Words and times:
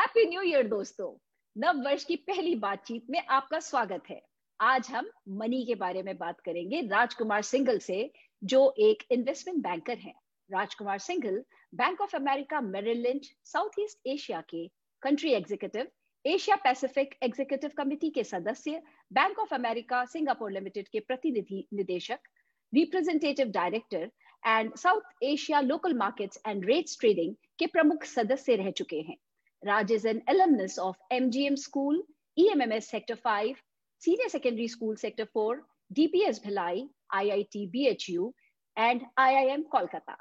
Happy 0.00 0.24
new 0.24 0.42
year 0.42 0.66
दोस्तों। 0.68 1.08
नव 1.56 1.80
वर्ष 1.84 2.04
की 2.04 2.14
पहली 2.16 2.54
बातचीत 2.54 3.10
में 3.10 3.18
आपका 3.28 3.58
स्वागत 3.60 4.02
है। 4.10 4.20
आज 4.60 4.88
हम 4.90 5.10
मनी 5.38 5.64
के 5.66 5.74
बारे 5.74 6.02
में 6.02 6.16
बात 6.18 6.40
करेंगे 6.40 6.80
राजकुमार 6.82 7.42
सिंगल 7.42 7.78
से, 7.78 8.10
जो 8.42 8.74
एक 8.78 9.02
इन्वेस्टमेंट 9.10 9.62
बैंकर 9.62 9.98
हैं। 9.98 10.14
Rajkumar 10.50 10.98
Singhal 10.98 11.38
bank 11.74 12.00
of 12.00 12.16
America 12.16 12.60
Merrill Lynch 12.60 13.20
South 13.44 13.78
East 13.80 14.06
Asia 14.06 14.40
के 14.50 14.66
country 15.02 15.32
executive 15.32 15.90
Asia 16.24 16.56
Pacific 16.64 17.14
executive 17.22 17.70
committee 17.76 18.10
के 18.10 18.24
सदस्य 18.24 18.82
bank 19.12 19.38
of 19.38 19.54
America 19.54 20.04
Singapore 20.08 20.52
limited 20.52 20.88
के 20.88 21.00
प्रतिनिधि 21.00 21.66
निदेशक 21.74 22.28
representative 22.72 23.50
director 23.52 24.10
and 24.44 24.74
South 24.76 25.24
Asia 25.24 25.60
local 25.60 25.94
markets 25.98 26.40
and 26.46 26.64
rates 26.66 27.00
trading 27.00 27.34
के 27.58 27.66
प्रमुख 27.66 28.04
सदस्य 28.08 28.56
रह 28.56 28.70
चुके 28.70 29.00
हैं। 29.00 29.16
Raj 29.62 29.90
is 29.90 30.06
an 30.06 30.22
alumnus 30.26 30.78
of 30.78 30.96
MGM 31.12 31.58
School, 31.58 32.00
EMMS 32.36 32.84
Sector 32.84 33.16
5, 33.16 33.56
Senior 34.02 34.28
Secondary 34.30 34.66
School 34.66 34.96
Sector 34.96 35.26
4, 35.26 35.62
DPS 35.90 36.40
Bhilai, 36.40 36.88
IIT 37.12 37.70
BHU 37.70 38.32
and 38.76 39.02
IIM 39.18 39.64
Kolkata. 39.72 40.16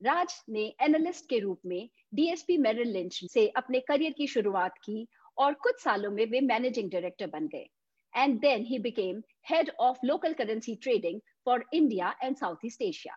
राज 0.00 0.32
ने 0.50 0.62
एनालिस्ट 0.82 1.28
के 1.28 1.38
रूप 1.38 1.60
में 1.66 1.88
डीएसपी 2.14 2.56
मेरिल 2.58 2.88
लिंच 2.92 3.18
से 3.32 3.46
अपने 3.56 3.80
करियर 3.88 4.12
की 4.12 4.26
शुरुआत 4.26 4.78
की 4.84 5.06
और 5.38 5.54
कुछ 5.62 5.80
सालों 5.82 6.10
में 6.10 6.24
वे 6.30 6.40
मैनेजिंग 6.40 6.90
डायरेक्टर 6.90 7.26
बन 7.34 7.46
गए 7.52 7.66
and 8.14 8.38
then 8.40 8.64
he 8.70 8.78
became 8.86 9.22
head 9.50 9.70
of 9.80 9.98
local 10.06 10.32
currency 10.40 10.74
trading 10.82 11.20
for 11.46 11.64
India 11.74 12.14
and 12.22 12.36
South 12.36 12.66
East 12.66 12.82
Asia 12.82 13.14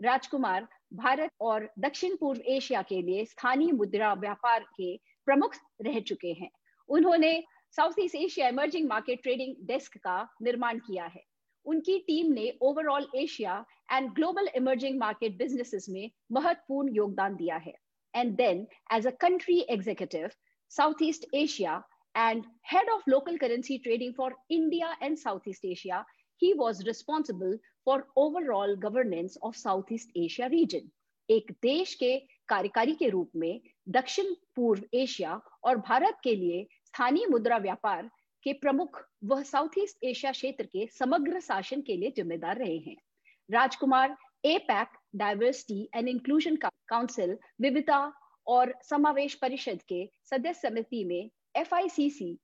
Rajkumar 0.00 0.68
Bharat 0.94 1.30
और 1.40 1.68
दक्षिण 1.78 2.16
पूर्व 2.20 2.40
एशिया 2.54 2.82
के 2.88 3.02
लिए 3.02 3.24
स्थानीय 3.24 3.72
मुद्रा 3.72 4.14
व्यापार 4.24 4.64
के 4.76 4.94
प्रमुख 5.26 5.56
रह 5.82 5.98
चुके 6.00 6.32
हैं। 6.40 6.50
उन्होंने 6.88 7.32
South 7.76 8.00
East 8.00 8.16
Asia 8.16 8.48
emerging 8.48 8.88
market 8.88 9.22
trading 9.22 9.54
desk 9.66 9.96
का 9.98 10.16
निर्माण 10.42 10.78
किया 10.78 11.04
है। 11.04 11.22
उनकी 11.66 11.98
टीम 12.06 12.32
ने 12.32 12.52
overall 12.62 13.06
Asia 13.16 13.64
and 13.92 14.10
global 14.14 14.48
emerging 14.56 14.98
market 15.00 15.36
businesses 15.38 15.86
में 15.90 16.10
महत्वपूर्ण 16.32 16.94
योगदान 16.94 17.36
दिया 17.36 17.56
है। 17.56 17.74
And 18.14 18.34
then 18.36 18.66
as 18.92 19.06
a 19.06 19.10
country 19.20 19.60
executive 19.70 20.30
South 20.72 21.02
East 21.02 21.26
Asia 21.34 21.82
and 22.16 22.44
head 22.72 22.90
of 22.90 23.10
local 23.10 23.36
currency 23.36 23.78
trading 23.78 24.14
for 24.16 24.36
India 24.50 24.96
and 25.02 25.16
South 25.18 25.48
East 25.48 25.64
Asia 25.64 26.04
he 26.42 26.54
was 26.54 26.78
responsible 26.86 27.52
for 27.86 27.94
overall 28.16 28.72
governance 28.76 29.36
of 29.42 29.56
Southeast 29.56 30.08
Asia 30.16 30.48
region. 30.48 30.88
एक 31.28 31.52
देश 31.62 31.94
के 31.94 32.16
कार्यकारी 32.48 32.94
के 32.94 33.08
रूप 33.08 33.30
में 33.36 33.60
दक्षिण 33.86 34.32
पूर्व 34.56 34.82
Asia 34.94 35.40
और 35.64 35.76
भारत 35.78 36.18
के 36.24 36.34
लिए 36.36 36.66
स्थानीय 36.86 37.26
मुद्रा 37.26 37.56
व्यापार 37.58 38.10
के 38.46 38.52
प्रमुख 38.52 39.00
वह 39.24 39.42
साउथ 39.42 39.78
ईस्ट 39.78 40.04
एशिया 40.04 40.32
क्षेत्र 40.32 40.64
के 40.66 40.86
समग्र 40.92 41.40
शासन 41.40 41.80
के 41.80 41.96
लिए 41.96 42.12
जिम्मेदार 42.16 42.58
रहे 42.58 42.76
हैं। 42.78 42.96
Rajkumar 43.48 44.16
APAC 44.58 44.88
diversity 45.16 45.88
and 45.94 46.08
inclusion 46.08 46.56
council 46.56 47.36
विविधता 47.60 48.12
और 48.46 48.74
समावेश 48.82 49.34
परिषद 49.34 49.82
के 49.88 50.06
सदस्य 50.24 50.68
समिति 50.68 51.04
में 51.04 51.30
FICC 51.56 52.34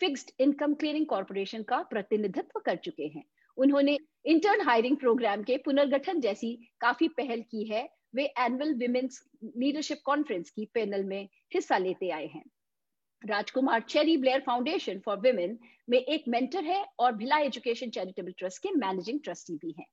fixed 0.00 0.30
income 0.40 0.74
clearing 0.74 1.06
corporation 1.06 1.62
का 1.62 1.82
प्रतिनिधित्व 1.82 2.60
कर 2.60 2.76
चुके 2.76 3.06
हैं। 3.06 3.24
उन्होंने 3.56 3.96
इंटर्न 4.24 4.60
हायरिंग 4.60 4.96
प्रोग्राम 4.96 5.42
के 5.42 5.56
पुनर्गठन 5.56 6.20
जैसी 6.20 6.54
काफ़ी 6.80 7.08
पहल 7.08 7.40
की 7.40 7.64
है 7.64 7.88
वे 8.14 8.24
एनुअल 8.38 8.74
विमेन्स 8.74 9.22
लीडरशिप 9.44 9.98
कॉन्फ्रेंस 10.04 10.50
की 10.50 10.64
पैनल 10.74 11.04
में 11.04 11.28
हिस्सा 11.54 11.78
लेते 11.78 12.10
आए 12.10 12.26
हैं। 12.26 12.44
Rajkumar 13.22 13.80
Cherie 13.80 14.16
Blair 14.16 14.40
foundation 14.40 14.98
for 14.98 15.18
women 15.20 15.58
में 15.88 15.98
एक 15.98 16.24
मेंटर 16.28 16.64
है 16.64 16.84
और 16.98 17.12
भिला 17.12 17.38
एजुकेशन 17.38 17.90
चैरिटेबल 17.90 18.32
ट्रस्ट 18.38 18.62
के 18.62 18.70
मैनेजिंग 18.76 19.20
ट्रस्टी 19.24 19.56
भी 19.56 19.74
हैं। 19.78 19.86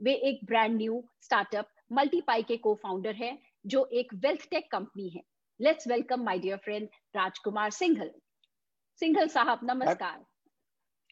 वे 0.00 0.14
एक 0.28 0.44
ब्रांड 0.44 0.76
न्यू 0.76 1.02
स्टार्टअप 1.22 1.68
मल्टीपाई 1.92 2.42
के 2.42 2.56
को 2.56 2.74
फाउंडर 2.74 3.14
है 3.14 3.38
जो 3.66 3.84
एक 3.92 4.14
वेल्थ 4.14 4.48
टेक 4.50 4.70
कंपनी 4.70 5.08
है। 5.08 5.22
Let's 5.60 5.88
welcome 5.88 6.24
my 6.24 6.38
dear 6.38 6.56
friend 6.56 6.88
Rajkumar 7.16 7.70
Singhal 7.70 8.10
Singhal 9.00 9.28
साहब 9.28 9.60
नमस्कार। 9.64 10.24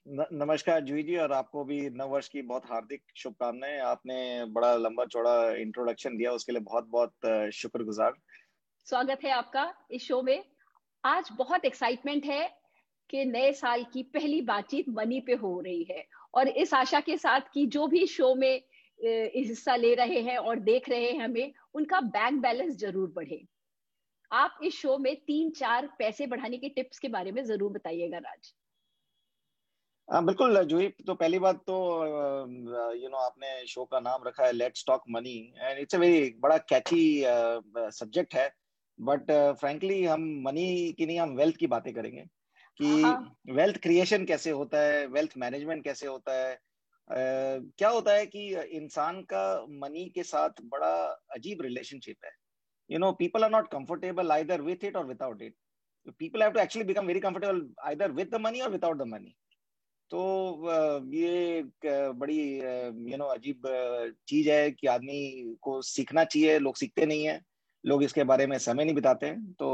नमस्कार 0.06 0.80
जूही 0.80 1.02
जी 1.02 1.16
और 1.16 1.32
आपको 1.32 1.62
भी 1.64 1.78
नव 1.90 2.08
वर्ष 2.08 2.28
की 2.28 2.40
बहुत 2.42 2.62
हार्दिक 2.66 3.02
शुभकामनाएँ। 3.16 3.78
आपने 3.80 4.44
बड़ा 4.44 4.74
लंबा 4.76 5.04
चौड़ा 5.04 5.50
इंट्रोडक्शन 5.52 6.16
दिया, 6.16 6.32
उसके 6.32 6.52
लिए 6.52 6.60
बहुत 6.60 6.88
बहुत 6.88 7.50
शुक्रगुजार। 7.54 8.12
स्वागत 8.86 9.24
है 9.24 9.30
आपका 9.30 9.64
इस 9.90 10.02
शो 10.02 10.20
में। 10.22 10.44
आज 11.04 11.28
बहुत 11.38 11.64
एक्साइटमेंट 11.64 12.24
है 12.24 12.48
कि 13.10 13.24
नए 13.24 13.52
साल 13.52 13.84
की 13.84 14.02
पहली 14.14 14.40
बातचीत 14.42 14.88
मनी 14.88 15.20
पे 15.20 15.34
हो 15.34 15.60
रही 15.60 15.86
है। 15.90 16.04
और 16.34 16.48
इस 16.48 16.74
आशा 16.74 17.00
के 17.00 17.16
साथ 17.16 17.48
कि 17.54 17.66
जो 17.66 17.86
भी 17.86 18.06
शो 18.06 18.34
में 18.34 18.62
हिस्सा 19.36 19.76
ले 19.76 19.94
रहे 19.94 20.20
हैं 20.20 20.36
और 20.38 20.58
देख 20.60 20.88
रहे 20.88 21.10
हैं 21.10 21.20
हमें, 21.20 21.52
उनका 21.74 22.00
बैंक 22.00 22.40
बैलेंस 22.42 22.76
ज़रूर 22.76 23.12
बढ़े। 23.16 23.40
आप 24.30 24.58
इस 24.64 24.74
शो 24.74 24.98
में 24.98 25.14
तीन 25.16 25.50
चार 25.52 25.88
पैसे 25.98 26.26
बढ़ाने 26.26 26.58
के 26.58 26.68
टिप्स 26.68 26.98
के 26.98 27.08
बारे 27.08 27.32
में 27.32 27.42
ज़रूर 27.44 27.72
बताइएगा, 27.72 28.18
राज। 28.18 28.52
हाँ 30.08 30.24
बिल्कुल 30.24 30.62
जूही 30.64 30.88
तो 31.06 31.14
पहली 31.14 31.38
बात 31.38 31.56
तो 31.56 31.74
यू 32.94 33.08
नो 33.08 33.16
आपने 33.16 33.66
शो 33.66 33.84
का 33.84 34.00
नाम 34.00 34.22
रखा 34.26 34.46
है 34.46 34.52
let's 34.52 34.84
talk 34.86 35.02
money 35.10 35.36
and 35.58 35.78
it's 35.78 35.94
a 35.94 35.98
very 35.98 36.34
बड़ा 36.40 36.56
कैची 36.58 37.22
सब्जेक्ट 37.92 38.34
है 38.34 38.50
बट 38.98 39.30
फ्रैंकली 39.60 40.04
हम 40.04 40.42
मनी 40.42 40.92
की 40.92 41.06
नहीं 41.06 41.18
हम 41.20 41.30
वेल्थ 41.36 41.56
की 41.56 41.66
बातें 41.66 41.92
करेंगे 41.94 42.24
कि 42.80 42.86
वेल्थ 42.86 43.74
हाँ, 43.74 43.80
क्रिएशन। 43.82 44.24
कैसे 44.24 44.50
होता 44.50 44.80
है 44.80 45.06
वेल्थ 45.06 45.32
मैनेजमेंट 45.36 45.84
कैसे 45.84 46.06
होता 46.06 46.32
है 46.32 46.54
uh, 46.54 47.72
क्या 47.78 47.88
होता 47.88 48.12
है 48.12 48.26
कि 48.26 48.48
इंसान 48.76 49.22
का 49.22 49.44
मनी 49.70 50.04
के 50.08 50.22
साथ 50.22 50.60
बड़ा 50.64 50.94
अजीब 51.34 51.62
रिलेशनशिप 51.62 52.24
है 52.24 52.30
you 52.90 52.98
know 52.98 53.12
people 53.12 53.44
are 53.44 53.50
not 53.50 53.68
comfortable 53.68 54.32
either 54.32 54.60
with 54.60 54.84
it 54.84 54.96
और 54.96 55.06
without 55.06 55.42
it 55.42 55.56
people 56.18 56.42
have 56.42 56.52
to 56.52 56.60
actually 56.60 56.86
become 56.86 57.06
very 57.06 57.20
comfortable 57.20 57.66
either 57.84 58.12
with 58.12 58.34
the 58.34 58.40
money 58.40 58.60
और 58.60 58.70
विदाउट 58.70 58.98
द 58.98 59.06
मनी 59.06 59.34
तो 60.14 61.00
ये 61.12 61.62
बड़ी 62.14 62.40
यू 63.10 63.16
नो 63.16 63.24
अजीब 63.26 63.62
चीज़ 64.28 64.50
है 64.50 64.70
कि 64.70 64.86
आदमी 64.86 65.56
को 65.62 65.80
सीखना 65.82 66.24
चाहिए, 66.24 66.58
लोग 66.58 66.76
सीखते 66.76 67.06
नहीं 67.06 67.24
है, 67.24 67.40
लोग 67.84 68.02
इसके 68.04 68.24
बारे 68.24 68.46
में 68.46 68.56
समय 68.58 68.84
नहीं 68.84 68.94
बिताते 68.94 69.26
हैं 69.26 69.52
तो 69.58 69.70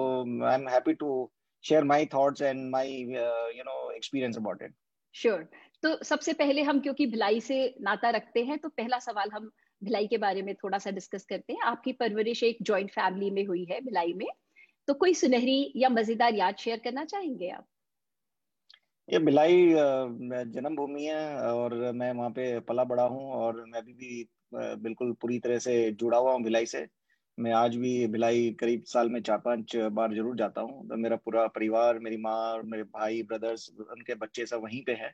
I 0.47 0.55
am 0.55 0.69
happy 0.69 0.93
to 0.95 1.31
share 1.65 1.85
my 1.85 2.07
thoughts 2.15 2.43
and 2.43 2.71
my 2.71 2.93
you 2.93 3.65
know 3.65 3.91
experience 3.93 4.37
about 4.37 4.63
it 4.63 4.75
sure 5.15 5.49
तो 5.83 5.97
सबसे 6.05 6.33
पहले 6.35 6.63
हम, 6.63 6.81
क्योंकि 6.81 7.07
भिलाई 7.07 7.41
से 7.41 7.75
नाता 7.81 8.11
रखते 8.11 8.45
हैं 8.45 8.59
तो 8.59 8.69
पहला 8.69 8.99
सवाल 8.99 9.31
हम 9.31 9.51
भिलाई 9.83 10.07
के 10.07 10.19
बारे 10.19 10.43
में 10.43 10.55
थोड़ा 10.55 10.79
सा 10.79 10.91
डिस्कस 10.91 11.25
करते 11.25 11.53
हैं। 11.53 11.61
आपकी 11.65 11.93
परवरिश 11.93 12.43
एक 12.43 12.59
जॉइंट 12.63 12.91
फैमिली 12.91 13.31
में 13.31 13.45
हुई 13.47 13.65
है 13.71 13.81
भिलाई 13.81 14.13
में 14.13 14.27
तो 14.89 14.95
कोई 14.95 15.15
सुनहरी 15.15 15.73
या 15.77 15.89
मज़ेदार 15.89 16.35
याद 16.35 16.57
शेयर 16.59 16.81
करना 16.85 17.05
चाहेंगे 17.05 17.49
आप? 17.51 17.67
ये 19.11 19.19
भिलाई 19.19 19.65
जन्मभूमि 20.55 21.05
है 21.05 21.53
और 21.53 21.75
मैं 21.93 22.13
वहाँ 22.13 22.31
पे 22.31 22.45
पला 22.69 22.83
बड़ा 22.85 23.03
हूँ 23.05 23.31
और 23.35 23.65
मैं 23.69 23.79
अभी 23.79 23.93
भी 23.93 24.29
बिल्कुल 24.55 25.13
पूरी 25.21 25.39
तरह 25.39 25.59
से 25.59 25.75
जुड़ा 25.93 26.19
हुआ 26.19 26.33
हूँ 26.33 26.43
भिलाई 26.43 26.67
से। 26.67 26.87
मैं 27.39 27.53
आज 27.53 27.77
भी 27.77 28.07
भिलाई 28.07 28.51
करीब 28.61 28.83
साल 28.87 29.09
में 29.11 29.21
चार 29.23 29.39
पाँच 29.39 29.75
बार 29.93 30.15
ज़रूर 30.15 30.37
जाता 30.37 30.61
हूँ। 30.61 30.89
तो 30.89 30.97
मेरा 30.97 31.17
पूरा 31.17 31.47
परिवार, 31.47 31.99
मेरी 31.99 32.17
माँ 32.17 32.61
मेरे 32.65 32.83
भाई, 32.85 33.23
ब्रदर्स, 33.23 33.69
उनके 33.81 34.15
बच्चे 34.15 34.47
सब 34.47 34.63
वहीं 34.63 34.83
पे 34.87 34.93
हैं। 34.93 35.13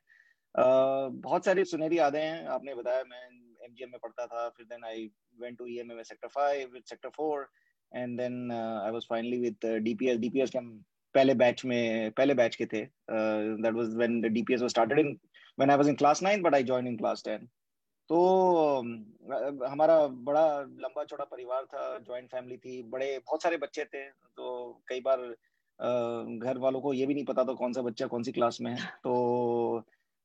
बहुत 0.54 1.44
सारी 1.44 1.64
सुनहरी 1.64 1.98
यादें 1.98 2.20
हैं। 2.20 2.44
आपने 2.48 2.74
बताया 2.74 3.04
मैं 3.04 3.22
एमजीएम 3.66 3.90
में 3.90 3.98
पढ़ता 4.02 4.26
था, 4.26 4.48
फिर 4.48 4.66
then 4.66 4.84
I 4.84 5.10
went 5.40 5.58
to 5.58 5.66
EMA 5.66 5.94
में 5.94 6.02
sector 6.04 6.28
five 6.28 6.80
sector 6.88 7.08
four 7.16 7.48
and 7.92 8.16
then 8.20 8.50
I 8.52 8.90
was 8.90 9.06
finally 9.10 9.38
with 9.40 9.66
DPS 9.82 10.18
DPS 10.18 10.50
के 10.50 10.58
हम 10.58 10.84
पहले 11.18 11.34
बैच 11.34 11.64
में 11.64 12.10
पहले 12.12 12.34
बैच 12.34 12.56
के 12.56 12.66
थे। 12.66 12.84
That 13.10 13.74
was 13.74 13.94
when 13.96 14.20
the 14.20 14.32
DPS 14.32 14.60
was 14.60 14.70
started 14.70 14.98
in 14.98 15.12
when 15.58 15.70
I 15.70 15.76
was 15.76 15.88
in 15.88 15.94
class 15.96 16.22
9 16.22 16.42
but 16.42 16.54
I 16.54 16.62
join 16.64 16.86
in 16.86 16.96
class 16.96 17.22
10 17.28 17.46
तो 18.10 18.16
uh, 18.16 19.68
हमारा 19.68 19.96
बड़ा 20.26 20.46
लंबा 20.60 21.04
चौड़ा 21.04 21.24
परिवार 21.24 21.64
था 21.64 21.98
जॉइंट 21.98 22.28
फैमिली 22.32 22.56
थी 22.56 22.82
बड़े 22.90 23.06
बहुत 23.18 23.42
सारे 23.42 23.56
बच्चे 23.56 23.84
थे। 23.84 24.02
तो 24.36 24.82
कई 24.88 25.00
बार 25.00 25.18
uh, 25.18 26.42
घर 26.42 26.58
वालों 26.58 26.80
को 26.80 26.92
ये 26.92 27.06
भी 27.06 27.14
नहीं 27.14 27.24
पता 27.24 27.44
था 27.44 27.54
कौन 27.54 27.72
सा 27.72 27.82
बच्चा 27.82 28.06
कौन 28.06 28.22
सी 28.22 28.32
क्लास 28.32 28.58
में 28.60 28.70
है। 28.72 28.86
तो 29.04 29.14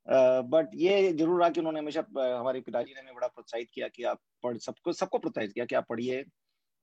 बट 0.07 0.67
uh, 0.67 0.75
ये 0.75 1.13
ज़रूर 1.13 1.39
रहा 1.39 1.49
कि 1.49 1.59
उन्होंने 1.59 1.79
हमेशा 1.79 2.03
हमारे 2.19 2.61
पिताजी 2.61 2.93
ने 2.93 2.99
हमें 2.99 3.15
बड़ा 3.15 3.27
प्रोत्साहित 3.27 3.69
किया 3.73 3.87
कि 3.87 4.03
आप 4.03 4.19
पढ़ 4.43 4.57
सबको 4.57 4.93
सबको 4.93 5.17
प्रोत्साहित 5.17 5.53
किया 5.53 5.65
कि 5.65 5.75
आप 5.75 5.85
पढ़िए। 5.89 6.23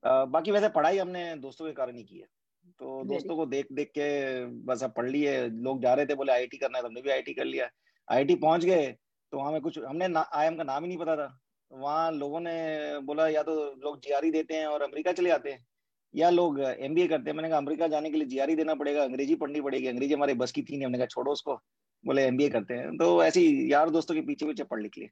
बाकी 0.04 0.50
वैसे 0.50 0.68
पढ़ाई 0.70 0.98
हमने 0.98 1.24
दोस्तों 1.36 1.66
के 1.66 1.72
कारण 1.72 1.96
ही 1.96 2.04
की 2.04 2.18
है। 2.18 2.26
तो 2.80 3.02
दोस्तों 3.04 3.36
को 3.36 3.46
देख 3.46 3.66
देख 3.72 3.88
के 3.88 4.44
बस 4.64 4.82
अब 4.84 4.92
पढ़ 4.96 5.08
लिए। 5.08 5.46
लोग 5.48 5.82
जा 5.82 5.94
रहे 5.94 6.06
थे 6.06 6.14
बोले 6.14 6.32
आईटी 6.32 6.56
करना 6.56 6.78
है 6.78 6.82
तो 6.82 6.88
हमने 6.88 7.02
भी 7.02 7.10
आईटी 7.10 7.32
कर 7.34 7.44
लिया। 7.44 7.68
आईटी 8.08 8.34
पहुँच 8.36 8.64
गए 8.64 8.86
तो 9.32 9.38
हमें 9.38 9.60
कुछ 9.60 9.78
हमने 9.78 10.06
आईएम 10.34 10.56
का 10.56 10.64
नाम 10.64 10.82
ही 10.82 10.88
नहीं 10.88 10.98
पता 10.98 11.16
था। 11.16 11.38
वहाँ 11.70 12.10
लोगों 12.12 12.40
ने 12.40 12.98
बोला 13.06 13.26
या 13.28 13.42
तो 13.42 13.54
लोग 13.82 13.98
जीआरई 14.00 14.30
देते 14.30 14.54
हैं 14.54 14.66
और 14.66 14.82
अमेरिका 14.82 15.12
चले 15.12 15.28
जाते 15.28 15.50
हैं 15.50 15.64
या 16.14 16.30
लोग 16.30 16.60
एमबीए 16.60 17.08
करते 17.08 17.30
हैं। 17.30 17.36
मैंने 17.36 17.48
कहा 17.48 17.58
अमेरिका 17.58 17.86
जाने 17.88 18.10
के 18.10 18.16
लिए 18.16 18.26
जीआरई 18.26 18.54
देना 18.56 18.74
पड़ेगा 18.74 19.02
अंग्रेज़ी 19.02 19.34
पढ़नी 19.36 19.60
पड़ेगी। 19.60 19.86
अंग्रेज़ी 19.86 20.14
हमारे 20.14 20.34
बस 20.34 20.52
की 20.52 20.62
थी 20.62 20.76
नहीं 20.76 20.86
हमने 20.86 20.98
कहा 20.98 21.06
छोड़ो 21.06 21.32
उसको। 21.32 21.54
बोले 22.04 22.22
एमबीए 22.24 22.48
करते 22.48 22.74
हैं। 22.74 22.96
तो 22.96 23.24
ऐसी 23.24 23.72
यार 23.72 23.90
दोस्तों 23.90 24.14
के 24.14 24.20
पीछे 24.22 24.46
पीछे 24.46 24.64
पढ़ 24.64 24.82
लिख 24.82 24.98
लिए। 24.98 25.08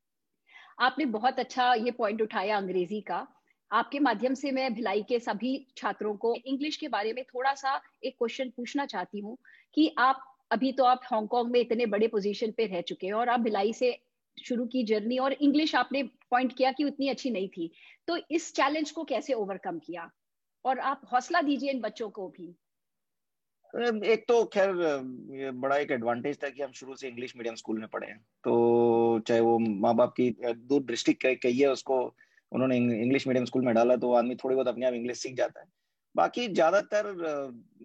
आपने 0.81 1.05
बहुत 1.13 1.39
अच्छा 1.39 1.73
ये 1.75 1.91
पॉइंट 1.93 2.23
उठाया 2.23 2.57
अंग्रेज़ी 2.57 3.01
का। 3.01 3.27
आपके 3.71 3.99
माध्यम 3.99 4.35
से 4.35 4.51
मैं 4.51 4.73
भिलाई 4.75 5.03
के 5.03 5.19
सभी 5.21 5.67
छात्रों 5.77 6.15
को 6.17 6.35
इंग्लिश 6.37 6.77
के 6.77 6.89
बारे 6.89 7.13
में 7.13 7.25
थोड़ा 7.25 7.55
सा 7.55 7.81
एक 8.05 8.15
क्वेश्चन 8.19 8.51
पूछना 8.57 8.87
चाहती 8.87 9.21
हूँ 9.21 9.37
कि 9.75 9.95
आप, 9.99 10.23
अभी 10.51 10.73
तो 10.73 10.85
आप 10.85 11.01
हांगकांग 11.05 11.51
में 11.51 11.61
इतने 11.61 11.87
बड़े 11.87 12.09
पोजीशन 12.09 12.51
पे 12.51 12.67
रह 12.67 12.81
चुके 12.81 13.07
हैं 13.07 13.15
और 13.15 13.29
आप 13.29 13.41
भिलाई 13.41 13.73
से 13.73 13.97
शुरू 14.39 14.67
की 14.67 14.83
जर्नी 14.85 15.19
और 15.19 15.33
इंग्लिश 15.33 15.75
आपने 15.75 16.03
पॉइंट 16.31 16.57
किया 16.57 16.73
कि 16.73 16.85
उतनी 16.85 17.09
अच्छी 17.09 17.31
नहीं 17.31 17.49
थी। 17.49 17.71
तो 18.09 18.17
इस 18.31 18.53
चैलेंज 18.55 18.91
को 18.91 19.05
कैसे 19.05 19.33
ओवरकम 19.33 19.79
किया? 19.79 20.11
और 20.65 20.79
आप 20.79 21.01
हौसला 21.13 21.43
दीजिए 21.43 21.71
इन 21.71 21.81
बच्चों 21.81 22.09
को 22.11 22.29
भी। 22.29 22.49
एक 24.05 24.25
तो 24.29 24.45
खैर 24.45 24.73
बड़ा 25.55 25.77
एक 25.77 25.91
एडवांटेज 25.91 26.39
था 26.43 26.49
कि 26.49 26.63
हम 26.63 26.73
शुरू 26.73 26.95
से 26.97 27.09
इंग्लिश 27.09 27.37
मीडियम 27.37 27.55
स्कूल 27.55 27.79
में 27.79 27.89
पढ़े 27.89 28.07
हैं। 28.07 28.19
तो 28.45 29.19
चाहे 29.29 29.41
वो 29.41 29.59
माँ 29.59 29.95
बाप 29.95 30.13
की 30.21 30.31
दूर 30.41 30.83
डिस्ट्रिक्ट 30.85 31.27
कही 31.43 31.59
है, 31.59 31.71
उसको 31.71 32.17
उन्होंने 32.53 32.77
इंग्लिश 32.77 33.27
मीडियम 33.27 33.45
स्कूल 33.45 33.65
में 33.65 33.75
डाला 33.75 33.97
तो 33.97 34.13
आदमी 34.15 34.35
थोड़ी 34.37 34.55
बहुत 34.55 34.69
अपने 34.69 34.87
आप 34.87 34.95
इंग्लिश 34.95 35.19
सीख 35.19 35.37
जाता 35.37 35.61
है। 35.61 35.67
बाकी 36.15 36.47
ज़्यादातर 36.49 37.07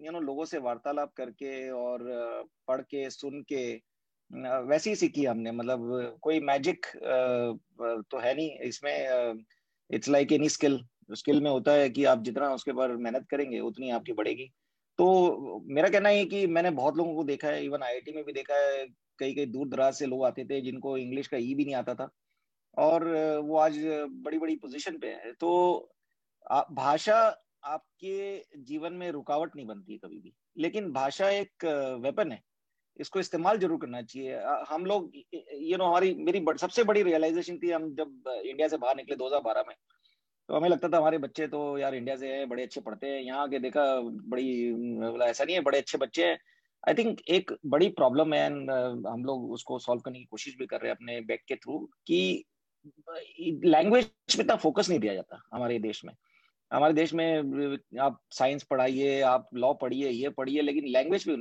यू 0.04 0.12
नो 0.12 0.20
लोगों 0.20 0.44
से 0.44 0.58
वार्तालाप 0.60 1.12
करके 1.16 1.68
और 1.70 2.04
पढ़ 2.68 2.80
के, 2.82 3.08
सुन 3.10 3.42
के 3.52 3.80
वैसे 4.66 4.90
ही 4.90 4.96
सीखी 4.96 5.24
हमने। 5.24 5.50
मतलब 5.52 6.18
कोई 6.22 6.40
मैजिक 6.42 6.86
तो 6.96 8.18
है 8.18 8.34
नहीं। 8.34 8.58
इसमें 8.60 9.42
it's 9.90 10.08
like 10.08 10.32
any 10.32 10.48
skill 10.48 10.80
skill 11.12 11.40
में 11.42 11.50
होता 11.50 11.72
है 11.72 11.88
कि 11.90 12.04
आप 12.04 12.22
जितना 12.22 12.52
उसके 12.54 12.70
ऊपर 12.70 12.96
मेहनत 12.96 13.26
करेंगे, 13.30 13.60
उतनी 13.60 13.90
आपकी 13.90 14.12
बढ़ेगी। 14.12 14.48
तो 14.98 15.64
मेरा 15.68 15.88
कहना 15.88 16.08
है 16.08 16.24
कि 16.24 16.46
मैंने 16.46 16.70
बहुत 16.72 16.96
लोगों 16.96 17.14
को 17.14 17.24
देखा 17.24 17.48
है 17.48 17.64
इवन 17.64 17.82
आईआईटी 17.82 18.12
में 18.12 18.24
भी 18.24 18.32
देखा 18.32 18.54
है 18.56 18.86
कई 19.18 19.34
कई 19.34 19.46
दूर 19.46 19.68
दराज 19.68 19.94
से 19.94 20.06
लोग 20.06 20.24
आते 20.24 20.44
थे 20.44 20.60
जिनको 20.60 20.96
इंग्लिश 20.98 21.28
का 21.28 21.36
ई 21.36 21.54
भी 21.54 21.64
नहीं 21.64 21.74
आता 21.74 21.94
था। 21.94 22.08
और 22.76 23.04
वो 23.44 23.56
आज 23.58 23.78
बड़ी 24.24 24.38
बड़ी 24.38 24.56
पोजीशन 24.56 24.98
पे 24.98 25.06
है। 25.06 25.32
तो 25.32 25.50
भाषा 26.72 27.16
आपके 27.64 28.42
जीवन 28.60 28.92
में 28.92 29.10
रुकावट 29.12 29.56
नहीं 29.56 29.66
बनती 29.66 29.98
कभी 29.98 30.18
भी। 30.18 30.32
लेकिन 30.56 30.90
भाषा 30.92 31.28
एक 31.30 31.64
वेपन 32.02 32.32
है। 32.32 32.40
इसको 32.96 33.20
इस्तेमाल 33.20 33.58
ज़रूर 33.58 33.78
करना 33.80 34.00
चाहिए। 34.02 34.38
हम 34.68 34.84
लोग 34.86 35.12
यू 35.34 35.76
नो, 35.78 35.84
हमारी, 35.84 36.14
मेरी 36.14 36.44
सबसे 36.60 36.84
बड़ी 36.84 37.02
रियलाइजेशन 37.02 37.58
थी 37.58 37.70
हम 37.70 37.94
जब 37.94 38.28
इंडिया 38.46 38.68
से 38.68 38.76
बाहर 38.76 38.96
निकले 38.96 39.16
2012 39.16 39.64
में। 39.68 39.74
तो 40.48 40.54
हमें 40.54 40.68
लगता 40.68 40.88
था 40.88 40.98
हमारे 40.98 41.18
बच्चे 41.18 41.46
तो 41.46 41.78
यार 41.78 41.94
इंडिया 41.94 42.16
से 42.16 42.28
हैं, 42.28 42.48
बड़े 42.48 42.62
अच्छे 42.62 42.80
पढ़ते 42.80 43.06
हैं। 43.06 43.20
यहाँ 43.20 43.42
आके 43.42 43.58
देखा, 43.58 43.84
बड़ी 44.00 44.72
बोला 44.72 45.26
ऐसा 45.26 45.44
नहीं 45.44 45.56
है, 45.56 45.62
बड़े 45.62 45.78
अच्छे 45.78 45.98
बच्चे 45.98 46.26
हैं। 46.26 46.38
आई 46.84 46.94
थिंक 46.94 47.20
एक 47.30 47.52
बड़ी 47.66 47.88
प्रॉब्लम 47.90 48.34
है 48.34 48.44
एंड 48.46 48.70
हम 49.06 49.24
लोग 49.24 49.50
उसको 49.52 49.78
सॉल्व 49.78 50.00
करने 50.00 50.18
की 50.18 50.24
कोशिश 50.24 50.56
भी 50.58 50.66
कर 50.66 50.80
रहे 50.80 50.90
हैं 50.90 50.96
अपने 50.96 51.20
बैक 51.22 51.44
के 51.48 51.56
थ्रू 51.56 51.78
कि 52.06 52.44
लैंग्वेज 53.64 54.04
पे 54.06 54.42
इतना 54.42 54.56
फोकस 54.56 54.88
नहीं 54.88 54.98
दिया 55.00 55.14
जाता 55.14 55.42
हमारे 55.52 55.78
देश 55.78 56.04
में। 56.04 56.12
हमारे 56.70 56.94
देश 56.94 57.12
में, 57.14 57.78
आप 58.00 58.20
साइंस 58.30 58.62
पढ़ाइए, 58.62 59.20
आप 59.20 59.48
लॉ 59.54 59.72
पढ़िए, 59.74 60.08
ये 60.08 60.28
पढ़िए, 60.30 60.62
लेकिन 60.62 60.86
लैंग्वेज 60.88 61.28
भी 61.28 61.36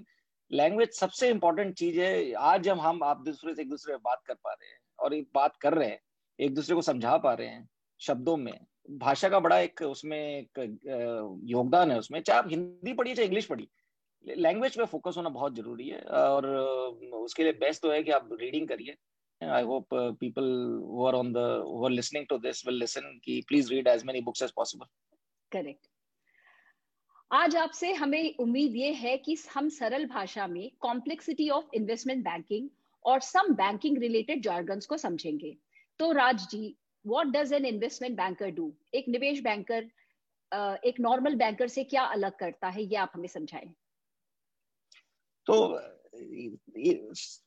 लैंग्वेज 0.52 0.90
सबसे 0.92 1.30
इंपॉर्टेंट 1.30 1.74
चीज़ 1.76 2.00
है। 2.00 2.32
आज 2.34 2.62
जब 2.64 2.80
हम 2.80 3.04
आप 3.04 3.22
दूसरे 3.26 3.54
से 3.56 3.62
एक 3.62 3.70
दूसरे 3.70 3.94
में 3.94 4.02
बात 4.04 4.22
कर 4.28 4.34
पा 4.34 4.52
रहे 4.52 4.70
हैं 4.70 4.80
और 5.00 5.16
बात 5.36 5.56
कर 5.58 5.74
रहे 5.74 5.88
हैं, 5.90 6.00
एक 6.40 6.54
दूसरे 6.56 6.76
को 6.76 6.82
समझा 6.82 7.16
पा 7.18 7.34
रहे 7.34 7.48
हैं 7.48 7.68
शब्दों 8.00 8.36
में, 8.38 8.54
भाषा 8.90 9.30
का 9.30 9.40
बड़ा 9.40 9.60
एक 9.60 9.82
उसमें 9.82 10.18
एक 10.18 10.60
योगदान 11.46 11.92
है 11.92 11.98
उसमें। 12.00 12.22
चाहे 12.22 12.40
आप 12.40 12.50
हिंदी 12.50 12.94
पढ़िए, 12.94 13.16
चाहे 13.16 13.26
इंग्लिश 13.26 13.46
पढ़िए 13.46 14.36
लैंग्वेज 14.38 14.78
पे 14.78 14.86
फोकस 14.86 15.14
होना 15.18 15.30
बहुत 15.30 15.56
ज़रूरी 15.56 15.88
है। 15.90 16.02
और 16.02 16.46
उसके 17.16 17.44
लिए 17.44 17.54
बेस्ट 17.54 17.82
तो 17.82 17.92
है 17.92 18.04
कि 18.04 18.12
आप 18.12 18.30
रीडिंग 18.42 18.68
करिए। 18.68 18.96
I 19.42 19.64
hope 19.64 19.94
people 20.20 20.44
who 20.88 21.06
are 21.08 21.16
on 21.16 21.32
the 21.34 21.46
who 21.68 21.86
are 21.86 21.92
listening 21.92 22.26
to 22.30 22.38
this 22.40 22.66
will 22.68 22.76
listen 22.80 23.20
कि 23.26 23.40
please 23.48 23.72
read 23.74 23.88
as 23.88 24.04
many 24.06 24.22
books 24.22 24.44
as 24.44 24.52
possible 24.56 24.86
correct 25.52 25.88
आज 27.32 27.56
आपसे 27.56 27.92
हमें 27.94 28.36
उम्मीद 28.40 28.76
ये 28.76 28.92
है 28.94 29.18
कि 29.18 29.36
हम 29.54 29.70
सरल 29.70 30.06
भाषा 30.08 30.48
में 30.48 30.70
कॉम्प्लेक्सिटी 30.82 31.50
ऑफ़ 31.50 31.76
इन्वेस्टमेंट 31.76 32.24
बैंकिंग 32.24 32.70
और 33.06 33.20
सम 33.22 33.54
बैंकिंग 33.56 33.98
रिलेटेड 33.98 34.42
जार्गन्स 34.44 34.86
को 34.86 34.98
समझेंगे। 34.98 35.56
तो 36.00 36.12
Raj 36.12 36.48
ji 36.50 36.76
what 37.06 37.28
does 37.28 37.54
an 37.54 37.66
investment 37.66 38.18
banker 38.18 38.50
do 38.52 38.74
एक 38.94 39.06
निवेश 39.10 39.40
बैंकर 39.44 39.90
एक 40.86 41.00
नॉर्मल 41.00 41.36
बैंकर 41.36 41.68
से 41.68 41.84
क्या 41.84 42.04
अलग 42.16 42.38
करता 42.40 42.70
है 42.70 42.84
ये 42.84 42.96
आप 42.98 43.12
हमें 43.16 43.28
समझाएँ। 43.28 43.74
तो 45.48 45.56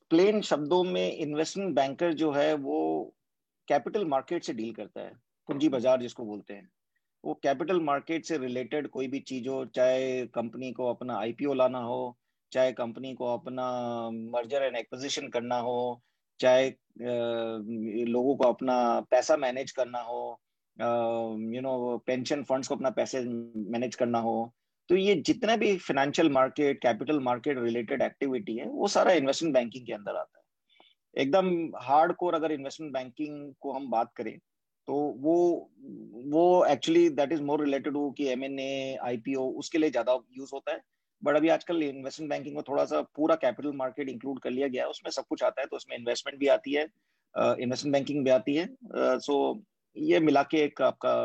प्लेन 0.09 0.41
शब्दों 0.41 0.83
में 0.83 1.11
इन्वेस्टमेंट 1.11 1.75
बैंकर 1.75 2.13
जो 2.13 2.31
है, 2.31 2.53
वो 2.53 3.13
कैपिटल 3.67 4.05
मार्केट 4.05 4.43
से 4.43 4.53
डील 4.53 4.73
करता 4.73 5.01
है 5.01 5.11
पूंजी 5.49 5.69
बाज़ार 5.69 6.01
जिसको 6.01 6.25
बोलते 6.25 6.53
हैं। 6.53 6.69
वो 7.23 7.33
कैपिटल 7.43 7.79
मार्केट 7.81 8.25
से 8.25 8.37
रिलेटेड 8.37 8.87
कोई 8.87 9.07
भी 9.07 9.19
चीज़ 9.19 9.47
हो, 9.49 9.65
चाहे 9.65 10.25
कंपनी 10.27 10.71
को 10.71 10.89
अपना 10.89 11.17
आईपीओ 11.19 11.53
लाना 11.53 11.79
हो, 11.79 12.17
चाहे 12.51 12.71
कंपनी 12.73 13.13
को 13.13 13.33
अपना 13.33 13.69
मर्जर 14.11 14.63
एंड 14.63 14.75
एक्विजिशन 14.77 15.27
करना 15.29 15.59
हो, 15.59 16.01
चाहे 16.39 16.69
लोगों 18.05 18.35
को 18.35 18.47
अपना 18.47 18.99
पैसा 19.11 19.37
मैनेज 19.37 19.71
करना 19.71 19.99
हो 20.01 20.39
यू 20.77 21.61
नो 21.61 21.97
पेंशन 22.07 22.43
फंड्स 22.43 22.67
को 22.67 22.75
अपना 22.75 22.89
पैसे 22.89 23.21
मैनेज 23.23 23.95
करना 23.95 24.19
हो 24.19 24.53
तो 24.89 24.95
ये 24.95 25.15
जितने 25.17 25.57
भी 25.57 25.75
financial 25.79 26.29
market 26.31 26.81
capital 26.81 27.19
market 27.21 27.57
related 27.59 28.01
activity 28.01 28.57
है, 28.57 28.67
वो 28.67 28.87
सारा 28.89 29.11
इन्वेस्टमेंट 29.13 29.53
बैंकिंग 29.53 29.85
के 29.85 29.93
अंदर 29.93 30.15
आता 30.15 30.39
है। 30.39 30.43
एकदम 31.15 31.47
हार्ड 31.81 32.13
कोर 32.15 32.35
अगर 32.35 32.51
इन्वेस्टमेंट 32.51 32.93
बैंकिंग 32.93 33.53
को 33.61 33.71
हम 33.73 33.89
बात 33.91 34.11
करें 34.15 34.37
तो 34.87 34.95
वो 35.19 35.35
वो 36.31 36.65
actually 36.65 37.07
that 37.11 37.31
is 37.31 37.41
more 37.43 37.61
related 37.61 37.93
to 37.93 38.09
कि 38.17 38.27
एम 38.29 38.43
एन 38.43 38.59
ए 38.59 38.97
आईपीओ 39.03 39.47
उसके 39.59 39.77
लिए 39.77 39.89
ज़्यादा 39.91 40.17
यूज़ 40.31 40.49
होता 40.53 40.71
है। 40.71 40.81
बट 41.21 41.35
अभी 41.35 41.49
आजकल 41.49 41.81
इन्वेस्टमेंट 41.83 42.29
बैंकिंग 42.29 42.55
में 42.55 42.63
थोड़ा 42.67 42.83
सा 42.85 43.01
पूरा 43.15 43.35
कैपिटल 43.37 43.71
मार्केट 43.75 44.09
इंक्लूड 44.09 44.39
कर 44.39 44.49
लिया 44.49 44.67
गया 44.67 44.83
है, 44.83 44.89
उसमें 44.89 45.11
सब 45.11 45.25
कुछ 45.29 45.43
आता 45.43 45.61
है 45.61 45.67
तो 45.67 45.75
उसमें 45.75 45.97
इन्वेस्टमेंट 45.97 46.39
भी 46.39 46.47
आती 46.49 46.73
है 46.73 46.83
इन्वेस्टमेंट 47.35 47.93
बैंकिंग 47.93 48.23
भी 48.25 48.31
आती 48.31 48.55
है 48.55 48.67
सो 49.19 49.63
ये 49.95 50.19
मिला 50.19 50.43
के 50.43 50.63
एक 50.63 50.81
आपका 50.83 51.15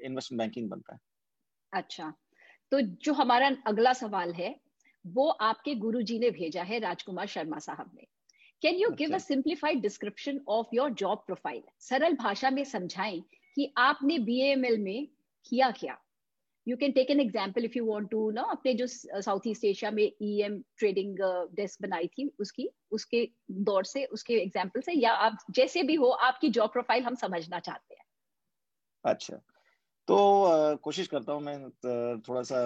इन्वेस्टमेंट 0.00 0.38
बैंकिंग 0.38 0.70
बनता 0.70 0.94
है। 0.94 1.00
अच्छा। 1.72 2.12
तो 2.72 2.80
जो 2.80 3.12
हमारा 3.12 3.50
अगला 3.66 3.92
सवाल 3.94 4.32
है 4.32 4.54
वो 5.04 5.28
आपके 5.28 5.74
गुरुजी 5.76 6.18
ने 6.18 6.30
भेजा 6.30 6.62
है 6.62 6.78
राजकुमार 6.78 7.26
शर्मा 7.26 7.58
साहब 7.58 7.90
ने। 7.94 8.06
Can 8.62 8.76
you 8.76 8.90
give 8.92 9.14
a 9.14 9.18
simplified 9.18 9.80
description 9.82 10.40
of 10.48 10.74
your 10.74 10.90
job 10.94 11.22
profile 11.26 11.62
सरल 11.80 12.14
भाषा 12.16 12.50
में 12.50 12.64
समझाएँ 12.64 13.20
कि 13.56 13.72
आपने 13.78 14.18
बीएमएल 14.18 14.78
में 14.78 15.06
किया 15.46 15.70
क्या। 15.70 15.98
You 16.66 16.76
can 16.76 16.92
take 16.92 17.10
an 17.10 17.20
example 17.20 17.64
if 17.64 17.76
you 17.76 17.84
want 17.84 18.10
to 18.10 18.30
ना 18.30 18.42
अपने 18.50 18.74
जो 18.74 18.86
साउथ 18.86 19.46
ईस्ट 19.46 19.64
एशिया 19.64 19.90
में 19.90 20.02
ई 20.02 20.40
एम 20.42 20.58
ट्रेडिंग 20.78 21.16
डेस्क 21.56 21.82
बनाई 21.82 22.06
थी 22.08 22.30
उसकी 22.40 22.68
उसके 22.92 23.28
दौर 23.70 23.84
से 23.84 24.04
उसके 24.06 24.34
एग्ज़ाम्पल 24.42 24.80
से 24.80 24.92
या 24.92 25.12
आप 25.26 25.38
जैसे 25.50 25.82
भी 25.82 25.94
हो 25.94 26.08
आपकी 26.28 26.50
जॉब 26.50 26.70
प्रोफ़ाइल 26.72 27.04
हम 27.04 27.14
समझना 27.16 27.58
चाहते 27.60 27.94
हैं। 27.94 28.04
अच्छा। 29.04 29.40
तो 30.08 30.76
कोशिश 30.82 31.06
करता 31.08 31.32
हूँ 31.32 31.42
मैं 31.42 32.20
थोड़ा 32.22 32.42
सा 32.42 32.56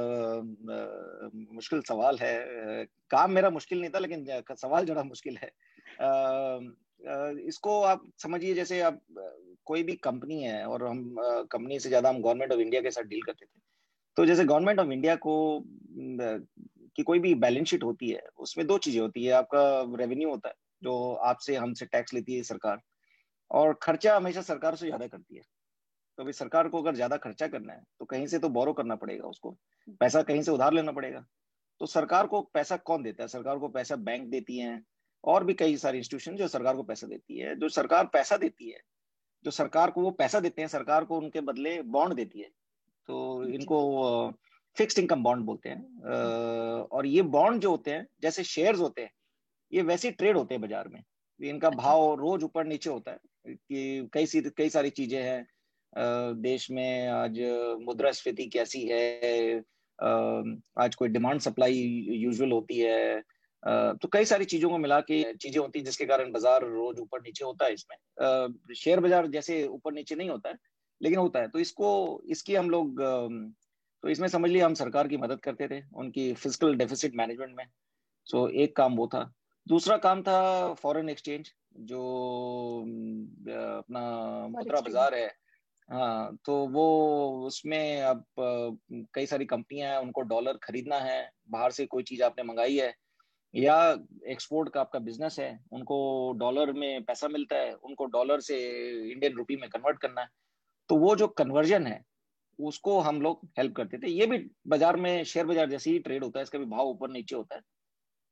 मुश्किल 1.53 1.81
सवाल 1.89 2.19
है। 2.19 2.85
काम 3.11 3.31
मेरा 3.33 3.51
मुश्किल 3.51 3.81
नहीं 3.81 3.91
था, 3.91 3.99
लेकिन 3.99 4.25
सवाल 4.57 4.85
जरा 4.87 5.03
मुश्किल 5.05 5.37
है। 5.37 5.51
इसको 7.49 7.81
आप 7.85 8.05
समझिए, 8.19 8.55
जैसे 8.55 8.81
आप 8.83 9.01
कोई 9.67 9.83
भी 9.83 9.95
कंपनी 10.05 10.43
है 10.43 10.65
और 10.67 10.87
हम 10.87 11.15
कंपनी 11.53 11.79
से 11.81 11.89
ज़्यादा 11.89 12.09
हम 12.09 12.21
गवर्नमेंट 12.23 12.53
ऑफ़ 12.53 12.61
इंडिया 12.61 12.83
के 12.83 12.91
साथ 12.91 13.05
डील 13.05 13.23
करते 13.23 13.45
थे 13.47 13.61
तो 14.17 14.27
जैसे 14.27 14.45
गवर्नमेंट 14.47 14.81
ऑफ़ 14.81 14.91
इंडिया 14.91 15.17
को 15.19 15.35
की 16.97 17.03
कोई 17.03 17.19
भी 17.21 17.35
बैलेंस 17.37 17.69
शीट 17.69 17.85
होती 17.85 18.11
है, 18.11 18.21
उसमें 18.39 18.67
दो 18.67 18.79
चीज़ें 18.79 19.01
होती 19.01 19.25
है। 19.25 19.33
आपका 19.35 19.63
रेवेन्यू 19.99 20.31
होता 20.31 20.49
है, 20.49 20.55
जो 20.83 21.13
आपसे 21.27 21.57
हमसे 21.57 21.87
टैक्स 21.87 22.15
लेती 22.15 22.37
है 22.37 22.43
सरकार, 22.45 22.81
और 23.51 23.75
खर्चा 23.83 24.17
हमेशा 24.17 24.43
सरकार 24.45 24.77
से 24.77 24.87
ज़्यादा 24.87 25.07
करती 25.09 25.37
है। 25.37 25.43
तो 26.19 26.23
अभी 26.23 26.33
सरकार 26.33 26.69
को 26.69 26.83
अगर 26.83 26.95
ज़्यादा 26.95 27.16
खर्चा 27.16 27.47
करना 27.49 27.73
है 27.73 27.83
तो 27.99 28.04
कहीं 28.04 28.26
से 28.26 28.38
तो 28.38 28.49
बोरो 28.50 28.73
करना 28.73 28.95
पड़ेगा 28.97 29.28
उसको। 29.28 29.57
पैसा 30.00 30.23
कहीं 30.23 30.42
से 30.42 30.50
उधार 30.50 30.73
लेना 30.73 30.92
पड़ेगा। 30.92 31.25
तो 31.81 31.87
सरकार 31.87 32.26
को 32.26 32.40
पैसा 32.54 32.76
कौन 32.78 33.02
देता 33.02 33.23
है? 33.23 33.28
सरकार 33.28 33.59
को 33.59 33.69
पैसा 33.71 33.97
बैंक 33.99 34.28
देती 34.31 34.59
है 34.59 34.83
और 35.25 35.45
भी 35.45 35.54
कई 35.54 35.76
सारी 35.76 35.99
इंस्टीट्यूशन 35.99 36.37
जो 36.37 36.49
सरकार 36.49 36.76
को 36.76 36.83
पैसा 36.83 37.07
देती 37.07 37.38
है। 37.38 37.54
जो 37.57 37.69
सरकार 37.71 38.07
पैसा 38.12 38.37
देती 38.37 38.71
है 38.71 38.81
जो 39.45 39.50
सरकार 39.50 39.90
को 39.90 40.00
वो 40.00 40.11
पैसा 40.12 40.40
देते 40.40 40.62
हैं 40.62 40.69
सरकार 40.69 41.04
को 41.04 41.19
उनके 41.19 41.40
बदले 41.42 41.81
बॉन्ड 41.85 42.14
देती 42.14 42.40
है। 42.40 42.49
तो 43.09 43.45
इनको 43.45 43.78
फिक्स्ड 44.76 44.99
इनकम 44.99 45.23
बॉन्ड 45.23 45.45
बोलते 45.45 45.69
हैं। 45.69 46.85
और 46.90 47.07
ये 47.07 47.23
बॉन्ड 47.31 47.61
जो 47.62 47.71
होते 47.71 47.90
हैं 47.90 48.07
जैसे 48.23 48.45
शेयर्स 48.45 48.81
होते 48.81 49.02
हैं 49.02 49.11
ये 49.73 49.83
वैसे 49.83 50.11
ट्रेड 50.12 50.37
होते 50.37 50.54
हैं 50.54 50.61
बाज़ार 50.62 50.88
में। 50.88 51.02
इनका 51.40 51.69
अच्छा। 51.69 51.83
भाव 51.83 52.14
रोज 52.14 52.45
ऊपर 52.45 52.66
नीचे 52.66 52.90
होता 52.90 53.11
है 53.11 53.54
कि 53.54 54.09
कई 54.12 54.26
सी 54.26 54.40
कई 54.50 54.69
सारी 54.71 54.90
चीज़ें 54.92 55.23
हैं 55.23 55.47
देश 55.93 56.71
में 56.71 57.09
आज 57.09 57.39
मुद्रा 57.39 57.85
मुद्रास्फीति 57.85 58.45
कैसी 58.47 58.83
है? 58.87 59.59
आज 60.79 60.95
कोई 60.95 61.09
डिमांड 61.09 61.41
सप्लाई 61.41 61.75
यूजुअल 62.19 62.53
होती 62.53 62.79
है। 62.79 63.21
तो 63.63 64.09
कई 64.13 64.25
सारी 64.25 64.45
चीज़ों 64.45 64.71
को 64.71 64.79
मिला 64.79 65.01
के 65.01 65.23
चीज़ें 65.35 65.61
होती 65.61 65.79
है 65.79 65.85
जिसके 65.85 66.05
कारण 66.07 66.33
बाज़ार 66.33 66.65
रोज 66.65 67.01
ऊपर 67.01 67.21
नीचे 67.23 67.45
होता 67.45 67.65
है 67.65 67.75
इसमें। 67.75 68.75
शेयर 68.75 69.01
बाज़ार 69.01 69.27
जैसे 69.29 69.67
ऊपर 69.67 69.93
नीचे 69.93 70.15
नहीं 70.15 70.31
होता 70.31 70.49
है 70.49 70.57
लेकिन 71.01 71.19
होता 71.19 71.41
है। 71.41 71.49
तो 71.49 71.59
इसको 71.59 72.23
इसकी 72.29 72.55
हम 72.55 72.71
लोग 72.71 73.01
तो 73.01 74.09
इसमें 74.09 74.29
समझ 74.29 74.51
लिया 74.51 74.67
हम 74.67 74.75
सरकार 74.75 75.09
की 75.09 75.17
मदद 75.17 75.41
करते 75.41 75.69
थे 75.69 75.83
उनकी 75.95 76.33
फ़िज़िकल 76.35 76.75
डेफिसिट 76.77 77.17
मैनेजमेंट 77.17 77.55
में। 77.57 77.65
सो 78.27 78.49
एक 78.49 78.77
काम 78.77 78.97
वो 78.97 79.07
था। 79.07 79.33
दूसरा 79.67 79.97
काम 79.99 80.23
था 80.23 80.73
फॉरेन 80.75 81.09
एक्सचेंज 81.09 81.53
जो 81.81 82.01
अपना 83.49 84.01
मुद्रा 84.49 84.81
बाज़ार 84.81 85.15
है 85.15 85.27
हाँ 85.93 86.37
तो 86.45 86.55
वो 86.69 86.85
उसमें 87.47 88.03
अब 88.03 88.25
कई 89.15 89.27
सारी 89.27 89.45
कंपनियाँ 89.45 89.91
हैं 89.91 89.99
उनको 89.99 90.21
डॉलर 90.29 90.59
खरीदना 90.63 90.99
है 90.99 91.19
बाहर 91.51 91.71
से 91.71 91.87
कोई 91.87 92.03
चीज़ 92.03 92.23
आपने 92.23 92.45
मंगाई 92.45 92.77
है 92.77 92.93
या 93.55 93.77
एक्सपोर्ट 94.31 94.69
का 94.75 94.81
आपका 94.81 94.99
बिज़नेस 95.01 95.39
है 95.41 95.51
उनको 95.73 95.99
डॉलर 96.39 96.73
में 96.73 97.05
पैसा 97.05 97.29
मिलता 97.29 97.57
है 97.57 97.75
उनको 97.75 98.05
डॉलर 98.15 98.41
से 98.41 98.59
इंडियन 99.11 99.37
रुपी 99.37 99.57
में 99.57 99.69
कन्वर्ट 99.71 99.99
करना 99.99 100.21
है 100.21 100.29
तो 100.91 100.97
वो 100.97 101.15
जो 101.17 101.29
कन्वर्जन 101.29 101.87
है 101.87 102.01
उसको 102.59 102.99
हम 103.01 103.21
लोग 103.23 103.47
हेल्प 103.59 103.75
करते 103.77 103.99
थे। 103.99 104.11
ये 104.11 104.27
भी 104.27 104.39
बाज़ार 104.69 104.97
में 104.97 105.25
शेयर 105.25 105.47
बाज़ार 105.47 105.71
जैसे 105.71 105.91
ही 105.91 105.99
ट्रेड 105.99 106.25
होता 106.25 106.39
है 106.39 106.43
इसका 106.43 106.59
भी 106.59 106.65
भाव 106.67 106.89
ऊपर 106.89 107.11
नीचे 107.11 107.37
होता 107.37 107.55
है 107.55 107.61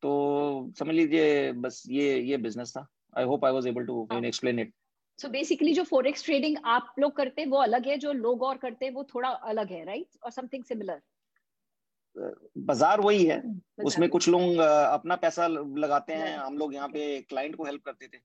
तो 0.03 0.73
समझ 0.79 0.95
लीजिए 0.95 1.53
बस 1.55 1.83
ये 1.91 2.19
ये 2.21 2.37
बिज़नेस 2.39 2.73
था। 2.77 2.87
I 3.19 3.25
hope 3.25 3.45
I 3.45 3.53
was 3.53 3.69
able 3.69 3.87
to 3.87 4.09
explain 4.25 4.59
it 4.59 4.73
so 5.21 5.29
basically 5.29 5.73
जो 5.75 5.85
फॉरेक्स 5.85 6.25
ट्रेडिंग 6.25 6.57
आप 6.65 6.95
लोग 6.99 7.17
करते 7.17 7.43
हैं 7.43 7.49
वो 7.49 7.59
अलग 7.59 7.87
है 7.87 7.97
जो 7.99 8.13
लोग 8.13 8.43
और 8.43 8.57
करते 8.57 8.87
हैं 8.87 8.93
वो 8.93 9.05
थोड़ा 9.05 9.29
अलग 9.29 9.73
है 9.73 9.85
राइट 9.85 10.25
और 10.25 10.31
समथिंग 10.31 10.65
सिमिलर 10.65 11.01
बाज़ार 12.59 13.01
वही 13.01 13.25
है। 13.25 13.43
उसमें 13.85 14.09
कुछ 14.09 14.29
लोग 14.29 14.57
अपना 14.59 15.17
पैसा 15.17 15.47
लगाते 15.47 16.13
हैं 16.13 16.37
हम 16.37 16.57
लोग 16.59 16.75
यहाँ 16.75 16.89
पे 16.89 17.21
क्लाइंट 17.21 17.57
को 17.57 17.65
हेल्प 17.65 17.83
करते 17.85 18.09
थे। 18.09 18.19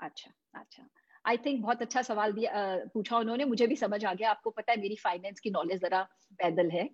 अच्छा 0.00 0.30
अच्छा। 0.54 0.86
आई 1.24 1.36
थिंक 1.36 1.62
बहुत 1.62 1.82
अच्छा 1.82 2.02
सवाल 2.02 2.32
दिया 2.32 2.52
पूछा 2.94 3.18
उन्होंने। 3.18 3.44
मुझे 3.44 3.66
भी 3.66 3.76
समझ 3.76 4.04
आ 4.04 4.12
गया। 4.14 4.30
आपको 4.30 4.50
पता 4.50 4.72
है 4.72 4.80
मेरी 4.80 4.96
फाइनेंस 4.96 5.40
की 5.40 5.50
नॉलेज 5.50 5.80
जरा 5.80 6.02
पैदल 6.32 6.70
है। 6.70 6.88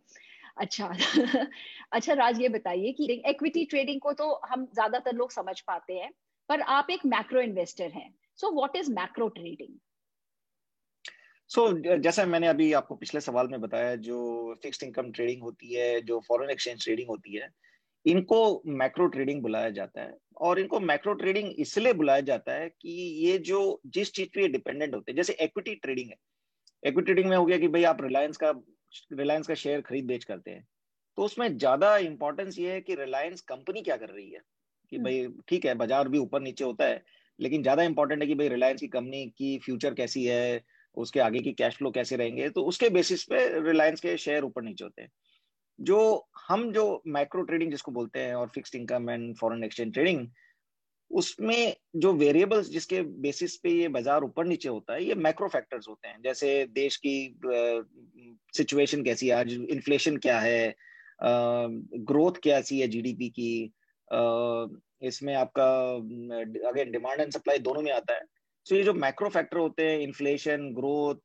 अच्छा 0.57 0.93
अच्छा 1.93 2.13
राज 2.13 2.41
ये 2.41 2.49
बताइए 2.49 2.93
कि 2.93 3.23
इक्विटी 3.27 3.65
ट्रेडिंग 3.65 4.01
को 4.01 4.13
तो 4.13 4.33
हम 4.49 4.67
ज़्यादातर 4.67 5.15
लोग 5.15 5.33
समझ 5.33 5.61
पाते 5.61 5.95
हैं 5.95 6.13
पर 6.49 6.61
आप 6.61 6.91
एक 6.91 7.07
मैक्रो 7.07 7.41
इन्वेस्टर 7.41 7.91
हैं। 7.91 8.09
So 8.39 8.51
what 8.51 8.77
is 8.77 8.93
macro 8.93 9.29
trading 9.29 9.79
so 11.51 11.69
so, 11.69 12.01
जैसा 12.03 12.25
मैंने 12.27 12.47
अभी 12.47 12.73
आपको 12.73 12.95
पिछले 12.95 13.21
सवाल 13.21 13.49
में 13.49 13.61
बताया 13.61 13.95
जो 13.97 14.55
फिक्स्ड 14.63 14.83
इनकम 14.83 15.11
ट्रेडिंग 15.13 15.43
होती 15.43 15.75
है 15.75 16.01
जो 16.01 16.21
फॉरेन 16.21 16.51
एक्सचेंज 16.51 16.85
ट्रेडिंग 16.85 17.09
होती 17.09 17.37
है 17.37 17.49
इनको 18.07 18.41
मैक्रो 18.67 19.07
ट्रेडिंग 19.07 19.43
बुलाया 19.43 19.71
जाता 19.71 20.03
है। 20.03 20.17
और 20.41 20.59
इनको 20.59 20.81
मैक्रो 20.81 21.13
ट्रेडिंग 21.15 21.53
इसलिए 21.61 21.93
बुलाया 21.93 22.21
जाता 22.21 22.53
है 22.53 22.69
कि 22.69 22.91
ये 23.27 23.39
जो 23.39 23.61
जिस 23.87 24.13
चीज़ 24.13 24.29
पे 24.35 24.49
डिपेंडेंट 24.49 24.95
होते 24.95 25.13
हैं 25.13 25.17
जैसे 25.17 25.33
एक्विटी 25.41 25.75
ट्रेडिंग 25.75 26.11
है। 26.11 26.17
एक्विटी 26.83 27.05
ट्रेडिंग 27.05 27.29
में 27.31 27.37
हो 27.37 27.45
गया 27.47 27.59
कि 27.59 27.69
भाई 27.69 27.85
आप 27.85 28.03
रिलायंस 28.03 28.37
का 28.37 28.51
रिलायंस 29.13 29.47
का 29.47 29.55
शेयर 29.55 29.81
खरीद 29.81 30.07
बेच 30.07 30.25
करते 30.25 30.51
हैं। 30.51 30.67
तो 31.19 31.23
उसमें 31.23 31.57
ज़्यादा 31.59 31.97
इंपॉर्टेंस 31.99 32.59
ये 32.59 32.73
है 32.73 32.81
कि 32.81 32.95
रिलायंस 32.95 33.41
कंपनी 33.41 33.83
क्या 33.83 33.97
कर 33.97 34.09
रही 34.09 34.31
है? 34.31 34.41
कि 34.93 34.97
हम्म। 34.97 35.05
भाई 35.05 35.27
ठीक 35.49 35.67
है 35.67 35.75
बाज़ार 35.75 36.09
भी 36.09 36.19
ऊपर 36.19 36.41
नीचे 36.41 36.65
होता 36.65 36.85
है 36.85 37.05
लेकिन 37.39 37.63
ज़्यादा 37.63 37.83
इंपॉर्टेंट 37.85 38.23
है 38.23 38.27
कि 38.29 38.35
भाई 38.35 38.49
रिलायंस 38.49 38.81
की 38.81 38.89
कंपनी 38.89 39.27
की 39.29 39.59
फ्यूचर 39.59 39.95
कैसी 39.95 40.25
है, 40.25 40.63
उसके 40.97 41.21
आगे 41.21 41.41
की 41.41 41.53
कैश 41.55 41.77
फ्लो 41.77 41.91
कैसे 41.91 42.17
रहेंगे 42.17 42.49
तो 42.51 42.63
उसके 42.65 42.89
बेसिस 42.91 43.25
पे 43.25 43.39
रिलायंस 43.63 44.01
के 44.01 44.17
शेयर 44.19 44.45
ऊपर 44.45 44.63
नीचे 44.63 44.85
होते 44.85 45.03
हैं। 45.03 45.11
जो 45.79 46.27
हम 46.49 46.71
जो 46.73 47.03
माइक्रो 47.09 47.43
ट्रेडिंग 47.43 47.71
जिसको 47.71 47.93
बोलते 47.93 48.21
हैं 48.21 48.35
और 48.35 48.49
fixed 48.49 48.77
income 48.77 49.11
and 49.11 49.35
foreign 49.37 49.65
exchange 49.65 49.93
trading 49.95 50.27
उसमें 51.11 51.75
जो 51.97 52.13
वेरिएबल्स 52.15 52.69
जिसके 52.71 53.03
बेसिस 53.23 53.57
पे 53.57 53.71
ये 53.71 53.89
बाज़ार 53.89 54.25
ऊपर 54.25 54.47
नीचे 54.47 54.69
होता 54.69 54.95
है, 54.95 55.05
ये 55.05 55.15
मैक्रो 55.17 55.49
फैक्टर्स 55.49 55.89
होते 55.89 56.09
हैं। 56.09 56.21
जैसे 56.23 56.65
देश 56.73 56.97
की 56.97 57.37
सिचुएशन 58.55 59.03
कैसी 59.05 59.29
है, 59.29 59.35
आज 59.35 59.53
इन्फ्लेशन 59.53 60.17
क्या 60.17 60.39
है 60.41 60.75
ग्रोथ 61.23 62.41
कैसी 62.45 62.81
है 62.81 62.89
जीडीपी 62.89 63.29
की 63.31 63.73
इसमें 65.03 65.35
आपका 65.35 65.69
अगेन 66.69 66.91
डिमांड 66.93 67.21
एंड 67.21 67.33
सप्लाई 67.33 67.59
दोनों 67.61 67.83
में 67.83 67.93
आता 67.93 68.15
है। 68.15 68.21
सो 68.67 68.75
so 68.75 68.79
ये 68.79 68.85
जो 68.85 68.95
मैक्रो 68.95 69.29
फैक्टर 69.29 69.59
होते 69.59 69.91
हैं 69.91 69.99
इन्फ्लेशन 70.01 70.71
ग्रोथ 70.75 71.21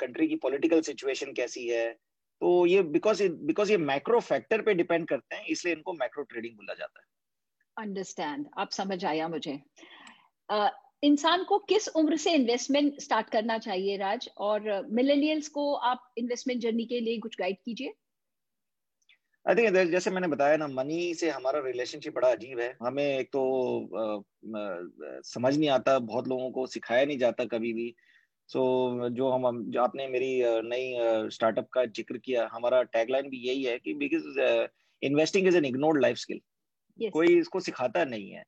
कंट्री 0.00 0.28
की 0.28 0.36
पॉलिटिकल 0.36 0.80
सिचुएशन 0.80 1.32
कैसी 1.32 1.66
है 1.68 1.90
तो 2.40 2.66
ये 2.66 2.82
बिकॉज़ 2.82 3.22
बिकॉज़ 3.46 3.70
ये 3.72 3.76
मैक्रो 3.78 4.20
फैक्टर 4.20 4.62
पे 4.62 4.74
डिपेंड 4.74 5.06
करते 5.08 5.36
हैं 5.36 5.44
इसलिए 5.46 5.74
इनको 5.74 5.92
मैक्रो 5.92 6.22
ट्रेडिंग 6.22 6.54
बोला 6.56 6.74
जाता 6.74 7.00
है। 7.00 7.06
अंडरस्टैंड 7.76 8.46
आप 8.58 8.70
समझ 8.70 9.04
आया 9.04 9.28
मुझे। 9.28 9.58
uh, 10.48 10.70
इंसान 11.02 11.44
को 11.44 11.58
किस 11.58 11.88
उम्र 11.88 12.16
से 12.16 12.32
इन्वेस्टमेंट 12.32 13.00
स्टार्ट 13.00 13.30
करना 13.30 13.58
चाहिए 13.58 13.96
राज? 13.96 14.28
और 14.38 14.86
मिलेनियल्स 14.92 15.48
को 15.48 15.72
आप 15.74 16.12
इन्वेस्टमेंट 16.18 16.60
जर्नी 16.60 16.84
के 16.84 17.00
लिए 17.00 17.18
कुछ 17.18 17.36
गाइड 17.38 17.56
कीजिए। 17.64 17.92
आई 19.46 19.54
थिंक 19.54 19.90
जैसे 19.90 20.10
मैंने 20.10 20.28
बताया 20.28 20.56
ना 20.56 20.66
मनी 20.68 21.14
से 21.14 21.30
हमारा 21.30 21.60
रिलेशनशिप 21.60 22.14
बड़ा 22.14 22.28
अजीब 22.32 22.60
है। 22.60 22.76
हमें 22.82 23.04
एक 23.04 23.28
तो 23.32 23.40
आ, 23.96 24.02
आ, 24.58 25.20
समझ 25.24 25.56
नहीं 25.58 25.68
आता 25.68 25.98
बहुत 25.98 26.28
लोगों 26.28 26.50
को 26.50 26.66
सिखाया 26.66 27.04
नहीं 27.04 27.18
जाता 27.18 27.44
कभी 27.44 27.72
भी। 27.72 27.94
सो 28.48 28.58
so, 28.58 29.10
जो 29.10 29.30
हम 29.30 29.70
जो 29.70 29.82
आपने 29.82 30.06
मेरी 30.08 30.42
नई 30.68 31.28
स्टार्टअप 31.30 31.68
का 31.72 31.84
ज़िक्र 31.86 32.18
किया 32.18 32.48
हमारा 32.52 32.82
टैगलाइन 32.82 33.28
भी 33.30 33.38
यही 33.48 33.62
है 33.64 33.78
कि 33.78 33.94
because 33.94 34.40
investing 35.02 35.48
is 35.48 35.56
an 35.56 35.64
ignored 35.64 36.00
life 36.02 36.16
skill 36.16 37.10
कोई 37.10 37.38
इसको 37.38 37.60
सिखाता 37.60 38.04
नहीं 38.04 38.30
है। 38.30 38.44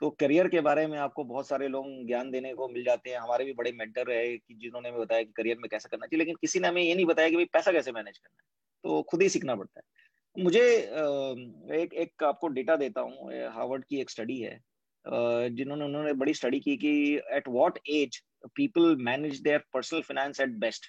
तो 0.00 0.10
करियर 0.10 0.48
के 0.48 0.60
बारे 0.60 0.86
में 0.86 0.98
आपको 0.98 1.24
बहुत 1.24 1.48
सारे 1.48 1.68
लोग 1.68 1.86
ज्ञान 2.06 2.30
देने 2.30 2.54
को 2.54 2.68
मिल 2.68 2.84
जाते 2.84 3.10
हैं। 3.10 3.18
हमारे 3.18 3.44
भी 3.44 3.52
बड़े 3.52 3.72
मेंटर 3.72 4.06
रहे 4.06 4.36
कि 4.38 4.54
जिन्होंने 4.54 4.88
हमें 4.88 5.00
बताया 5.00 5.22
कि 5.22 5.32
करियर 5.36 5.56
में 5.56 5.68
कैसे 5.70 5.88
करना 5.88 6.06
चाहिए 6.06 6.18
लेकिन 6.18 6.36
किसी 6.40 6.60
ने 6.60 6.68
हमें 6.68 6.82
ये 6.82 6.94
नहीं 6.94 7.06
बताया 7.06 7.28
कि 7.28 7.36
भाई 7.36 7.44
पैसा 7.44 7.72
कैसे 7.72 7.92
मैनेज 7.92 8.18
करना 8.18 8.42
है। 8.42 8.48
तो 8.84 9.02
खुद 9.02 9.22
ही 9.22 9.28
सीखना 9.28 9.54
पड़ता 9.54 9.80
है। 9.80 10.03
मुझे 10.36 10.62
एक 11.74 11.94
एक 11.94 12.22
आपको 12.22 12.48
डेटा 12.48 12.76
देता 12.76 13.00
हूँ 13.00 13.32
हार्वर्ड 13.52 13.84
की 13.84 14.00
एक 14.00 14.10
स्टडी 14.10 14.38
है 14.40 14.58
जिन्होंने 15.50 15.84
उन्होंने 15.84 16.12
बड़ी 16.12 16.34
स्टडी 16.34 16.60
की 16.60 16.76
कि 16.76 17.20
at 17.32 17.48
what 17.48 17.78
age 17.88 18.22
people 18.54 18.96
manage 18.96 19.40
their 19.40 19.64
personal 19.72 20.02
finance 20.02 20.40
at 20.40 20.48
best 20.48 20.86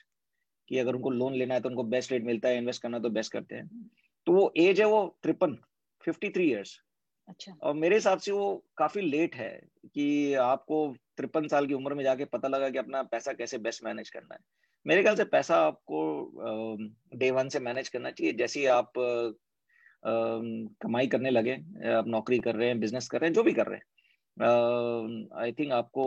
कि 0.67 0.77
अगर 0.77 0.95
उनको 0.95 1.09
लोन 1.09 1.33
लेना 1.33 1.53
है 1.53 1.61
तो 1.61 1.69
उनको 1.69 1.83
बेस्ट 1.83 2.11
रेट 2.11 2.23
मिलता 2.23 2.49
है 2.49 2.57
इन्वेस्ट 2.57 2.81
करना 2.81 2.99
तो 2.99 3.09
बेस्ट 3.09 3.31
करते 3.33 3.55
हैं। 3.55 3.89
तो 4.27 4.31
वो 4.31 4.53
एज 4.57 4.79
है 4.79 4.85
वो 4.85 5.19
ट्रिपन 5.21 5.57
फिफ्टी 6.03 6.29
थ्री 6.29 6.49
ईयर्स 6.49 6.79
अच्छा। 7.27 7.53
और 7.61 7.73
मेरे 7.73 7.95
हिसाब 7.95 8.19
से 8.19 8.31
वो 8.31 8.65
काफ़ी 8.77 9.01
लेट 9.01 9.35
है 9.35 9.51
कि 9.85 10.33
आपको 10.33 10.95
तिरपन 11.17 11.47
साल 11.47 11.67
की 11.67 11.73
उम्र 11.73 11.93
में 11.93 12.03
जाके 12.03 12.25
पता 12.25 12.47
लगा 12.47 12.69
कि 12.69 12.77
अपना 12.77 13.03
पैसा 13.03 13.33
कैसे 13.33 13.57
बेस्ट 13.57 13.83
मैनेज 13.83 14.09
करना 14.09 14.35
है। 14.35 14.39
मेरे 14.85 15.01
ख्याल 15.03 15.15
से 15.15 15.23
पैसा 15.23 15.55
आपको 15.57 15.99
डे 17.17 17.29
वन 17.31 17.49
से 17.49 17.59
मैनेज 17.59 17.89
करना 17.89 18.11
चाहिए। 18.11 18.33
जैसे 18.33 18.59
ही 18.59 18.65
आप 18.65 18.91
कमाई 20.83 21.07
करने 21.07 21.29
लगे 21.29 21.53
आप 21.93 22.07
नौकरी 22.07 22.39
कर 22.39 22.55
रहे 22.55 22.67
हैं 22.67 22.79
बिज़नेस 22.79 23.07
कर 23.09 23.21
रहे 23.21 23.29
हैं 23.29 23.33
जो 23.33 23.43
भी 23.43 23.53
कर 23.53 23.67
रहे 23.67 23.77
हैं 23.77 23.83
आई 25.41 25.51
थिंक 25.51 25.71
आपको 25.71 26.03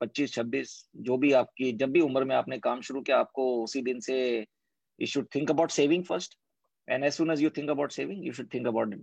25 0.00 0.32
26 0.32 0.72
जो 0.96 1.16
भी 1.16 1.32
आपकी 1.32 1.72
जब 1.72 1.90
भी 1.90 2.00
उम्र 2.00 2.24
में 2.24 2.34
आपने 2.36 2.58
काम 2.58 2.80
शुरू 2.80 3.02
किया 3.02 3.18
आपको 3.18 3.44
उसी 3.64 3.82
दिन 3.82 4.00
से 4.00 4.18
you 4.98 5.06
should 5.06 5.26
think 5.34 5.50
about 5.50 5.70
saving 5.70 6.04
first 6.04 6.38
and 6.88 7.04
as 7.04 7.12
soon 7.12 7.30
as 7.30 7.42
you 7.42 7.50
think 7.50 7.70
about 7.70 7.92
saving 7.92 8.26
you 8.26 8.32
should 8.32 8.48
think 8.54 8.66
about 8.66 8.94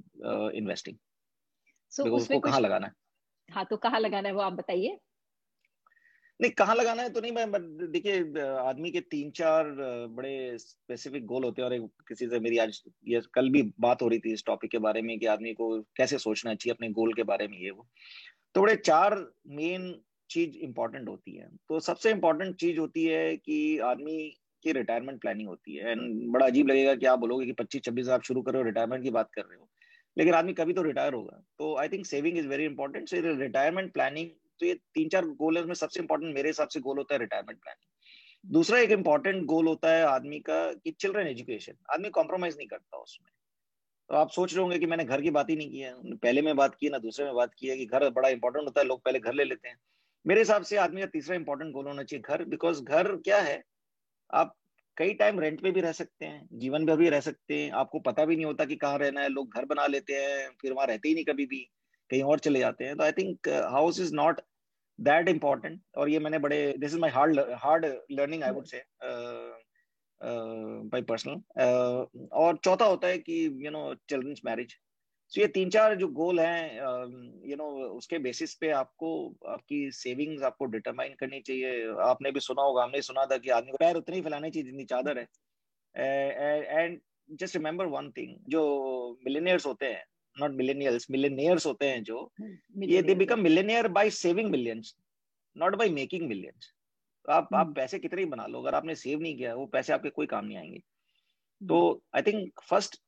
investing 0.55 0.98
उसको 2.13 2.39
कहाँ 2.39 2.60
लगाना 2.60 2.88
है? 2.88 2.93
हाँ 3.50 3.65
तो 3.69 3.77
कहाँ 3.77 4.00
लगाना 4.00 4.29
है 4.29 4.36
वो 4.36 4.41
आप 4.41 4.53
बताइए। 4.53 4.98
नहीं, 6.42 6.51
कहाँ 6.51 6.75
लगाना 6.75 7.01
है 7.01 7.10
तो 7.10 7.22
नहीं, 7.22 7.32
मैं 7.32 7.51
देखिए 7.92 8.42
आदमी 8.44 8.92
के 8.92 9.00
तीन 9.00 9.30
चार 9.32 9.65
बड़े 10.10 10.58
स्पेसिफिक 10.58 11.25
गोल 11.25 11.44
होते 11.44 11.62
हैं 11.62 11.70
और 11.70 11.75
एक, 11.75 11.82
किसी 12.08 12.27
से 12.27 12.39
मेरी 12.39 12.58
आज, 12.58 12.82
ये 13.08 13.22
कल 13.34 13.50
भी 13.50 13.62
बात 13.80 14.01
हो 14.01 14.08
रही 14.08 14.20
थी 14.20 14.34
इस 14.34 14.44
टॉपिक 14.46 14.72
के 14.72 14.77
बारे 14.77 15.01
में 15.01 15.20
कि 15.20 15.25
आदमी 15.25 15.54
को 15.54 15.82
कैसे 15.98 16.18
सोचना 16.18 16.56
चाहिए 16.56 16.74
अपने 16.74 16.89
गोल 16.89 17.13
के 17.13 17.24
बारे 17.24 17.48
में, 17.48 17.58
ये 17.60 17.72
वो। 17.72 17.88
तो 18.56 18.62
बड़े 18.62 18.75
चार 18.75 19.15
मेन 19.48 19.96
चीज़ 20.30 20.58
इंपॉर्टेंट 20.58 21.10
होती 21.10 21.36
है। 21.36 21.48
तो 21.70 21.80
सबसे 21.80 22.12
इम्पोर्टेंट 22.12 22.56
चीज़ 22.56 22.80
होती 22.80 23.06
है 23.06 23.36
कि 23.38 23.77
आदमी 23.80 24.18
की 24.63 24.72
रिटायरमेंट 24.72 25.22
प्लानिंग 25.22 25.48
होती 25.48 25.75
है। 25.75 25.92
एंड 25.92 26.32
बड़ा 26.32 26.46
अजीब 26.46 26.68
लगेगा 26.68 26.96
कि 26.96 27.06
आप 27.06 27.20
बोलोगे 27.20 27.46
कि 27.46 27.51
पच्चीस 27.51 27.82
छब्बीस 27.82 28.10
आप 28.10 28.24
शुरू 28.24 28.42
कर 28.42 28.54
रहे 28.54 28.62
हो 28.62 28.65
रिटायरमेंट 28.65 29.04
की 29.04 29.10
बात 29.10 29.30
कर 29.34 29.42
रहे 29.42 29.58
हो। 29.60 29.70
लेकिन 30.18 30.34
आदमी 30.34 30.54
कभी 30.54 30.74
तो 30.74 30.82
रिटायर 30.82 31.13
होगा। 31.13 31.44
तो 31.60 31.75
I 31.77 31.88
think 31.88 32.06
saving 32.06 32.38
is 32.38 32.48
very 32.48 32.65
important 32.65 33.10
so 33.10 33.18
retirement 33.39 33.94
planning 33.94 34.30
तो 34.60 34.66
ये 34.66 34.74
तीन 34.74 35.10
चार 35.10 35.26
गोल 35.26 35.58
है 35.58 35.74
सबसे 35.74 36.00
इंपॉर्टेंट 36.00 36.36
मेरे 36.36 36.50
हिसाब 36.50 36.68
से 36.68 36.80
गोल 36.80 36.98
होता 36.98 37.16
है 37.16 37.20
रिटायरमेंट 37.20 37.60
प्लानिंग 37.60 37.92
दूसरा 38.54 38.80
एक 38.80 38.92
इंपॉर्टेंट 38.92 39.46
गोल 39.46 39.68
होता 39.68 39.96
है 39.96 40.04
आदमी 40.04 40.40
का 40.40 40.74
कि 40.74 40.92
चिल्ड्रन 40.92 41.28
एजुकेशन 41.28 41.74
आदमी 41.94 42.10
कॉम्प्रोमाइज 42.10 42.58
नहीं 42.58 42.68
करता 42.68 42.98
उसमें. 42.98 43.32
तो 44.10 44.16
आप 44.16 44.30
सोच 44.30 44.54
रहे 44.54 44.62
होंगे 44.62 44.80
कि 44.80 44.86
मैंने 44.86 45.04
घर 45.06 45.22
की 45.22 45.30
बात 45.30 45.50
ही 45.50 45.56
नहीं 45.56 45.72
की 45.72 45.80
है। 45.80 46.16
पहले 46.16 46.42
में 46.42 46.56
बात 46.56 46.76
की, 46.76 46.90
ना 46.90 46.98
दूसरे 46.98 47.26
में 47.26 47.36
बात 47.36 47.54
की 47.54 47.68
है 47.68 47.78
कि 47.78 47.86
घर 47.86 48.10
बड़ा 48.10 48.30
इंपॉर्टेंट 48.30 48.66
होता 48.66 48.82
है, 48.82 48.88
लोग 48.88 49.04
पहले 49.04 49.20
घर 49.20 49.34
ले 49.34 49.44
लेते 49.44 49.70
हैं। 49.70 49.78
मेरे 50.28 50.42
हिसाब 50.42 50.64
से 50.64 50.78
आदमी 50.78 51.02
का 51.02 51.08
तीसरा 51.08 51.36
इंपॉर्टेंट 51.36 51.74
गोल 51.74 51.88
होना 51.88 52.04
चाहिए 52.04 52.22
घर 52.22 52.44
बिकॉज़ 52.44 52.84
घर 52.84 53.16
क्या 53.16 53.42
है? 53.42 53.64
आप 54.34 54.56
कई 54.98 55.14
टाइम 55.14 55.40
रेंट 55.40 55.62
पे 55.62 55.72
भी 55.72 55.82
रह 55.82 55.92
सकते 55.92 56.26
हैं, 56.26 56.50
जीवन 56.54 56.84
में 56.84 56.98
भी 56.98 57.10
रह 57.10 57.20
सकते 57.20 57.64
हैं। 57.64 57.72
आपको 57.72 58.00
पता 58.00 58.26
भी 58.26 58.36
नहीं 58.36 58.46
होता 58.46 58.66
कि 58.66 58.76
कहाँ 58.76 58.98
रहना 58.98 59.22
है, 59.22 59.30
लोग 59.30 59.54
घर 59.54 59.66
बना 59.66 59.88
लेते 59.88 60.14
हैं, 60.14 60.50
फिर 60.62 60.74
वहाँ 60.74 60.88
रहते 60.88 61.10
ही 61.10 61.16
नहीं 61.16 61.26
कभी 61.26 61.46
भी। 61.46 61.72
कहीं 62.10 62.22
और 62.24 62.40
चले 62.40 62.60
जाते 62.60 62.86
हैं। 62.86 62.96
तो 62.98 63.04
I 63.04 63.12
think 63.12 63.50
house 63.72 64.00
is 64.00 64.14
not 64.16 64.42
that 65.00 65.30
important 65.30 65.82
और 65.98 66.10
ये 66.10 66.20
मैंने 66.20 66.40
बड़े 66.40 66.58
this 66.78 66.94
is 66.94 67.00
my 67.00 67.12
hard 67.12 67.40
hard 67.64 67.86
learning 68.12 68.44
I 68.44 68.52
would 68.52 68.66
say 68.66 68.84
by 70.22 71.02
personal 71.02 72.28
और 72.34 72.58
चौथा 72.64 72.86
होता 72.86 73.08
है 73.08 73.18
कि 73.20 73.46
you 73.66 73.72
know 73.72 73.94
children's 74.10 74.42
marriage 74.46 74.76
so 75.32 75.42
ये 75.42 75.48
तीन 75.48 75.70
चार 75.70 75.96
जो 75.96 76.08
गोल 76.18 76.40
हैं 76.40 76.80
यू 77.50 77.56
नो 77.56 77.66
उसके 77.88 78.18
बेसिस 78.20 78.54
पे 78.56 78.70
आपको, 78.72 79.36
आपकी 79.48 79.92
सेविंग्स 79.92 80.44
आपको 80.44 80.66
डिटरमाइन 80.66 81.14
करनी 81.20 81.40
चाहिए। 81.42 81.88
आपने 82.02 82.32
भी 82.32 82.40
सुना 82.40 82.62
होगा, 82.62 82.84
हमने 82.84 83.02
सुना 83.02 83.26
था 83.26 83.38
कि 83.38 83.50
आदमी 83.50 83.72
को 83.72 83.78
पैर 83.78 83.96
उतनी 83.96 84.22
फैलानी 84.22 84.50
चाहिए 84.50 84.66
जितनी 84.66 84.86
चादर 84.86 85.18
है। 85.20 85.28
And 85.96 87.00
just 87.40 87.56
remember 87.56 87.86
one 87.88 88.10
thing 88.18 88.36
जो 88.50 88.62
मिलेनियर्स 89.26 89.66
होते 89.66 89.86
हैं 89.86 90.04
नॉट 90.42 90.51
मिलेनियल्स 90.51 91.12
मिलेनियर्स 91.12 91.65
होते 91.65 91.86
हैं 91.86 92.04
जो 92.04 92.34
ये 92.77 93.01
they 93.01 93.15
become 93.15 93.39
millionaire 93.39 93.88
by 93.88 94.10
saving 94.10 94.50
millions 94.50 94.96
not 95.58 95.75
by 95.75 95.89
making 95.89 96.27
millions 96.27 96.72
आप 97.30 97.50
आप 97.54 97.68
hmm. 97.68 97.75
पैसे 97.75 98.00
कितने 98.00 98.22
ही 98.22 98.25
बना 98.25 98.48
लो 98.48 98.62
अगर 98.62 98.75
आपने 98.75 98.96
सेव 98.96 99.20
नहीं 99.20 99.38
किया 99.38 99.56
वो 99.56 99.65
पैसे 99.65 99.94
आपके 99.94 100.10
कोई 100.10 100.25
काम 100.25 100.46
नहीं 100.46 100.58
आएँगे। 100.58 100.80
तो 101.68 102.04
I 102.15 102.22
think 102.22 102.51
first 102.63 103.01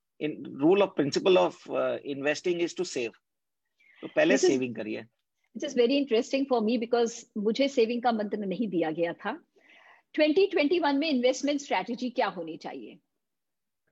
rule 0.63 0.81
of 0.81 0.89
principle 0.99 1.37
of 1.37 1.53
uh, 1.69 1.97
investing 2.15 2.59
is 2.59 2.73
to 2.73 2.85
save. 2.85 3.11
तो 4.01 4.07
पहले 4.07 4.37
सेविंग 4.37 4.75
करिए। 4.75 4.99
It 5.57 5.63
is 5.63 5.79
very 5.79 5.97
interesting 5.97 6.45
for 6.49 6.61
me 6.61 6.77
because 6.77 7.25
मुझे 7.37 7.67
सेविंग 7.67 8.03
का 8.03 8.11
मंत्र 8.11 8.37
नहीं 8.37 8.67
दिया 8.67 8.91
गया 8.91 9.13
था। 9.13 9.43
2021 10.19 10.93
में 10.93 11.09
इन्वेस्टमेंट 11.09 11.59
स्ट्रेटजी 11.59 12.09
क्या 12.09 12.27
होनी 12.27 12.57
चाहिए? 12.57 12.97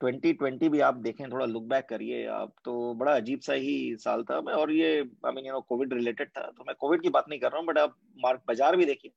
2020 0.00 0.68
भी 0.68 0.80
आप 0.80 0.94
देखें, 0.96 1.30
थोड़ा 1.30 1.44
लुक 1.46 1.64
बैक 1.64 1.86
करिए 1.88 2.26
आप 2.28 2.52
तो 2.64 2.94
बड़ा 2.94 3.14
अजीब 3.16 3.40
सा 3.40 3.52
ही 3.54 3.96
साल 4.00 4.22
था 4.24 4.40
मैं, 4.40 4.52
और 4.54 4.72
ये 4.72 4.98
I 4.98 5.32
mean 5.32 5.46
you 5.46 5.52
know 5.52 5.60
covid 5.62 5.92
related 5.94 6.28
था 6.30 6.42
तो 6.48 6.64
मैं 6.66 6.74
कोविड 6.80 7.02
की 7.02 7.08
बात 7.10 7.28
नहीं 7.28 7.40
कर 7.40 7.50
रहा 7.50 7.58
हूँ 7.58 7.66
बट 7.66 7.78
आप 7.78 7.96
मार्क 8.18 8.42
बाज़ार 8.48 8.76
भी 8.76 8.86
देखिए। 8.86 9.10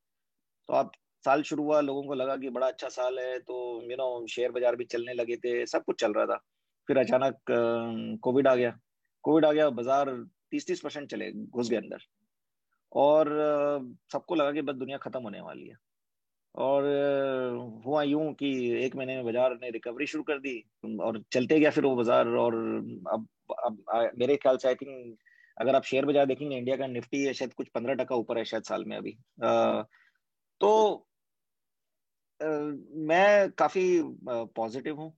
तो 0.69 0.73
आप, 0.73 0.91
साल 1.23 1.41
शुरू 1.43 1.63
हुआ, 1.63 1.79
लोगों 1.81 2.03
को 2.03 2.13
लगा 2.13 2.35
कि 2.37 2.49
बड़ा 2.49 2.67
अच्छा 2.67 2.89
साल 2.89 3.19
है 3.19 3.39
तो 3.41 3.55
यू 3.83 3.97
नो 3.97 4.25
शेयर 4.29 4.51
बाज़ार 4.51 4.75
भी 4.75 4.85
चलने 4.85 5.13
लगे 5.13 5.35
थे, 5.37 5.65
सब 5.65 5.83
कुछ 5.83 5.99
चल 6.01 6.13
रहा 6.13 6.25
था। 6.25 6.37
फिर 6.89 6.97
अचानक 6.97 7.35
कोविड 8.23 8.47
आ 8.47 8.55
गया। 8.55 8.77
कोविड 9.23 9.45
आ 9.45 9.51
गया, 9.51 9.69
बाज़ार 9.71 10.09
तीस 10.51 10.67
तीस 10.67 10.81
परसेंट 10.81 11.09
चले, 11.11 11.31
घुस 11.31 11.69
गए 11.69 11.77
अंदर। 11.77 12.05
और 12.91 13.29
सबको 14.13 14.35
लगा 14.35 14.51
कि 14.51 14.61
बस 14.61 14.75
दुनिया 14.75 14.97
खत्म 14.99 15.21
होने 15.21 15.41
वाली 15.41 15.67
है। 15.67 15.75
और 16.59 16.83
हुआ 17.85 18.01
यूँ 18.03 18.33
कि 18.33 18.49
एक 18.85 18.95
महीने 18.95 19.15
में 19.15 19.25
बाज़ार 19.25 19.53
ने 19.61 19.69
रिकवरी 19.71 20.05
शुरू 20.07 20.23
कर 20.23 20.39
दी 20.39 20.53
और 21.01 21.21
चलते 21.33 21.59
गया 21.59 21.69
फिर 21.71 21.85
वो 21.85 21.95
बाज़ार 21.95 22.27
और 22.37 22.55
अब 23.13 23.27
अब 23.65 24.11
मेरे 24.19 24.35
ख्याल 24.37 24.57
से 24.57 24.67
आई 24.67 24.75
थिंक 24.75 25.17
अगर 25.57 25.75
आप 25.75 25.83
शेयर 25.83 26.05
बाज़ार 26.05 26.25
देखेंगे 26.25 26.57
इंडिया 26.57 26.75
का 26.77 26.87
निफ्टी 26.87 27.23
है 27.23 27.33
शायद 27.33 27.53
कुछ 27.53 27.67
पंद्रह 27.75 27.93
टका 28.03 28.15
ऊपर 28.15 28.37
है 28.37 28.43
शायद 28.45 28.63
साल 28.63 28.83
में 28.85 28.95
अभी। 28.97 29.17
आ, 29.43 29.81
तो 30.61 31.07
आ, 32.39 32.45
मैं 33.09 33.49
काफ़ी 33.51 33.85
पॉजिटिव 34.55 34.95
हूँ 34.95 35.11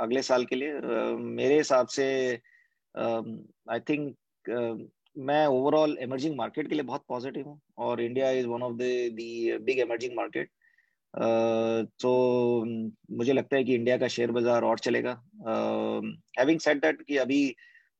अगले 0.00 0.22
साल 0.22 0.44
के 0.44 0.56
लिए। 0.56 0.80
मेरे 1.16 1.56
हिसाब 1.56 1.86
से 1.88 2.06
आई 2.94 3.80
थिंक 3.88 4.16
मैं 5.18 5.46
ओवरऑल 5.46 5.96
इमर्जिंग 6.00 6.36
मार्केट 6.36 6.68
के 6.68 6.74
लिए 6.74 6.84
बहुत 6.84 7.04
पॉजिटिव 7.08 7.46
हूँ 7.48 7.60
और 7.78 8.00
India 8.00 8.30
is 8.32 8.46
one 8.46 8.62
of 8.62 8.74
the 8.74 8.82
big 9.62 9.78
emerging 9.80 10.16
market 10.16 10.50
तो 12.00 12.64
मुझे 13.10 13.32
लगता 13.32 13.56
है 13.56 13.64
कि 13.64 13.74
इंडिया 13.74 13.96
का 13.98 14.08
शेयर 14.08 14.30
बाज़ार 14.32 14.64
और 14.64 14.78
चलेगा। 14.78 15.12
हैविंग 16.38 16.60
सेड 16.60 16.80
दैट 16.80 17.02
कि 17.02 17.16
अभी 17.16 17.50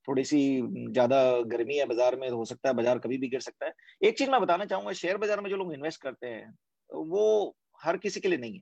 थोड़ी 0.07 0.23
सी 0.23 0.39
ज़्यादा 0.63 1.19
गर्मी 1.47 1.77
है 1.77 1.85
बाज़ार 1.85 2.15
में, 2.15 2.29
हो 2.29 2.45
सकता 2.45 2.69
है 2.69 2.75
बाज़ार 2.75 2.99
कभी 2.99 3.17
भी 3.17 3.27
गिर 3.29 3.39
सकता 3.39 3.65
है। 3.65 3.73
एक 4.01 4.17
चीज़ 4.17 4.29
मैं 4.31 4.41
बताना 4.41 4.65
चाहूँगा 4.65 4.93
शेयर 4.93 5.17
बाज़ार 5.17 5.41
में 5.41 5.49
जो 5.49 5.57
लोग 5.57 5.73
इन्वेस्ट 5.73 6.01
करते 6.01 6.27
हैं, 6.27 6.53
वो 6.89 7.55
हर 7.83 7.97
किसी 7.97 8.19
के 8.19 8.27
लिए 8.27 8.37
नहीं 8.37 8.53
है। 8.53 8.61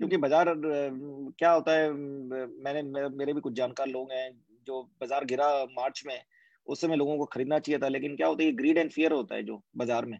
क्योंकि 0.00 0.16
बाज़ार 0.16 0.52
क्या 0.56 1.50
होता 1.50 1.72
है 1.72 1.90
मैंने 1.92 2.82
मेरे 3.10 3.32
भी 3.32 3.40
कुछ 3.40 3.54
जानकार 3.54 3.86
लोग 3.88 4.12
हैं 4.12 4.30
जो 4.66 4.82
बाज़ार 5.00 5.24
गिरा 5.24 5.48
मार्च 5.72 6.02
में 6.06 6.20
उस 6.68 6.80
समय 6.80 6.96
लोगों 6.96 7.16
को 7.18 7.24
खरीदना 7.26 7.58
चाहिए 7.58 7.78
था, 7.80 7.88
लेकिन 7.88 8.16
क्या 8.16 8.26
होता 8.26 8.42
है, 8.42 8.48
ये 8.48 8.54
ग्रीड 8.54 8.78
एंड 8.78 8.90
फियर 8.92 9.12
होता 9.12 9.34
है 9.34 9.42
जो 9.42 9.62
बाज़ार 9.76 10.06
में। 10.06 10.18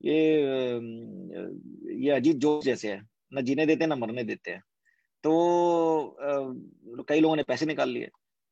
ये 0.00 0.16
ये 1.96 2.10
अजीत 2.12 2.36
जोश 2.38 2.64
जैसे 2.64 2.88
है, 2.88 3.00
ना 3.32 3.40
जीने 3.40 3.66
देते 3.66 3.84
हैं 3.84 3.88
ना 3.88 3.96
मरने 3.96 4.24
देते 4.24 4.50
हैं। 4.50 4.62
तो 5.24 6.16
कई 7.08 7.20
लोगों 7.20 7.36
ने 7.36 7.42
पैसे 7.44 7.66
निकाल 7.66 7.88
लिए। 7.90 8.08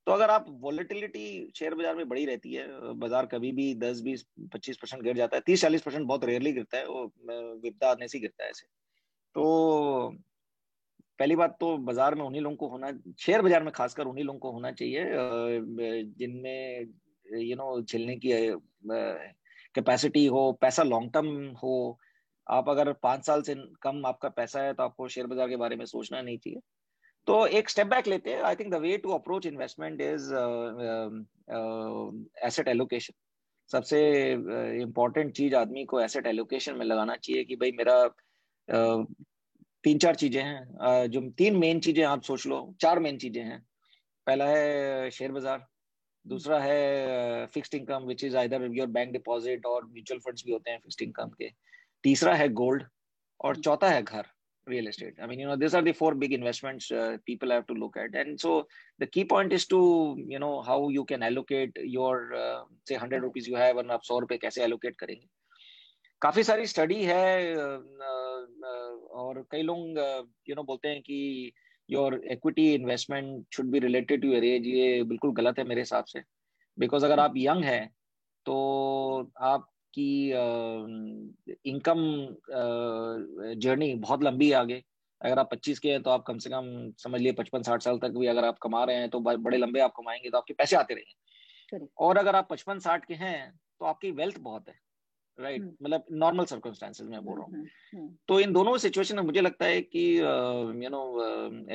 तो 0.06 0.12
अगर 0.12 0.30
आप 0.30 0.46
वॉलेटिलिटी 0.60 1.52
शेयर 1.56 1.74
बाज़ार 1.74 1.96
में 1.96 2.08
बड़ी 2.08 2.24
रहती 2.26 2.52
है, 2.52 2.66
बाज़ार 2.94 3.26
कभी 3.26 3.50
भी 3.52 3.74
दस, 3.76 4.00
बीस, 4.00 4.24
पच्चीस 4.52 4.76
परसेंट 4.76 5.02
गिर 5.02 5.16
जाता 5.16 5.36
है, 5.36 5.42
तीस, 5.46 5.62
चालीस 5.62 5.82
परसेंट 5.82 6.06
बहुत 6.06 6.24
रेयरली 6.24 6.52
गिरता 6.52 6.78
है, 6.78 6.86
वो 6.86 7.04
विपदा 7.62 7.90
आने 7.90 8.08
से 8.08 8.18
गिरता 8.18 8.44
है 8.44 8.50
ऐसे। 8.50 8.66
तो 9.36 10.14
पहली 11.18 11.36
बात 11.36 11.56
तो 11.60 11.76
बाज़ार 11.80 12.14
में 12.14 12.22
उन्हीं 12.24 12.40
लोगों 12.42 12.56
को 12.56 12.68
होना, 12.68 12.90
शेयर 13.18 13.42
बाज़ार 13.42 13.62
में 13.62 13.72
खासकर 13.72 14.06
उन्हीं 14.06 14.24
लोगों 14.24 14.38
को 14.38 14.50
होना 14.52 14.72
चाहिए 14.72 15.04
जिनमें 16.18 16.86
यू 17.34 17.56
नो 17.56 17.80
झेलने 17.82 18.16
की 18.16 18.32
कैपेसिटी 19.74 20.24
हो 20.26 20.50
पैसा 20.60 20.82
लॉन्ग 20.82 21.12
टर्म 21.14 21.28
हो 21.62 21.98
आप 22.46 22.68
अगर 22.68 22.92
पाँच 23.02 23.26
साल 23.26 23.42
से 23.42 23.54
कम 23.82 24.06
आपका 24.06 24.28
पैसा 24.36 24.60
है 24.62 24.72
तो 24.74 24.82
आपको 24.82 25.08
शेयर 25.08 25.26
बाज़ार 25.26 25.48
के 25.48 25.56
बारे 25.56 25.76
में 25.76 25.84
सोचना 25.86 26.20
नहीं 26.22 26.38
चाहिए। 26.38 26.60
तो 27.26 27.46
एक 27.48 27.68
स्टेप 27.70 27.86
बैक 27.86 28.06
लेते 28.06 28.30
हैं। 28.30 28.42
I 28.42 28.56
think 28.56 28.72
the 28.72 28.78
way 28.80 28.96
to 28.98 29.12
approach 29.12 29.46
investment 29.46 30.00
is 30.00 30.32
asset 32.46 32.68
allocation 32.68 33.14
सबसे 33.70 34.00
इम्पोर्टेंट 34.82 35.32
चीज़ 35.36 35.54
आदमी 35.56 35.84
को 35.84 36.00
एसेट 36.00 36.26
एलोकेशन 36.26 36.76
में 36.76 36.84
लगाना 36.86 37.16
चाहिए 37.16 37.44
कि 37.44 37.56
भाई 37.56 37.72
मेरा 37.76 38.02
uh, 38.04 39.06
तीन 39.84 39.98
चार 39.98 40.14
चीज़ें 40.14 40.42
हैं। 40.42 40.60
uh, 40.78 41.06
जो 41.08 41.20
तीन 41.38 41.56
मेन 41.56 41.80
चीज़ें 41.80 42.04
आप 42.04 42.22
सोच 42.22 42.46
लो 42.46 42.74
चार 42.80 42.98
मेन 42.98 43.18
चीज़ें 43.18 43.42
हैं। 43.42 43.60
पहला 44.26 44.46
है 44.48 45.10
शेयर 45.10 45.32
बाज़ार। 45.32 45.66
दूसरा 46.28 46.58
है 46.60 47.46
fixed 47.54 47.74
income 47.74 48.06
which 48.06 48.24
is 48.24 48.36
either 48.36 48.68
your 48.72 48.86
bank 48.98 49.12
deposit 49.12 49.66
और 49.66 49.84
म्यूचुअल 49.92 50.20
फंड्स 50.26 50.44
भी 50.46 50.52
होते 50.52 50.70
हैं 50.70 50.78
फिक्स्ड 50.78 51.02
इनकम 51.02 51.30
के 51.38 51.50
तीसरा 52.04 52.34
है 52.34 52.48
गोल्ड 52.62 52.84
और 53.44 53.54
hmm. 53.54 53.64
चौथा 53.64 53.88
है 53.90 54.02
घर 54.02 54.26
real 54.66 54.86
estate 54.88 55.14
i 55.22 55.26
mean 55.26 55.38
you 55.38 55.46
know 55.46 55.56
these 55.56 55.74
are 55.74 55.82
the 55.82 55.92
four 55.92 56.14
big 56.14 56.32
investments 56.32 56.90
uh, 56.90 57.16
people 57.24 57.50
have 57.50 57.66
to 57.66 57.74
look 57.74 57.96
at 57.96 58.14
and 58.14 58.40
so 58.40 58.66
the 58.98 59.06
key 59.06 59.24
point 59.24 59.52
is 59.52 59.66
to 59.66 60.16
you 60.28 60.38
know 60.38 60.62
how 60.62 60.88
you 60.88 61.04
can 61.04 61.22
allocate 61.22 61.70
your 61.76 62.34
uh, 62.34 62.62
say 62.84 62.96
100 62.96 63.22
rupees 63.22 63.46
you 63.46 63.56
have 63.56 63.78
and 63.82 63.90
आप 63.90 64.02
100 64.10 64.20
रुपए 64.20 64.38
कैसे 64.44 64.64
allocate 64.66 64.96
करेंगे 65.00 65.26
काफ़ी 66.22 66.42
सारी 66.44 66.66
study 66.66 67.02
है 67.04 67.54
और 69.22 69.44
कई 69.50 69.62
लोग 69.62 69.98
यू 70.48 70.54
नो 70.54 70.62
बोलते 70.70 70.88
हैं 70.88 71.00
कि 71.00 71.52
your 71.88 72.20
equity 72.32 72.72
investment 72.74 73.54
should 73.54 73.70
be 73.70 73.78
related 73.78 74.22
to 74.22 74.28
your 74.28 74.44
age 74.44 74.66
ये 74.66 75.02
बिल्कुल 75.04 75.32
गलत 75.34 75.58
है 75.58 75.64
मेरे 75.64 75.80
हिसाब 75.80 76.04
से। 76.04 76.22
बिकॉज़ 76.78 77.04
अगर 77.04 77.20
आप 77.20 77.34
यंग 77.36 77.64
हैं 77.64 77.88
तो 78.46 79.32
आपकी 79.42 80.30
इनकम 81.70 82.00
जर्नी 83.60 83.94
बहुत 83.96 84.22
लंबी 84.24 84.48
है 84.48 84.54
आगे। 84.54 84.82
अगर 85.20 85.38
आप 85.38 85.48
25 85.52 85.78
के 85.78 85.90
हैं 85.90 86.02
तो 86.02 86.10
आप 86.10 86.24
कम 86.26 86.38
से 86.38 86.50
कम 86.50 86.66
समझ 86.98 87.20
लिए 87.20 87.32
55 87.32 87.62
60 87.62 87.82
साल 87.82 87.98
तक 87.98 88.18
भी 88.18 88.26
अगर 88.26 88.44
आप 88.44 88.58
कमा 88.62 88.84
रहे 88.84 88.96
हैं 88.96 89.08
तो 89.10 89.20
बड़े 89.20 89.58
लंबे 89.58 89.80
आप 89.80 89.92
कमाएँगे 89.96 90.30
तो 90.30 90.38
आपके 90.38 90.54
पैसे 90.54 90.76
आते 90.76 90.94
रहेंगे। 90.94 91.86
और 91.98 92.18
अगर 92.18 92.36
आप 92.36 92.48
55 92.48 92.78
60 92.80 93.04
के 93.04 93.14
हैं 93.14 93.52
तो 93.80 93.86
आपकी 93.86 94.10
वेल्थ 94.12 94.38
बहुत 94.40 94.68
है। 94.68 94.74
Right 95.38 95.62
right? 95.62 95.72
मतलब 95.82 96.04
नॉर्मल 96.12 96.44
सर्कमस्टांसेस 96.44 97.06
में 97.08 97.24
बोल 97.24 97.38
रहा 97.38 97.46
हूँ। 97.46 98.08
तो 98.28 98.38
इन 98.40 98.52
दोनों 98.52 98.76
सिचुएशन 98.78 99.16
में 99.16 99.22
मुझे 99.22 99.40
लगता 99.40 99.64
है 99.66 99.80
कि 99.82 100.04
you 100.18 100.88
know 100.90 101.02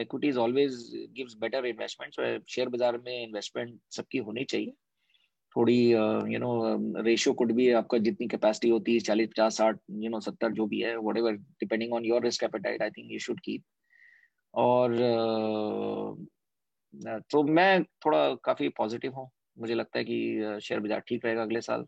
equities 0.02 0.38
always 0.38 0.78
gives 1.16 1.36
better 1.42 1.66
investment 1.66 2.46
share 2.50 2.70
बाज़ार 2.70 2.98
में 2.98 3.24
इन्वेस्टमेंट 3.24 3.80
सबकी 3.92 4.18
होनी 4.20 4.44
चाहिए। 4.46 4.74
थोड़ी 5.56 5.78
यू 5.92 6.40
नो 6.40 7.02
रेशियो 7.04 7.34
कुड 7.34 7.52
भी 7.52 7.70
आपका 7.80 7.98
जितनी 8.00 8.28
कैपेसिटी 8.28 8.70
होती 8.70 8.94
है 8.94 9.00
चालीस 9.10 9.30
पचास 9.30 9.58
साठ 9.58 9.80
यू 10.04 10.10
नो 10.10 10.20
सत्तर 10.22 10.52
जो 10.52 10.66
भी 10.66 10.80
है 10.82 10.96
whatever 11.18 11.34
depending 11.34 11.94
on 11.94 12.06
your 12.06 12.24
risk 12.24 12.44
appetite 12.44 12.82
I 12.82 12.90
think 12.90 13.12
you 13.12 13.20
should 13.20 13.40
keep 13.46 13.64
और 14.54 14.94
uh, 14.94 16.16
तो 17.32 17.44
मैं 17.44 17.84
थोड़ा 18.06 18.34
काफ़ी 18.44 18.68
पॉजिटिव 18.78 19.14
हूँ। 19.14 19.30
मुझे 19.60 19.74
लगता 19.76 20.00
है 20.00 20.06
कि 20.06 20.60
शेयर 20.62 20.80
बाज़ार 20.80 21.00
ठीक 21.08 21.26
रहेगा 21.26 21.42
अगले 21.42 21.62
साल। 21.62 21.86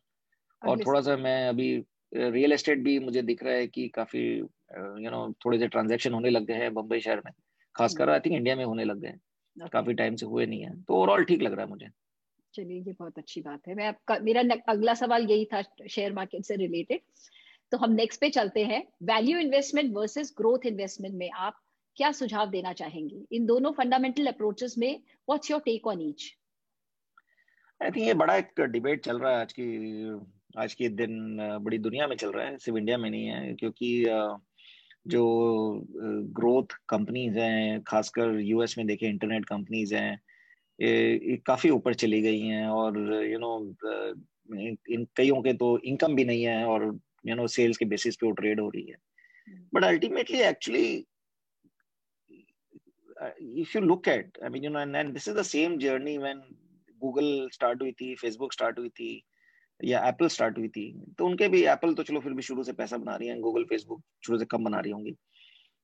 और 0.64 0.80
थोड़ा 0.80 1.02
सा 1.02 1.16
मैं 1.18 1.48
अभी 1.50 1.74
रियल 2.12 2.54
एस्टेट 2.54 2.80
भी 2.80 2.98
मुझे 3.00 3.22
दिख 3.22 3.44
रहा 3.44 3.54
है 3.54 3.68
कि 3.68 3.88
काफ़ी 3.90 4.24
यू 4.38 5.10
नो 5.12 5.22
थोड़े 5.46 5.60
से 5.60 5.68
ट्रांजेक्शन 5.68 6.14
होने 6.14 6.30
लग 6.30 6.46
गए 6.46 6.54
हैं 6.56 6.74
बम्बई 6.74 7.00
शहर 7.00 7.22
में। 7.26 7.32
खासकर 7.76 8.10
आई 8.10 8.20
थिंक 8.20 8.36
इंडिया 8.36 8.56
में 8.56 8.64
होने 8.66 8.84
लग 8.84 9.00
गए 9.00 9.08
हैं। 9.08 9.68
काफ़ी 9.70 9.94
टाइम 9.94 10.16
से 10.16 10.26
हुए 10.26 10.46
नहीं 10.46 10.62
है। 10.62 10.76
तो 10.82 10.94
ओवरऑल 10.94 11.24
ठीक 11.24 11.42
लग 11.42 11.54
रहा 11.54 11.66
है 11.66 11.70
मुझे। 11.70 11.88
चलिए 12.54 12.82
ये 12.82 12.92
बहुत 12.92 13.18
अच्छी 13.18 13.42
बात 13.42 13.68
है। 13.68 13.76
मैं 13.76 13.88
आपका 13.88 14.18
मेरा 14.22 14.42
अगला 14.68 14.94
सवाल 14.94 15.26
यही 15.30 15.46
था 15.46 15.62
शेयर 15.90 16.14
मार्केट 16.14 16.46
से 16.46 16.56
रिलेटेड 16.56 17.02
तो 17.72 17.78
हम 17.78 17.92
नेक्स्ट 17.94 18.22
पे 18.22 18.30
चलते 18.30 18.64
हैं। 18.66 18.82
Value 19.04 19.40
investment 19.40 19.94
versus 19.96 20.34
growth 20.38 20.66
investment 20.66 21.16
में 21.16 21.30
आप 21.30 21.60
क्या 21.98 22.12
सुझाव 22.12 22.50
देना 22.50 22.74
चाहेंगे? 22.74 23.24
इन 23.32 23.46
दोनों 23.46 23.72
फंडामेंटल 23.72 24.28
अप्रोचेस 24.28 24.76
में 24.78 25.02
what's 25.30 25.52
your 25.52 25.62
take 25.62 25.88
on 25.88 26.02
each 26.02 26.32
I 27.82 27.92
think 27.92 28.08
ये 28.08 28.14
बड़ा 28.14 28.36
एक 28.36 28.62
डिबेट 28.62 29.04
चल 29.06 29.20
रहा 29.20 29.32
है 29.32 29.42
आज 29.42 29.54
की 29.54 29.66
आज 30.60 30.74
के 30.74 30.90
दिन 30.90 31.38
बड़ी 31.62 31.78
दुनिया 31.78 32.08
में 32.08 32.16
चल 32.16 32.32
रहा 32.32 32.46
है 32.46 32.58
सिर्फ़ 32.58 32.78
इंडिया 32.78 32.98
में 32.98 33.10
नहीं 33.10 33.26
है 33.26 33.54
क्योंकि 33.54 34.06
जो 35.08 35.24
ग्रोथ 36.40 36.76
कंपनीज़ 36.90 37.38
हैं 37.40 37.82
खासकर 37.88 38.40
यूएस 38.40 38.78
में 38.78 38.86
देखें 38.88 39.08
इंटरनेट 39.10 39.46
कंपनीज़ 39.46 39.96
हैं 39.96 40.20
ये 40.82 41.38
काफ़ी 41.46 41.70
ऊपर 41.70 41.94
चली 41.94 42.22
गई 42.22 42.40
हैं 42.40 42.68
और 42.68 42.98
यू 43.26 43.40
नो 43.40 43.54
इन 44.94 45.08
कईयों 45.18 45.42
के 45.42 45.54
तो 45.54 45.78
इनकम 45.80 46.16
भी 46.16 46.26
नहीं 46.26 46.44
है 46.44 46.64
और 46.66 46.86
यू 47.28 47.36
नो 47.36 47.48
सेल्स 47.48 47.78
के 47.78 47.86
बेसिस 47.86 48.16
पे 48.16 48.28
वो 48.28 48.32
ट्रेड 48.32 48.60
हो 48.60 48.70
रही 48.70 48.86
है। 48.90 48.98
But 49.74 49.84
ultimately 49.84 50.42
actually 50.52 51.06
if 53.62 53.74
you 53.76 53.82
look 53.82 54.08
at 54.12 54.38
i 54.46 54.50
mean 54.54 54.64
you 54.66 54.70
know 54.70 54.80
and, 54.80 54.98
and 55.02 55.16
this 55.18 55.28
is 55.28 55.36
the 55.36 55.44
same 55.50 55.76
journey 55.80 56.18
when 56.18 56.40
Google 57.02 57.50
start 57.54 57.82
हुई 57.82 57.92
थी 57.92 58.14
फेसबुक 58.16 58.54
स्टार्ट 58.54 58.80
हुई 58.80 58.90
थी 58.90 59.24
या 59.84 60.08
एप्पल 60.08 60.28
स्टार्ट 60.28 60.58
हुई 60.58 60.68
थी 60.68 60.86
तो 61.18 61.26
उनके 61.26 61.48
भी 61.48 61.64
एप्पल 61.66 61.94
तो 61.94 62.04
चलो 62.04 62.20
फिर 62.20 62.34
भी 62.34 62.42
शुरू 62.42 62.64
से 62.64 62.74
पैसा 62.74 62.98
बना 62.98 63.16
रही 63.16 63.28
है 63.28 63.40
गूगल 63.40 63.64
फेसबुक 63.64 64.02
शुरू 64.26 64.40
से 64.40 64.46
कम 64.46 64.64
बना 64.64 64.80
रही 64.80 64.92
होंगी। 64.92 65.16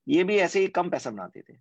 ये 0.07 0.23
भी 0.23 0.37
ऐसे 0.37 0.59
ही 0.59 0.67
कम 0.67 0.89
पैसा 0.89 1.11
बनाते 1.11 1.41
थे। 1.41 1.53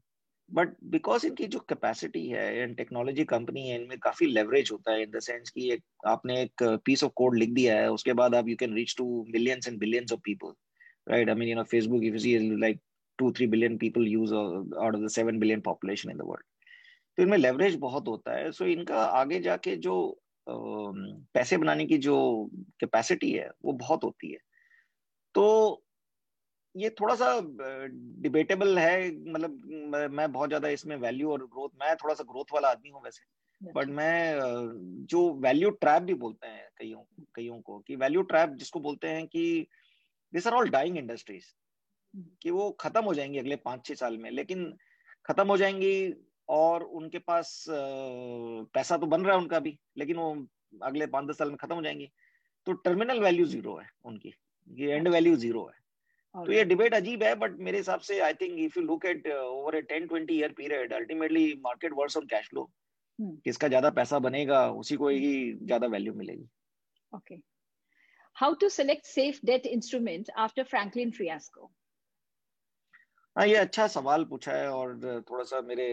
बट 0.51 0.75
बिकॉज़ 0.85 1.27
इनकी 1.27 1.47
जो 1.47 1.59
कैपेसिटी 1.69 2.27
है 2.29 2.45
एंड 2.57 2.77
टेक्नोलॉजी 2.77 3.25
कंपनी 3.25 3.69
है, 3.69 3.81
इनमें 3.83 3.99
काफ़ी 3.99 4.27
लेवरेज 4.27 4.71
होता 4.73 4.93
है 4.93 5.03
इन 5.03 5.11
द 5.11 5.21
सेंस 5.21 5.51
कि 5.51 5.71
एक, 5.73 5.83
आपने 6.07 6.41
एक 6.43 6.63
पीस 6.85 7.05
ऑफ़ 7.05 7.13
कोड 7.17 7.37
लिख 7.37 7.51
दिया 7.51 7.77
है, 7.79 7.91
उसके 7.91 8.13
बाद 8.13 8.35
आप 8.35 8.49
you 8.49 8.57
can 8.57 8.75
reach 8.75 8.95
to 8.99 9.25
millions 9.31 9.69
and 9.69 9.79
billions 9.79 10.13
of 10.13 10.21
people 10.25 10.53
right 11.09 11.29
I 11.29 11.35
mean 11.35 11.49
you 11.49 11.57
know 11.57 11.63
Facebook 11.63 12.05
if 12.05 12.15
you 12.15 12.19
see 12.19 12.39
like 12.59 12.81
2 13.19 13.31
3 13.33 13.51
billion 13.51 13.77
people 13.79 14.07
use 14.09 14.35
out 14.35 14.95
of 14.95 15.03
the 15.03 15.09
7 15.09 15.39
billion 15.41 15.61
population 15.61 16.11
in 16.11 16.17
the 16.17 16.23
world 16.23 16.45
तो 17.19 17.23
इनमें 17.23 17.39
leverage 17.39 17.75
बहुत 17.77 18.09
होता 18.09 18.37
है 18.37 18.51
सो 18.53 18.65
so 18.65 18.71
इनका 18.71 19.05
आगे 19.21 19.41
जाके 19.41 19.77
जो 19.77 19.95
पैसे 20.49 21.57
बनाने 21.57 21.87
की 21.87 21.99
जो 21.99 22.17
कैपेसिटी 22.81 23.33
है 23.33 23.51
वो 23.65 23.73
बहुत 23.73 24.05
होती 24.05 24.33
है। 24.33 24.39
तो 25.35 25.83
ये 26.75 26.91
थोड़ा 26.91 27.15
सा 27.15 27.41
डिबेटेबल 28.21 28.79
है 28.79 29.11
मतलब 29.11 30.11
मैं 30.13 30.33
बहुत 30.33 30.49
ज़्यादा 30.49 30.69
इसमें 30.69 30.97
वैल्यू 30.97 31.31
और 31.31 31.45
ग्रोथ 31.47 31.69
मैं 31.81 31.97
थोड़ा 31.97 32.15
सा 32.15 32.25
ग्रोथ 32.25 32.55
वाला 32.55 32.69
आदमी 32.69 32.91
हूँ 32.91 33.03
वैसे। 33.05 33.73
बट 33.73 33.89
मैं 33.89 35.07
जो 35.07 35.33
वैल्यू 35.35 35.71
ट्रैप 35.71 36.03
भी 36.03 36.15
बोलते 36.15 36.47
हैं 36.47 36.69
कईयों 36.79 37.01
कईयों 37.35 37.61
को 37.61 37.79
कि 37.79 37.97
वैल्यू 37.97 38.23
ट्रैप 38.23 38.51
जिसको 38.51 38.81
बोलते 38.81 39.09
हैं 39.09 39.27
कि 39.27 39.67
this 40.33 40.47
are 40.47 40.55
all 40.55 40.69
dying 40.69 40.99
industries 40.99 41.45
कि 42.43 42.51
वो 42.51 42.71
खत्म 42.71 43.05
हो 43.05 43.15
जाएँगी 43.15 43.39
अगले 43.39 43.57
पाँच 43.57 43.85
छह 43.87 43.95
साल 43.95 44.19
में 44.19 44.31
लेकिन 44.31 44.77
खत्म 45.27 45.49
हो 45.49 45.57
जाएँगी 45.57 46.09
और 46.49 46.83
उनके 46.83 47.19
पास 47.21 47.65
पैसा 47.69 48.97
तो 48.99 49.07
बन 49.07 49.25
रहा 49.25 49.37
है 49.37 49.41
उनका 49.41 49.59
भी 49.61 49.79
लेकिन 49.99 50.17
वो 50.17 50.35
अगले 50.83 51.07
पाँच 51.09 51.29
दस 51.29 51.39
साल 51.39 51.49
में 51.49 51.57
खत्म 51.57 51.75
हो 51.75 51.83
जाएँगी। 51.83 52.11
तो 52.67 52.73
टर्मिनल 52.85 53.21
वैल्यू 53.21 53.45
ज़ीरो 53.47 53.77
है 53.77 53.89
उनकी 54.05 54.33
ये 54.69 54.93
एंड 54.93 55.09
वैल्यू 55.09 55.37
ज़ीरो 55.37 55.65
है। 55.67 55.77
तो 56.35 56.53
ये 56.53 56.65
डिबेट 56.65 56.95
अजीब 56.95 57.23
है 57.23 57.35
बट 57.35 57.59
मेरे 57.61 57.79
हिसाब 57.79 58.01
से 58.01 58.19
I 58.21 58.35
think 58.41 58.59
if 58.61 58.79
you 58.79 58.85
look 58.85 59.05
at 59.07 59.29
over 59.29 59.77
a 59.77 59.81
ten 59.85 60.07
twenty 60.07 60.35
year 60.35 60.53
period 60.53 60.93
ultimately 60.93 61.53
market 61.65 61.93
works 61.95 62.17
on 62.17 62.27
cash 62.27 62.49
flow 62.49 62.71
किसका 63.19 63.69
ज़्यादा 63.69 63.91
पैसा 63.93 64.19
बनेगा 64.21 64.67
उसी 64.73 64.97
को 64.97 65.09
ही 65.09 65.53
ज़्यादा 65.55 65.87
वैल्यू 65.87 66.13
मिलेगी। 66.15 66.49
Okay 67.13 67.35
how 68.37 68.55
to 68.55 68.69
select 68.71 69.07
safe 69.07 69.39
debt 69.47 69.67
instrument 69.67 70.31
after 70.39 70.65
Franklin 70.65 71.11
fiasco 71.11 71.71
हाँ 73.37 73.47
ये 73.47 73.57
अच्छा 73.57 73.87
सवाल 73.89 74.25
पूछा 74.25 74.53
है 74.53 74.69
और 74.71 75.23
थोड़ा 75.31 75.45
सा 75.45 75.61
मेरे 75.63 75.89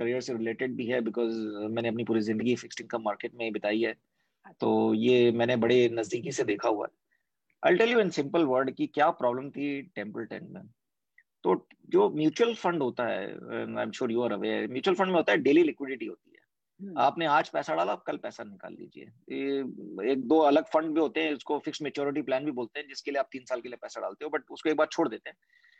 करियर 0.00 0.20
से 0.20 0.32
रिलेटेड 0.32 0.74
भी 0.76 0.86
है 0.86 1.00
बिकॉज़ 1.02 1.36
मैंने 1.70 1.88
अपनी 1.88 2.04
पूरी 2.04 2.20
ज़िंदगी 2.22 2.54
फिक्स्ड 2.56 2.80
इनकम 2.80 3.02
मार्केट 3.04 3.34
में 3.34 3.52
बिताई 3.52 3.80
है। 3.80 3.92
अच्छा। 3.92 4.52
तो 4.60 4.94
ये 4.96 5.30
मैंने 5.32 5.56
बड़े 5.58 5.88
नजदीकी 5.92 6.32
से 6.32 6.44
देखा 6.44 6.68
हुआ 6.68 6.86
है। 6.86 6.98
I 7.62 7.76
tell 7.76 7.90
you 7.90 8.00
in 8.00 8.10
simple 8.10 8.44
word 8.46 8.70
कि 8.74 8.86
क्या 8.88 9.10
प्रॉब्लम 9.16 9.50
थी 9.50 9.80
टेंपल 9.96 10.24
टेन 10.26 10.46
में। 10.50 10.62
तो 11.44 11.54
जो 11.90 12.08
म्यूचुअल 12.10 12.54
फंड 12.54 12.82
होता 12.82 13.06
है 13.06 13.26
I 13.26 13.82
am 13.82 13.90
sure 13.90 14.12
you 14.12 14.22
are 14.22 14.32
aware 14.32 14.68
mutual 14.70 14.96
fund 14.96 15.08
में 15.08 15.16
होता 15.16 15.32
है 15.32 15.38
डेली 15.38 15.62
लिक्विडिटी 15.62 16.06
होती 16.06 16.30
है। 16.30 16.38
हम्म। 16.80 16.98
आपने 16.98 17.26
आज 17.28 17.48
पैसा 17.48 17.74
डाला 17.74 17.92
आप 17.92 18.02
कल 18.06 18.16
पैसा 18.16 18.44
निकाल 18.44 18.72
लीजिए। 18.72 20.12
एक 20.12 20.26
दो 20.28 20.38
अलग 20.40 20.64
फंड 20.74 20.94
भी 20.94 21.00
होते 21.00 21.22
हैं 21.22 21.32
उसको 21.34 21.58
फिक्स 21.64 21.82
मेच्योरिटी 21.82 22.22
प्लान 22.22 22.44
भी 22.44 22.50
बोलते 22.52 22.80
हैं 22.80 22.86
जिसके 22.88 23.10
लिए 23.10 23.20
आप 23.20 23.28
तीन 23.32 23.44
साल 23.44 23.60
के 23.60 23.68
लिए 23.68 23.78
पैसा 23.82 24.00
डालते 24.00 24.24
हो 24.24 24.30
बट 24.30 24.50
उसको 24.50 24.70
एक 24.70 24.76
बार 24.76 24.86
छोड़ 24.92 25.08
देते 25.08 25.30
हैं। 25.30 25.36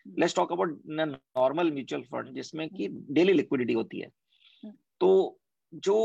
Let's 0.06 0.34
talk 0.36 0.52
about 0.52 0.80
normal 0.88 1.70
mutual 1.72 2.02
fund 2.04 2.34
जिसमें 2.34 2.68
कि 2.68 2.88
डेली 3.10 3.32
लिक्विडिटी 3.32 3.72
होती 3.72 4.00
है 4.00 4.06
हम्म। 4.64 4.72
तो 5.00 5.38
जो 5.72 5.96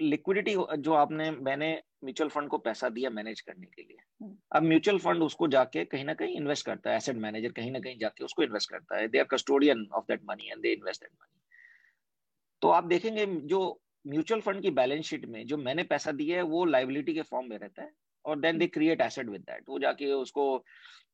लिक्विडिटी 0.00 0.54
जो 0.78 0.92
आपने 0.94 1.30
मैंने 1.30 1.72
म्यूचुअल 2.04 2.30
फंड 2.30 2.48
को 2.48 2.58
पैसा 2.58 2.88
दिया 2.88 3.10
मैनेज 3.10 3.40
करने 3.40 3.66
के 3.66 3.82
लिए 3.82 3.96
हम्म। 4.20 4.36
अब 4.52 4.62
म्यूचुअल 4.62 4.98
फंड 4.98 5.22
उसको 5.22 5.48
जाके 5.48 5.84
कहीं 5.84 6.04
ना 6.04 6.14
कहीं 6.14 6.34
इन्वेस्ट 6.34 6.66
करता 6.66 6.90
है 6.90 6.96
एसेट 6.96 7.16
मैनेजर 7.18 7.52
कहीं 7.52 7.70
ना 7.70 7.80
कहीं 7.80 7.98
जाके 7.98 8.24
उसको 8.24 8.42
इन्वेस्ट 8.42 8.70
करता 8.70 8.98
है 8.98 9.08
they 9.08 9.18
are 9.18 9.26
custodian 9.30 9.86
of 9.92 10.04
that 10.08 10.22
money 10.30 10.50
and 10.50 10.62
they 10.62 10.72
invest 10.72 11.02
that 11.02 11.12
money 11.12 11.40
तो 12.62 12.68
आप 12.70 12.84
देखेंगे 12.84 13.26
जो 13.46 13.60
म्यूचुअल 14.04 14.40
फंड 14.40 14.62
की 14.62 14.70
बैलेंस 14.72 15.04
शीट 15.04 15.24
में 15.26 15.44
जो 15.46 15.56
मैंने 15.58 15.82
पैसा 15.84 16.12
दिया 16.12 16.36
है 16.36 16.42
वो 16.44 16.64
लाइबिलिटी 16.64 17.14
के 17.14 17.22
फॉर्म 17.24 17.48
में 17.50 17.58
रहता 17.58 17.82
है 17.82 17.90
और 18.26 18.40
then 18.40 18.58
they 18.58 18.66
create 18.66 19.00
asset 19.00 19.28
with 19.28 19.40
that 19.40 19.68
वो 19.68 19.78
जाके 19.78 20.12
उसको 20.12 20.64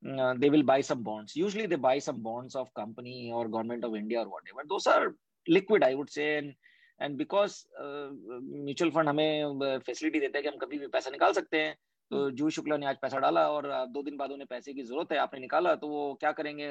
they 0.05 0.49
will 0.49 0.63
buy 0.63 0.83
some 0.83 1.03
bonds 1.05 1.37
usually 1.37 1.67
they 1.67 1.77
buy 1.77 2.01
some 2.01 2.17
bonds 2.23 2.57
of 2.57 2.69
company 2.77 3.31
और 3.31 3.49
गवर्नमेंट 3.49 3.85
ऑफ़ 3.85 3.97
इंडिया 3.97 4.21
और 4.21 4.29
whatever 4.29 4.67
those 4.67 4.89
are 4.89 5.13
liquid 5.47 5.85
I 5.85 5.95
would 5.95 6.09
say 6.09 6.25
and 6.25 6.53
and 7.01 7.17
because 7.19 7.63
mutual 7.83 8.91
fund 8.91 9.09
हमें 9.09 9.79
facility 9.87 10.21
देता 10.21 10.39
है 10.39 10.43
कि 10.43 10.49
हम 10.49 10.57
कभी 10.57 10.79
भी 10.79 10.87
पैसा 10.87 11.11
निकाल 11.11 11.33
सकते 11.33 11.61
हैं 11.61 11.77
तो 12.11 12.31
जू 12.31 12.51
शुक्ला 12.51 12.77
ने 12.77 12.87
आज 12.87 12.97
पैसा 13.03 13.19
डाला 13.19 13.49
और 13.51 13.69
दो 13.89 14.03
दिन 14.03 14.17
बाद 14.17 14.31
उन्हें 14.31 14.47
पैसे 14.47 14.73
की 14.75 14.83
ज़रूरत 14.83 15.13
है 15.13 15.19
आपने 15.19 15.41
निकाला 15.41 15.75
तो 15.75 15.89
वो 15.89 16.15
क्या 16.21 16.33
करेंगे? 16.33 16.69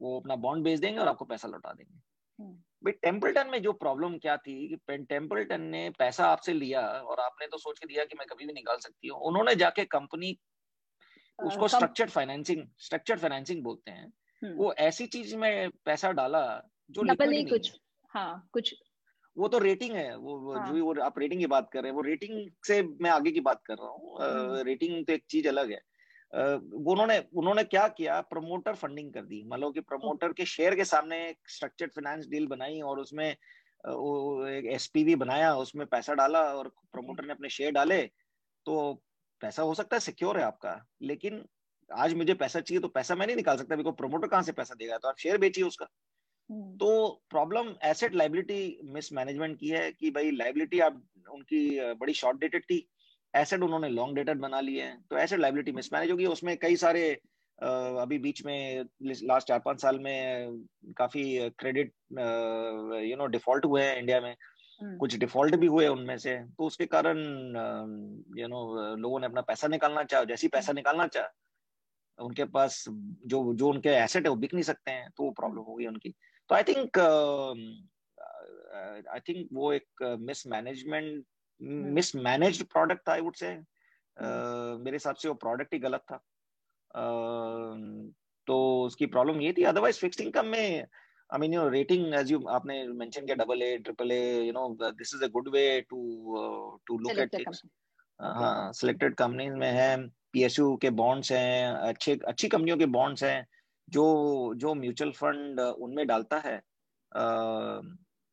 वो 0.00 0.18
अपना 0.20 0.36
बॉन्ड 0.36 0.64
बेच 0.64 0.78
देंगे 0.80 0.98
और 0.98 1.08
आपको 1.08 1.24
पैसा 1.24 1.48
लौटा 1.48 1.72
देंगे। 1.72 1.98
भाई 2.84 2.92
टेम्पल्टन 2.92 3.48
में 3.50 3.62
जो 3.62 3.72
प्रॉब्लम 3.72 4.18
क्या 4.18 4.36
थी 4.36 4.68
कि 4.68 4.98
टेम्पल्टन 4.98 5.60
ने 5.60 5.90
पैसा 5.90 6.26
आपसे 6.26 6.52
लिया 6.52 6.80
और 6.80 7.20
आपने 7.20 7.46
तो 7.46 7.58
सोच 7.58 7.78
के 7.78 7.86
दिया 7.86 8.04
कि 8.04 8.14
मैं 8.18 8.26
कभी 8.26 8.46
भी 8.46 8.52
निकाल 8.52 8.76
सकती 8.76 9.08
हूँ। 9.08 9.20
उन्होंने 9.20 9.54
जाके 9.54 9.84
कंपनी 9.84 10.38
उसको 11.42 11.68
स्ट्रक्चर्ड 11.68 12.10
फाइनेंसिंग 12.10 12.66
स्ट्रक्चर्ड 12.78 13.20
फाइनेंसिंग 13.20 13.62
बोलते 13.62 13.90
हैं। 13.90 14.12
हम्म। 14.42 14.54
वो 14.54 14.72
ऐसी 14.72 15.06
चीज़ 15.06 15.36
में 15.36 15.70
पैसा 15.70 16.12
डाला 16.12 16.62
जो 16.90 17.02
नहीं 17.02 17.46
कुछ। 17.46 17.80
हाँ। 18.08 18.48
कुछ। 18.52 18.74
वो 19.38 19.48
तो 19.48 19.58
रेटिंग 19.58 19.96
है 19.96 20.16
वो 20.16 20.54
हाँ. 20.54 20.72
जो 20.72 20.84
वो 20.84 21.00
आप 21.00 21.18
रेटिंग 21.18 21.40
की 21.40 21.46
बात 21.46 21.70
कर 21.72 21.82
रहे 21.82 21.88
हैं 21.90 21.96
वो 21.96 22.02
रेटिंग 22.02 22.50
से 22.66 22.82
मैं 22.82 23.10
आगे 23.10 23.30
की 23.30 23.40
बात 23.40 23.62
कर 23.66 23.74
रहा 23.74 23.88
हूँ। 23.88 24.18
Rating 24.64 24.92
hmm. 24.92 25.04
तो 25.04 25.12
एक 25.12 25.24
चीज़ 25.30 25.48
अलग 25.48 25.70
है। 25.70 25.80
उन्होंने 26.32 27.18
उन्होंने 27.36 27.64
क्या 27.64 27.86
किया? 27.90 28.20
प्रमोटर 28.22 28.74
फंडिंग 28.74 29.12
कर 29.12 29.22
दी। 29.22 29.42
मतलब 29.46 29.74
कि 29.74 29.80
प्रमोटर 29.82 30.32
के 30.32 30.44
शेयर 30.46 30.74
के 30.74 30.84
सामने 30.84 31.16
एक 31.28 31.48
स्ट्रक्चर्ड 31.48 31.90
फाइनेंस 31.92 32.26
डील 32.26 32.46
बनाई 32.46 32.80
और 32.80 33.00
उसमें 33.00 33.28
एक 33.28 34.66
एसपीवी 34.72 35.14
बनाया 35.16 35.54
उसमें 35.56 35.86
पैसा 35.86 36.14
डाला 36.14 36.42
और 36.54 36.68
प्रमोटर 36.92 37.24
ने 37.24 37.32
अपने 37.32 37.48
शेयर 37.48 37.72
डाले 37.72 38.02
तो 38.66 38.92
पैसा 39.42 39.62
हो 39.62 39.74
सकता 39.74 39.96
है 39.96 40.00
सिक्योर 40.00 40.38
है 40.38 40.44
आपका। 40.44 40.74
लेकिन 41.02 41.44
आज 41.90 42.14
मुझे 42.14 42.34
पैसा 42.34 42.60
चाहिए 42.60 42.80
तो 42.80 42.88
पैसा 42.88 43.14
मैं 43.14 43.26
नहीं 43.26 43.36
निकाल 43.36 43.56
सकता 43.56 43.76
बिकॉज़ 43.76 43.94
प्रमोटर 43.94 44.28
कहाँ 44.28 44.42
से 44.42 44.52
पैसा 44.52 44.74
देगा? 44.74 44.98
तो 44.98 45.08
आप 45.08 45.18
शेयर 45.18 45.38
बेचिए 45.38 45.64
उसका। 45.64 45.86
हम्म। 46.50 46.76
तो 46.76 47.22
प्रॉब्लम 47.30 47.74
एसेट 47.84 48.14
लाइबिलिटी 48.14 48.78
मिसमैनेजमेंट 48.94 49.58
की 49.58 49.68
है 49.68 49.90
कि 49.92 50.10
भाई 50.10 50.30
लाइबिलिटी 50.30 50.80
आप 50.80 51.02
उनकी 51.30 51.94
बड़ी 51.94 52.12
शॉर्ट 52.12 52.40
डेटेड 52.40 52.64
थी। 52.64 52.78
एसेट 53.34 53.62
उन्होंने 53.62 53.88
लॉन्ग 53.88 54.16
डेटेड 54.16 54.38
बना 54.40 54.60
लिए 54.60 54.82
हैं 54.82 55.00
तो 55.10 55.16
एसेट 55.18 55.40
लाइबिलिटी 55.40 55.72
मिसमैनेज 55.72 56.10
होगी। 56.10 56.26
उसमें 56.26 56.56
कई 56.58 56.76
सारे 56.76 57.10
अभी 57.58 58.18
बीच 58.18 58.44
में 58.44 58.84
लास्ट 59.02 59.48
चार 59.48 59.58
पाँच 59.64 59.80
साल 59.82 59.98
में 59.98 60.64
काफ़ी 60.98 61.24
क्रेडिट 61.58 61.92
यू 62.12 63.16
नो 63.16 63.26
डिफ़ॉल्ट 63.28 63.64
हुए 63.64 63.82
हैं 63.82 63.96
इंडिया 63.98 64.20
में। 64.20 64.34
हम्म। 64.80 64.96
कुछ 64.98 65.16
डिफ़ॉल्ट 65.18 65.54
भी 65.56 65.66
हुए 65.66 65.86
उनमें 65.88 66.16
से। 66.18 66.36
तो 66.38 66.66
उसके 66.66 66.86
कारण 66.86 67.18
यू 68.38 68.46
नो 68.48 68.96
लोगों 68.96 69.20
ने 69.20 69.26
अपना 69.26 69.40
पैसा 69.48 69.68
निकालना 69.68 70.04
चाहा 70.04 70.24
जैसे 70.24 70.46
ही 70.46 70.48
पैसा 70.50 70.72
निकालना 70.72 71.06
चाहा 71.06 71.28
उनके 72.18 72.44
पास 72.54 72.84
जो 72.88 73.42
जो 73.54 73.68
उनके 73.68 73.88
एसेट 73.96 74.24
है 74.24 74.30
वो 74.30 74.36
बिक 74.36 74.54
नहीं 74.54 74.62
सकते 74.64 74.90
हैं 74.90 75.10
तो 75.16 75.24
वो 75.24 75.30
प्रॉब्लम 75.32 75.62
हो 75.62 75.74
गई 75.74 75.86
उनकी। 75.86 76.14
तो 76.50 76.54
आई 76.54 76.62
थिंक 76.62 76.98
आई 79.08 79.20
थिंक 79.28 79.48
वो 79.52 79.72
एक 79.72 80.02
मिसमैनेजमेंट 80.20 81.24
मिसमैनेज्ड 81.60 82.64
प्रोडक्ट 82.66 83.08
था 83.08 83.12
आई 83.12 83.20
वुड 83.20 83.34
से 83.36 83.54
मेरे 84.16 84.96
हिसाब 84.96 85.14
से 85.14 85.28
वो 85.28 85.34
प्रोडक्ट 85.34 85.74
ही 85.74 85.78
गलत 85.78 86.00
था। 86.00 86.16
uh, 86.90 88.14
तो 88.46 88.84
उसकी 88.84 89.06
प्रॉब्लम 89.06 89.40
ये 89.40 89.52
थी 89.58 89.62
अदरवाइज़ 89.62 89.98
फिक्स्ड 89.98 90.20
इनकम 90.20 90.46
में 90.46 90.86
I 91.30 91.38
mean 91.38 91.54
you 91.54 91.68
rating 91.68 92.14
as 92.14 92.32
you 92.32 92.44
आपने 92.48 92.86
मेंशन 92.88 93.26
किया 93.26 93.36
double 93.36 93.62
A 93.62 93.76
triple 93.78 94.12
A 94.12 94.42
you 94.42 94.52
know 94.52 94.68
this 94.80 95.14
is 95.14 95.24
a 95.24 95.28
good 95.28 95.48
way 95.48 95.80
to 95.80 95.98
to 96.86 96.98
look 96.98 97.18
at 97.18 97.34
things 97.38 97.62
हाँ 98.20 98.72
सिलेक्टेड 98.72 99.14
कंपनीज़ 99.14 99.54
में 99.54 99.70
है 99.70 99.96
पीएसयू 100.32 100.76
के 100.76 100.90
बॉन्ड्स 100.90 101.32
हैं 101.32 101.72
अच्छे 101.72 102.18
अच्छी 102.28 102.48
कंपनियों 102.48 102.76
के 102.76 102.86
बॉन्ड्स 102.86 103.24
हैं 103.24 103.46
जो 103.88 104.04
जो 104.56 104.74
म्यूचुअल 104.74 105.12
फंड 105.12 105.60
उनमें 105.60 106.06
डालता 106.06 106.38
है 106.38 106.56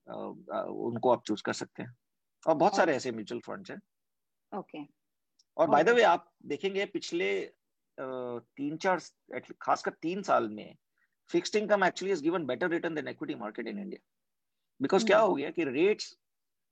उनको 0.07 1.11
आप 1.11 1.23
चूज़ 1.25 1.43
कर 1.43 1.53
सकते 1.53 1.83
हैं। 1.83 1.95
और 2.47 2.55
बहुत 2.55 2.75
सारे 2.75 2.95
ऐसे 2.95 3.11
म्यूचुअल 3.11 3.41
फंड्स 3.41 3.71
हैं 3.71 3.79
ओके 4.51 4.83
और 5.57 5.69
बाय 5.69 5.83
द 5.83 5.89
वे 5.89 6.03
आप 6.03 6.31
देखेंगे 6.45 6.85
पिछले 6.85 7.29
तीन 7.97 8.77
चार 8.77 8.99
खासकर 9.61 9.91
तीन 9.91 10.21
साल 10.21 10.49
में 10.49 10.75
fixed 11.29 11.55
income 11.55 11.83
actually 11.83 12.11
is 12.13 12.23
given 12.23 12.45
better 12.45 12.69
return 12.69 12.95
than 12.95 13.07
equity 13.07 13.35
market 13.35 13.67
in 13.67 13.79
India 13.79 13.99
because 14.81 15.05
क्या 15.05 15.19
hmm. 15.19 15.27
हो 15.29 15.35
गया 15.35 15.49
कि 15.49 15.63
रेट्स 15.63 16.17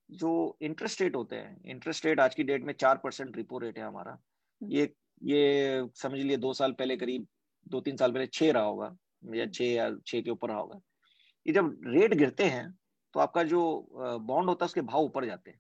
जो 0.10 0.58
इंटरेस्ट 0.62 1.02
रेट 1.02 1.16
होते 1.16 1.36
हैं 1.36 1.62
इंटरेस्ट 1.66 2.06
रेट 2.06 2.20
आज 2.20 2.36
की 2.36 2.44
डेट 2.44 2.64
में 2.64 2.74
चार 2.74 2.98
परसेंट 2.98 3.38
रिपो 3.38 3.58
रेट 3.58 3.78
है 3.78 3.84
हमारा 3.84 4.18
hmm. 4.18 4.72
ये 4.74 4.94
ये 5.24 5.90
समझ 5.96 6.20
लिए 6.20 6.38
दो 6.38 6.54
साल 6.54 6.72
पहले 6.72 6.98
करीब 6.98 7.28
दो 7.68 7.82
तीन 7.82 7.98
साल 7.98 8.12
पहले 8.12 8.28
छह 8.28 8.52
रहा 8.52 8.64
होगा 8.64 8.96
या 9.36 9.46
छह 9.46 9.64
या 9.64 9.90
छह 10.08 10.22
के 10.22 10.30
ऊपर 10.30 10.50
रहा 10.50 10.58
होगा 10.58 10.82
ये 11.46 11.54
जब 11.54 11.78
रेट 11.86 12.14
गिरते 12.14 12.44
हैं 12.44 12.72
तो 13.14 13.20
आपका 13.20 13.44
जो 13.44 13.62
बॉन्ड 14.22 14.50
होता 14.50 14.66
है 14.66 14.68
उसके 14.68 14.82
भाव 14.82 15.02
ऊपर 15.02 15.26
जाते 15.26 15.52
हैं. 15.52 15.60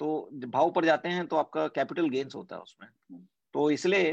तो 0.00 0.30
भाव 0.46 0.66
ऊपर 0.66 0.84
जाते 0.84 1.08
हैं 1.08 1.26
तो 1.26 1.36
आपका 1.36 1.66
कैपिटल 1.68 2.08
गेन्स 2.08 2.34
होता 2.34 2.56
है 2.56 2.62
उसमें। 2.62 2.88
तो 3.54 3.70
इसलिए 3.70 4.12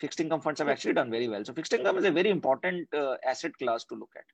fixed 0.00 0.20
income 0.20 0.38
funds 0.38 0.60
have 0.60 0.70
actually 0.70 0.94
done 0.94 1.10
very 1.10 1.28
well 1.28 1.44
so 1.44 1.52
fixed 1.52 1.74
income 1.74 1.98
is 1.98 2.06
a 2.06 2.10
very 2.10 2.30
important 2.30 2.94
asset 3.24 3.56
class 3.56 3.86
to 3.90 3.96
look 3.96 4.16
at 4.16 4.32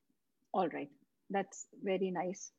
alright 0.54 0.90
that's 1.32 1.68
very 1.84 2.10
nice 2.10 2.52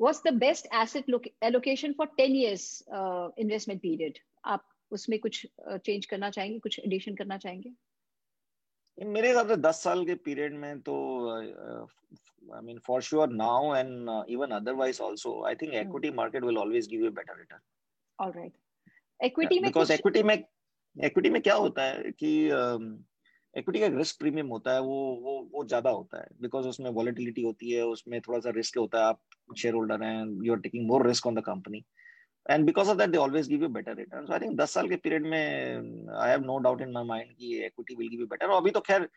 what's 0.00 0.20
the 0.20 0.32
best 0.32 0.68
asset 0.72 1.04
allocation 1.42 1.94
for 1.94 2.06
10 2.18 2.34
years 2.34 2.82
uh, 2.94 3.28
investment 3.36 3.82
period? 3.82 4.18
आप 4.44 4.64
उसमें 4.90 5.18
कुछ 5.18 5.46
change 5.68 6.04
uh, 6.04 6.10
करना 6.10 6.30
चाहेंगे? 6.30 6.58
कुछ 6.58 6.78
addition 6.78 7.14
करना 7.14 7.38
चाहेंगे? 7.38 7.70
मेरे 8.98 9.28
हिसाब 9.28 9.48
से 9.48 9.56
10 9.58 9.80
साल 9.82 10.04
के 10.04 10.14
पीरियड 10.20 10.54
में 10.54 10.80
तो 10.80 10.94
I 11.30 12.62
mean 12.62 12.78
for 12.86 13.02
sure 13.02 13.28
now 13.32 13.74
and 13.74 14.08
even 14.28 14.50
otherwise 14.50 15.02
also 15.02 15.42
I 15.46 15.54
think 15.54 15.74
equity 15.76 16.10
market 16.12 16.44
will 16.44 16.58
always 16.58 16.88
give 16.88 17.04
you 17.04 17.10
better 17.10 17.38
return 17.38 17.60
alright 18.18 18.52
equity 19.20 19.58
में 19.58 19.68
बिकॉज़ 19.68 19.92
इक्विटी 19.92 20.22
में 20.22 20.34
इक्विटी 20.96 21.30
में 21.30 21.40
क्या 21.42 21.54
होता 21.54 21.82
है 21.82 22.10
कि 22.12 22.32
uh, 22.50 22.80
इक्विटी 23.54 23.80
का 23.80 23.86
रिस्क 23.86 24.18
प्रीमियम 24.18 24.46
होता 24.46 24.72
है 24.72 24.80
वो 24.80 24.96
वो 25.22 25.38
वो 25.52 25.64
ज़्यादा 25.64 25.90
होता 25.90 26.18
है 26.18 26.26
बिकॉज़ 26.40 26.66
उसमें 26.68 26.90
वॉलिटिलिटी 26.90 27.42
होती 27.42 27.70
है 27.70 27.82
उसमें 27.86 28.20
थोड़ा 28.20 28.38
सा 28.40 28.50
रिस्क 28.50 28.78
होता 28.78 28.98
है 28.98 29.04
आप 29.04 29.20
शेयर 29.56 29.74
होल्डर 29.74 30.02
हैं 30.02 30.44
you 30.44 30.52
are 30.52 30.60
taking 30.60 30.86
more 30.88 31.06
risk 31.06 31.26
on 31.26 31.34
the 31.34 31.42
company 31.44 31.82
and 32.48 32.66
because 32.66 32.88
of 32.90 32.98
that 32.98 33.10
they 33.10 33.18
always 33.18 33.48
give 33.48 33.62
you 33.62 33.68
better 33.68 33.96
return 33.96 34.26
so 34.26 34.32
I 34.32 34.40
think 34.40 34.56
दस 34.56 34.74
साल 34.74 34.88
के 34.88 34.96
पीरियड 34.96 35.26
में 35.26 35.38
I 36.16 36.30
have 36.30 36.44
no 36.44 36.58
doubt 36.58 36.80
in 36.82 36.92
my 36.92 37.04
mind 37.04 37.32
की 37.32 37.56
equity 37.64 37.94
will 37.94 38.08
give 38.08 38.20
you 38.20 38.26
better 38.26 38.50
अभी 38.50 38.70
तो 38.70 38.80
खैर 38.80 39.08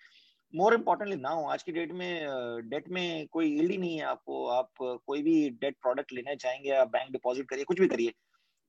more 0.54 0.74
importantly 0.74 1.16
ना 1.16 1.30
हो 1.30 1.44
आज 1.50 1.62
की 1.64 1.72
डेट 1.72 1.92
में 1.92 2.70
डेट 2.70 2.90
में 2.90 3.28
कोई 3.32 3.54
इल्ड 3.58 3.72
ही 3.72 3.78
नहीं 3.78 3.98
है 3.98 4.06
आपको। 4.06 4.46
आप 4.48 4.70
कोई 4.80 5.22
भी 5.24 5.50
डेट 5.50 5.76
प्रोडक्ट 5.82 6.12
लेना 6.14 6.34
चाहेंगे, 6.36 6.70
आप 6.72 6.88
बैंक 6.88 7.12
डिपॉजिट 7.12 7.48
करिए, 7.50 7.64
कुछ 7.64 7.80
भी 7.80 7.88
करिए, 7.88 8.14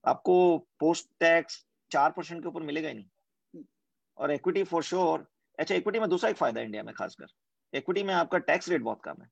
आपको 0.03 0.57
पोस्ट 0.79 1.09
टैक्स 1.19 1.65
चार 1.91 2.11
परसेंट 2.11 2.41
के 2.41 2.47
ऊपर 2.47 2.61
मिलेगा 2.61 2.89
ही 2.89 2.93
नहीं. 2.93 3.63
और 4.17 4.31
इक्विटी 4.31 4.63
फॉर 4.63 4.83
श्योर 4.83 5.25
अच्छा 5.59 5.75
इक्विटी 5.75 5.99
में 5.99 6.09
दूसरा 6.09 6.29
एक 6.29 6.35
फ़ायदा 6.35 6.61
इंडिया 6.61 6.83
में 6.83 6.93
खासकर। 6.95 7.77
इक्विटी 7.77 8.03
में 8.03 8.13
आपका 8.13 8.37
टैक्स 8.37 8.69
रेट 8.69 8.81
बहुत 8.81 9.01
कम 9.03 9.21
है। 9.21 9.29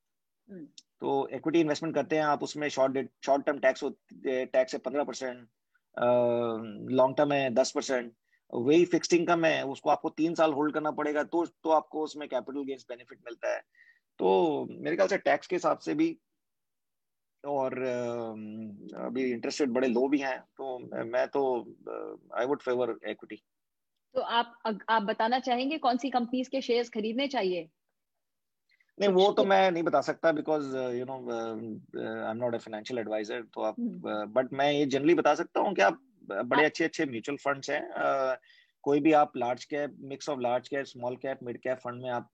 हम्म। 0.48 0.68
तो 1.02 1.28
इक्विटी 1.34 1.60
इन्वेस्टमेंट 1.60 1.96
करते 1.96 2.16
हैं 2.16 2.24
आप, 2.24 2.44
उसमें 2.44 2.68
short 2.70 2.94
debt 2.94 3.10
short 3.26 3.46
term 3.46 3.60
tax 3.60 3.84
tax 4.24 4.74
है 4.74 4.80
पंद्रह 4.82 5.04
परसेंट 5.04 5.48
लॉन्ग 6.92 7.16
टर्म 7.18 7.32
है 7.34 7.50
दस 7.54 7.72
परसेंट। 7.76 8.14
वही 8.54 8.86
फिक्स्ड 8.88 9.14
इनकम 9.14 9.46
है, 9.46 9.64
उसको 9.66 9.90
आपको 9.90 10.10
तीन 10.12 10.34
साल 10.36 10.54
होल्ड 10.54 10.74
करना 10.74 10.92
पड़ेगा 10.94 11.24
तो 11.26 11.46
तो 11.46 11.70
आपको 11.72 12.04
उसमें 12.04 12.28
कैपिटल 12.30 12.64
गेन्स 12.66 12.86
बेनिफिट 12.90 13.20
मिलता 13.26 13.54
है। 13.54 13.62
तो 14.20 14.68
मेरे 14.72 14.96
ख्याल 14.96 15.08
से 15.08 15.18
टैक्स 15.20 15.48
के 15.48 15.56
हिसाब 15.56 15.78
से 15.80 15.94
भी, 15.94 16.18
और 17.44 17.78
अभी 19.00 19.24
इंटरेस्ट 19.32 19.62
रेट 19.62 19.70
बड़े 19.72 19.88
लो 19.88 20.08
भी 20.08 20.20
हैं 20.20 20.40
तो 20.58 20.78
मैं 21.06 21.28
तो 21.30 21.44
आई 22.38 22.46
वुड 22.46 22.62
फेवर 22.62 22.90
इक्विटी 23.10 23.42
तो 24.16 24.22
आप 24.22 24.54
आप 24.90 25.04
बताना 25.04 25.40
चाहेंगे 25.42 25.78
कौन 25.80 25.98
सी 25.98 26.10
कंपनीज़ 26.10 26.50
के 26.50 26.62
शेयर्स 26.62 26.90
खरीदने 26.90 27.28
चाहिए? 27.30 27.70
नहीं 29.00 29.10
वो 29.10 29.32
तो 29.32 29.44
मैं 29.46 29.72
नहीं 29.72 29.84
बता 29.84 30.02
सकता 30.02 30.32
because 30.32 30.76
you 30.96 31.06
know 31.10 31.18
I 31.32 32.32
am 32.32 32.38
not 32.38 32.56
a 32.56 32.58
financial 32.58 33.00
adviser 33.00 33.42
तो 33.54 33.62
आप 33.62 33.76
बट 33.80 34.44
हम्म। 34.44 34.58
मैं 34.58 34.72
ये 34.72 34.86
जनरली 34.86 35.14
बता 35.16 35.34
सकता 35.36 35.60
हूँ 35.60 35.74
कि 35.76 35.82
आप 35.82 36.02
बड़े 36.32 36.66
अच्छे 36.66 36.84
अच्छे 36.84 37.06
म्यूचुअल 37.06 37.38
फंड्स 37.38 37.70
हैं 37.70 37.82
uh, 37.82 38.36
कोई 38.84 39.00
भी 39.00 39.12
आप 39.14 39.38
large 39.38 39.64
cap 39.72 39.96
mix 40.12 40.30
of 40.30 40.40
large 40.40 40.68
cap 40.68 40.86
small 40.86 41.16
cap 41.24 41.40
mid 41.44 41.58
cap 41.62 41.78
fund 41.78 42.02
में 42.04 42.10
आप 42.10 42.30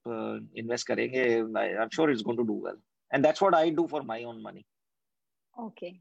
इन्वेस्ट 0.57 0.85
uh, 0.85 0.87
करेंगे 0.87 1.23
I 1.59 1.69
am 1.83 1.89
sure 1.95 2.11
it's 2.11 2.23
going 2.23 2.37
to 2.37 2.43
do 2.53 2.59
well 2.65 2.81
and 3.11 3.25
that's 3.25 3.41
what 3.43 3.55
I 3.55 3.71
do 3.71 3.87
for 3.91 4.01
my 4.11 4.23
own 4.23 4.41
money 4.41 4.65
okay 5.53 5.91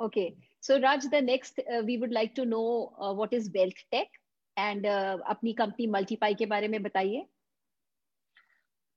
okay. 0.00 0.34
So 0.62 0.80
raj 0.80 1.04
the 1.10 1.20
next 1.22 1.60
uh, 1.60 1.82
we 1.84 1.96
would 1.96 2.12
like 2.12 2.34
to 2.36 2.44
know 2.44 2.92
uh, 2.98 3.12
what 3.12 3.32
is 3.32 3.50
wealth 3.54 3.86
tech? 3.90 4.18
And 4.56 4.86
uh, 4.86 5.18
अपनी 5.30 5.52
company 5.58 5.86
multiply 5.86 6.34
के 6.34 6.46
बारे 6.46 6.68
में 6.68 6.82
बताइए। 6.82 7.24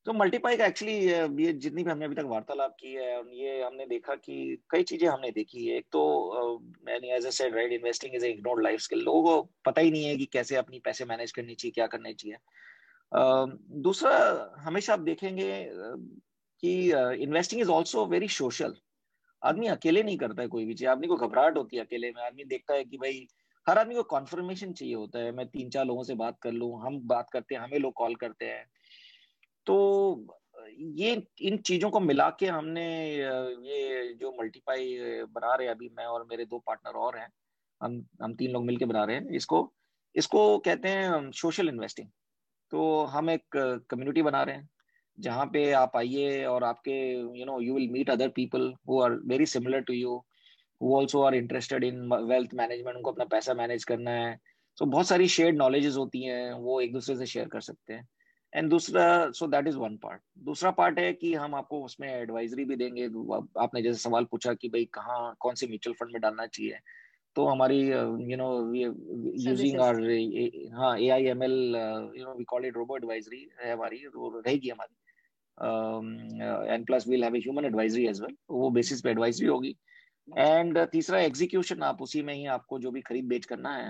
तो 0.05 0.13
multiply 0.13 0.57
का 0.57 0.65
actually 0.65 0.93
ये 1.43 1.51
जितनी 1.53 1.83
भी 1.83 1.89
हमने 1.91 2.05
अभी 2.05 2.15
तक 2.15 2.25
वार्तालाप 2.27 2.75
की 2.79 2.91
है 2.93 3.15
और 3.17 3.29
ये 3.33 3.61
हमने 3.63 3.85
देखा 3.85 4.15
कि 4.15 4.35
कई 4.71 4.83
चीज़ें 4.83 5.07
हमने 5.07 5.31
देखी 5.31 5.65
है। 5.67 5.77
एक 5.77 5.85
तो 5.91 6.01
मैंने 6.87 7.15
as 7.15 7.27
said 7.27 7.55
right 7.55 7.71
investing 7.73 8.15
is 8.15 8.25
ignored 8.25 8.63
life 8.63 8.79
skill 8.79 8.99
लोगों 9.03 9.23
को 9.23 9.41
पता 9.65 9.81
ही 9.81 9.91
नहीं 9.91 10.05
है 10.05 10.15
कि 10.17 10.25
कैसे 10.33 10.55
अपनी 10.55 10.79
पैसे 10.79 11.05
मैनेज 11.05 11.31
करनी 11.31 11.55
चाहिए, 11.55 11.71
क्या 11.71 11.87
करना 11.87 12.11
चाहिए। 12.11 12.37
दूसरा, 13.81 14.53
हमेशा 14.59 14.93
आप 14.93 14.99
देखेंगे 14.99 15.49
कि 16.63 16.73
investing 17.23 17.61
is 17.61 17.69
also 17.69 18.05
very 18.05 18.27
social 18.29 18.75
आदमी 19.41 19.67
अकेले 19.67 20.03
नहीं 20.03 20.17
करता 20.17 20.41
है 20.41 20.47
कोई 20.47 20.65
भी 20.65 20.73
चीज़। 20.73 20.87
आदमी 20.89 21.07
को 21.07 21.15
घबराहट 21.15 21.57
होती 21.57 21.77
है 21.77 21.83
अकेले 21.83 22.11
में। 22.11 22.21
आदमी 22.23 22.43
देखता 22.45 22.73
है 22.73 22.83
कि 22.83 22.97
भाई, 22.97 23.27
हर 23.67 23.77
आदमी 23.77 23.95
को 23.95 24.03
कॉन्फर्मेशन 24.05 24.71
चाहिए 24.73 24.95
होता 24.95 25.19
है। 25.19 25.31
मैं 25.31 25.47
तीन 25.47 25.69
चार 25.69 25.85
लोगों 25.85 26.03
से 26.03 26.13
बात 26.15 26.37
कर 26.41 26.51
लूँ, 26.51 26.71
हम 26.81 26.99
बात 27.07 27.29
करते 27.33 27.55
हैं, 27.55 27.61
हमें 27.61 27.77
लोग 27.79 27.93
कॉल 27.93 28.15
करते 28.15 28.45
हैं। 28.45 28.65
तो 29.67 30.37
ये 30.99 31.11
इन 31.41 31.57
चीज़ों 31.57 31.89
को 31.89 31.99
मिला 31.99 32.29
के 32.39 32.45
हमने 32.47 32.85
ये 33.11 34.13
जो 34.21 34.31
मल्टीपाई 34.41 34.97
बना 35.33 35.53
रहे 35.55 35.67
हैं 35.67 35.75
अभी 35.75 35.89
मैं 35.97 36.05
और 36.05 36.25
मेरे 36.29 36.45
दो 36.45 36.59
पार्टनर 36.67 36.99
और 36.99 37.17
हैं 37.17 37.27
हम 37.81 38.05
हम 38.23 38.33
तीन 38.35 38.51
लोग 38.51 38.65
मिलके 38.65 38.85
बना 38.85 39.03
रहे 39.03 39.15
हैं 39.15 39.35
इसको। 39.35 39.71
इसको 40.15 40.57
कहते 40.65 40.89
हैं 40.89 41.31
सोशल 41.35 41.69
इन्वेस्टिंग 41.69 42.07
तो 42.71 43.03
हम 43.05 43.29
एक 43.29 43.57
कम्युनिटी 43.89 44.21
बना 44.21 44.43
रहे 44.43 44.55
हैं 44.55 44.69
जहाँ 45.17 45.45
पे 45.53 45.71
आप 45.73 45.91
आइए 45.97 46.43
और 46.45 46.63
आपके 46.63 46.95
you 47.39 47.45
know 47.45 47.59
you 47.61 47.75
will 47.75 47.89
meet 47.91 48.09
other 48.09 48.29
people 48.35 48.73
who 48.89 49.01
are 49.01 49.11
very 49.27 49.45
similar 49.45 49.81
to 49.81 49.93
you 49.93 50.23
वो 50.81 50.97
also 50.97 51.21
are 51.23 51.35
interested 51.35 51.83
in 51.83 52.01
wealth 52.29 52.53
management 52.53 52.95
उनको 52.95 53.11
अपना 53.11 53.25
पैसा 53.25 53.53
मैनेज 53.53 53.83
करना 53.83 54.11
है। 54.11 54.35
सो 54.77 54.85
so, 54.85 54.91
बहुत 54.91 55.07
सारी 55.07 55.27
शेयर्ड 55.27 55.57
नॉलेजेस 55.57 55.95
होती 55.97 56.23
हैं 56.23 56.51
वो 56.53 56.79
एक 56.81 56.93
दूसरे 56.93 57.15
से 57.15 57.25
शेयर 57.25 57.47
कर 57.47 57.61
सकते 57.61 57.93
हैं। 57.93 58.07
एंड 58.55 58.69
दूसरा 58.69 59.31
so 59.31 59.47
that 59.47 59.67
is 59.67 59.77
one 59.77 59.95
part 60.03 60.21
दूसरा 60.43 60.71
पार्ट 60.71 60.99
है 60.99 61.11
कि 61.13 61.33
हम 61.35 61.55
आपको 61.55 61.83
उसमें 61.85 62.07
एडवाइजरी 62.09 62.65
भी 62.65 62.75
देंगे। 62.75 63.05
आपने 63.63 63.81
जैसे 63.81 63.99
सवाल 63.99 64.25
पूछा 64.31 64.53
कि 64.53 64.69
भाई 64.69 64.85
कहाँ 64.93 65.35
कौन 65.39 65.55
से 65.55 65.67
म्यूचुअल 65.67 65.95
फंड 65.99 66.11
में 66.13 66.21
डालना 66.21 66.45
चाहिए? 66.47 66.79
तो 67.35 67.45
हमारी 67.45 67.79
यू 67.87 68.37
नो 68.37 68.73
यूजिंग 68.73 69.79
आर 69.81 69.95
हाँ 70.75 70.97
A 70.97 71.09
I 71.09 71.25
M 71.27 71.43
L 71.43 71.57
you 72.17 72.25
know 72.25 72.33
we 72.37 72.43
call 72.43 72.65
it 72.65 72.77
robo 72.77 72.97
advisory 72.97 73.47
है 73.61 73.73
हमारी 73.73 74.03
रहेगी 74.07 74.69
हमारी। 74.69 74.95
And 76.73 76.85
plus 76.85 77.07
we'll 77.07 77.23
have 77.23 77.35
human 77.35 77.65
advisory 77.65 78.05
as 78.07 78.21
well 78.21 78.35
वो 78.49 78.69
बेसिस 78.69 79.01
पे 79.01 79.09
एडवाइजरी 79.09 79.47
होगी। 79.47 79.75
एंड 80.27 80.77
uh, 80.77 80.85
तीसरा 80.91 81.19
एग्जीक्यूशन 81.21 81.81
आप 81.83 82.01
उसी 82.01 82.21
में 82.23 82.33
ही 82.33 82.45
आपको 82.53 82.79
जो 82.79 82.91
भी 82.91 83.01
खरीद 83.01 83.25
बेच 83.27 83.45
करना 83.45 83.73
है 83.75 83.89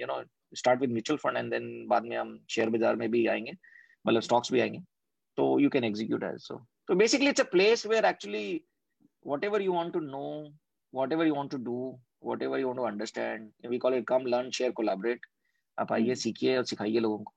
you 0.00 0.06
know 0.06 0.20
start 0.54 0.80
with 0.80 0.90
mutual 0.90 1.18
fund 1.18 1.36
and 1.36 1.50
then 1.50 1.86
बाद 1.88 2.04
में 2.04 2.16
हम 2.16 2.44
शेयर 2.50 2.70
बाज़ार 2.70 2.96
में 2.96 3.10
भी 3.10 3.26
आएँगे 3.26 3.52
मतलब 4.06 4.20
स्टॉक्स 4.20 4.52
भी 4.52 4.60
आएँगे 4.60 4.78
तो 5.36 5.58
you 5.60 5.70
can 5.70 5.84
execute 5.84 6.22
as 6.22 6.40
so 6.40 6.66
तो 6.88 6.94
basically 6.94 7.28
it's 7.28 7.40
a 7.40 7.44
place 7.44 7.86
where 7.86 8.04
actually 8.04 8.64
whatever 9.44 9.62
you 9.62 9.72
want 9.72 9.92
to 9.92 10.00
know 10.00 10.52
whatever 11.12 11.26
you 11.26 11.34
want 11.34 11.50
to 11.50 11.58
do 11.58 12.00
whatever 12.42 12.60
you 12.60 12.66
want 12.66 12.80
to 12.80 12.86
understand 12.86 13.50
we 13.68 13.78
call 13.78 13.94
it 13.94 14.06
come 14.06 14.26
learn 14.26 14.50
share 14.50 14.72
collaborate 14.72 15.26
आप 15.78 15.92
आइए 15.92 16.10
hmm. 16.10 16.18
सीखिए 16.18 16.56
और 16.56 16.64
सिखाइए 16.64 16.98
लोगों 16.98 17.18
को। 17.18 17.32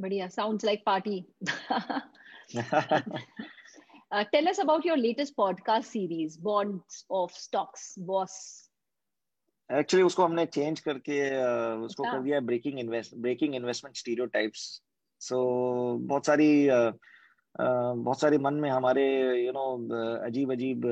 बढ़िया 0.00 0.28
sounds 0.28 0.64
like 0.64 0.82
party 0.86 1.24
Uh, 4.12 4.24
tell 4.34 4.48
us 4.48 4.58
about 4.58 4.84
your 4.84 4.96
latest 4.96 5.36
podcast 5.36 5.84
series, 5.84 6.36
Bonds 6.36 7.04
of 7.10 7.30
Stocks, 7.30 7.94
Boss. 7.96 8.69
Actually 9.78 10.04
उसको 10.06 10.24
हमने 10.24 10.44
चेंज 10.46 10.80
करके 10.80 11.18
उसको 11.84 12.02
कर 12.04 12.22
दिया 12.22 12.40
breaking 12.50 12.78
invest 12.78 13.14
breaking 13.16 13.54
investment 13.54 13.96
stereotypes 13.96 14.62
so 15.20 15.38
बहुत 15.98 16.26
सारी 16.26 16.68
बहुत 17.58 18.20
सारी 18.20 18.38
मन 18.38 18.54
में 18.54 18.68
हमारे 18.70 19.04
यू 19.44 19.52
नो 19.52 19.66
अजीब 20.26 20.52
अजीब 20.52 20.82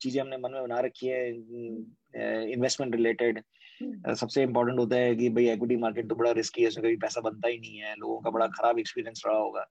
चीज़ें 0.00 0.20
हमने 0.20 0.36
मन 0.36 0.52
में 0.52 0.62
बना 0.62 0.80
रखी 0.80 1.06
है 1.06 1.28
इन्वेस्टमेंट 2.52 2.94
रिलेटेड. 2.94 3.42
सबसे 4.18 4.42
इम्पोर्टेंट 4.42 4.78
होता 4.78 4.96
है 4.96 5.14
कि 5.16 5.28
भाई 5.30 5.50
इक्विटी 5.52 5.76
मार्केट 5.76 6.08
तो 6.08 6.14
बड़ा 6.14 6.30
रिस्की 6.38 6.62
है 6.62 6.68
उसमें 6.68 6.84
कभी 6.84 6.96
पैसा 7.06 7.20
बनता 7.20 7.48
ही 7.48 7.58
नहीं 7.58 7.76
है 7.78 7.94
लोगों 7.96 8.20
का 8.20 8.30
बड़ा 8.30 8.46
खराब 8.58 8.78
एक्सपीरियंस 8.78 9.22
रहा 9.26 9.36
होगा। 9.36 9.66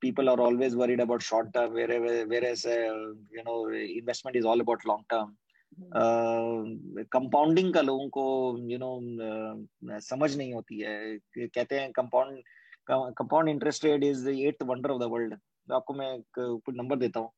People 0.00 0.28
are 0.28 0.40
always 0.40 0.74
worried 0.74 1.00
about 1.00 1.22
short 1.22 1.46
short 1.46 1.54
term 1.56 1.74
whereas, 1.74 2.26
whereas 2.28 2.64
uh, 2.66 2.94
you 3.36 3.44
know 3.48 3.58
investment 3.72 4.36
is 4.36 4.44
all 4.44 4.60
about 4.60 4.86
long 4.86 5.04
term. 5.12 5.36
Compounding 5.78 7.68
uh, 7.68 7.74
का 7.74 7.80
लोगों 7.80 8.08
को 8.08 8.58
you 8.58 8.68
you 8.68 8.78
know 8.78 8.90
know, 8.90 9.94
uh, 9.94 10.00
समझ 10.00 10.36
नहीं 10.36 10.54
होती 10.54 10.80
है 10.80 11.18
कहते 11.38 11.80
हैं 11.80 11.90
compound 11.92 12.42
compound 12.90 13.48
interest 13.48 13.84
rate 13.84 14.04
is 14.04 14.28
eighth 14.28 14.62
wonder 14.62 14.90
of 14.90 15.00
the 15.00 15.08
world 15.10 15.34
आपको 15.68 15.94
मैं 15.94 16.20
कुछ 16.38 16.74
नंबर 16.76 16.96
देता 16.96 17.20
हूँ 17.20 17.30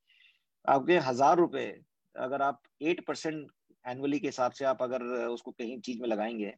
आपके 0.68 0.98
हज़ार 0.98 1.36
रुपए 1.36 1.66
अगर 2.14 2.42
आप 2.42 2.62
एट 2.82 3.04
परसेंट 3.06 3.46
एनुअली 3.84 4.18
के 4.18 4.28
हिसाब 4.28 4.52
से 4.52 4.64
आप 4.64 4.82
अगर 4.82 5.02
उसको 5.26 5.50
कहीं 5.50 5.80
चीज़ 5.80 6.00
में 6.00 6.08
लगाएँगे 6.08 6.54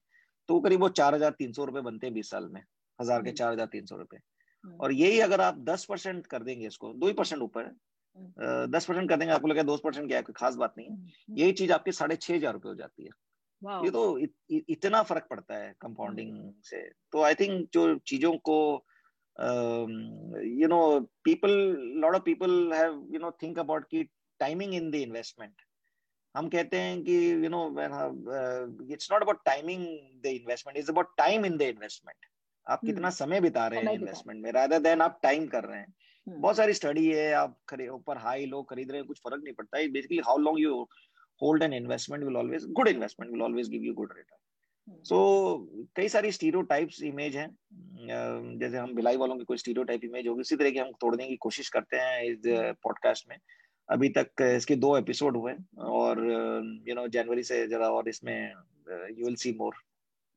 तो 0.48 0.60
करीब 0.60 0.80
वो 0.80 0.88
चार 0.88 1.14
हज़ार 1.14 1.30
तीन 1.30 1.52
सौ 1.52 1.64
रुपए 1.64 1.80
बनते 1.80 2.06
हैं 2.06 2.14
बीस 2.14 2.30
साल 2.30 2.48
में 2.48 2.62
हज़ार 2.98 3.22
के 3.22 3.28
हम्म। 3.28 3.36
चार 3.36 3.52
हज़ार 3.52 3.66
तीन 3.66 3.86
सौ 3.86 3.96
रुपए 3.96 4.16
हम्म। 4.64 4.76
और 4.76 4.92
यही 4.92 5.20
अगर 5.20 5.40
आप 5.40 5.58
दस 5.58 5.84
परसेंट 5.84 6.26
कर 6.26 6.42
देंगे 6.42 6.66
इसको 6.66 6.92
दो 6.92 7.06
ही 7.06 7.12
परसेंट 7.12 7.42
ऊपर। 7.42 7.70
दस 8.70 8.85
परसेंट 8.85 9.09
कर 9.09 9.16
देंगे 9.16 9.33
आपको 9.35 9.48
लगा 9.48 9.62
दो 9.62 9.76
परसेंट 9.85 10.07
क्या 10.09 10.18
है 10.18 10.22
कोई 10.22 10.35
खास 10.37 10.54
बात 10.57 10.74
नहीं 10.78 10.88
है। 10.88 10.96
यही 11.38 11.52
चीज़ 11.52 11.72
आपकी 11.72 11.92
साढ़े 11.92 12.16
छह 12.16 12.35
हज़ार 12.35 12.52
रुपए 12.52 12.68
हो 12.68 12.74
जाती 12.74 13.04
है। 13.04 13.11
ये 13.85 13.90
तो 13.90 14.18
इत, 14.18 14.35
इतना 14.68 15.02
फ़र्क 15.02 15.26
पड़ता 15.31 15.54
है 15.54 15.72
कंपाउंडिंग 15.81 16.52
से। 16.64 16.83
तो 17.12 17.22
आई 17.22 17.35
थिंक 17.35 17.68
जो 17.74 17.94
चीज़ों 18.07 18.33
को 18.50 18.59
you 19.37 20.68
know 20.68 20.78
people 21.24 21.50
lot 22.02 22.14
of 22.14 22.22
people 22.22 22.72
have 22.74 23.07
you 23.12 23.20
know 23.20 23.31
think 23.42 23.59
about 23.59 23.85
की 23.85 24.02
टाइमिंग 24.40 24.74
इन 24.74 24.90
द 24.90 24.94
इन्वेस्टमेंट 24.94 25.62
हम 26.35 26.48
कहते 26.48 26.76
हैं 26.76 27.02
कि 27.04 27.14
you 27.44 27.48
know 27.48 27.62
it's 28.92 29.12
not 29.12 29.22
about 29.22 29.44
timing 29.44 29.87
the 30.22 30.26
investment 30.26 30.78
it's 30.78 30.90
about 30.90 31.14
time 31.18 31.46
in 31.46 31.57
the 31.57 31.62
investment 31.62 32.26
आप 32.66 32.81
कितना 32.81 33.09
हम्म। 33.09 33.16
समय 33.16 33.40
बिता 33.40 33.66
रहे 33.66 33.81
हैं 33.81 33.92
इन्वेस्टमेंट 33.92 34.42
में 34.42 34.50
रादर 34.52 34.78
देन 34.78 35.00
आप 35.00 35.18
टाइम 35.22 35.46
कर 35.46 35.64
रहे 35.64 35.78
हैं। 35.78 35.87
हम्म। 35.87 36.08
बहुत 36.28 36.56
सारी 36.56 36.72
स्टडी 36.72 37.06
है 37.06 37.32
आप 37.32 37.56
खरीद 37.68 37.90
ऊपर 37.90 38.18
हाई 38.18 38.46
लो 38.46 38.62
खरीद 38.62 38.90
रहे 38.90 39.00
हैं 39.00 39.06
कुछ 39.06 39.18
फ़र्क 39.18 39.42
नहीं 39.44 39.54
पड़ता। 39.54 39.78
है 39.78 39.88
basically 39.88 40.18
how 40.18 40.38
long 40.38 40.60
you 40.60 40.82
hold 41.42 41.62
an 41.62 41.72
investment 41.72 42.24
will 42.24 42.36
always 42.36 42.66
good 42.70 42.88
investment 42.88 43.32
will 43.32 43.42
always 43.42 43.68
give 43.68 43.82
you 43.82 43.94
good 43.94 44.12
return 44.16 45.02
so 45.04 45.16
कई 45.96 46.08
सारी 46.08 46.30
टाइप्स 46.62 47.02
इमेज 47.02 47.36
है। 47.36 47.46
जैसे 48.58 48.76
हम 48.76 48.94
भिलाई 48.94 49.16
वालों 49.16 49.36
की 49.36 49.44
कोई 49.44 49.84
टाइप 49.84 50.04
इमेज 50.04 50.28
होगी 50.28 50.40
इसी 50.40 50.56
तरह 50.56 50.70
की 50.70 50.78
हम 50.78 50.92
तोड़ने 51.00 51.26
की 51.28 51.36
कोशिश 51.36 51.68
करते 51.68 51.96
हैं 51.96 52.22
इस 52.24 52.38
पॉडकास्ट 52.82 53.26
हम्म। 53.26 53.34
में। 53.34 53.40
अभी 53.88 54.08
तक 54.08 54.42
इसके 54.42 54.76
दो 54.76 54.96
एपिसोड 54.98 55.36
हुए 55.36 55.52
और 55.78 56.18
यू 56.88 56.94
नो 56.94 57.06
जनवरी 57.08 57.42
से 57.42 57.66
जरा 57.66 57.88
और 57.90 58.08
इसमें 58.08 58.52
यू 58.90 59.24
विल 59.24 59.34
सी 59.34 59.52
मोर 59.52 59.74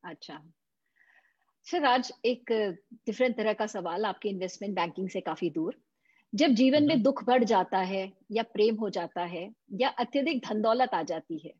अच्छा। 0.03 0.41
सर 1.67 1.85
आज 1.85 2.11
एक 2.25 2.51
डिफरेंट 3.05 3.35
तरह 3.37 3.53
का 3.53 3.65
सवाल 3.65 4.05
आपके 4.05 4.29
इन्वेस्टमेंट 4.29 4.75
बैंकिंग 4.75 5.09
से 5.09 5.21
काफ़ी 5.21 5.49
दूर। 5.49 5.75
जब 6.33 6.51
जीवन 6.53 6.83
में 6.83 7.01
दुख 7.03 7.23
बढ़ 7.23 7.43
जाता 7.43 7.79
है 7.85 8.03
या 8.31 8.43
प्रेम 8.43 8.75
हो 8.75 8.89
जाता 8.89 9.23
है 9.25 9.43
या 9.73 9.89
अत्यधिक 9.99 10.41
धन 10.47 10.61
दौलत 10.61 10.93
आ 10.93 11.01
जाती 11.03 11.37
है 11.37 11.53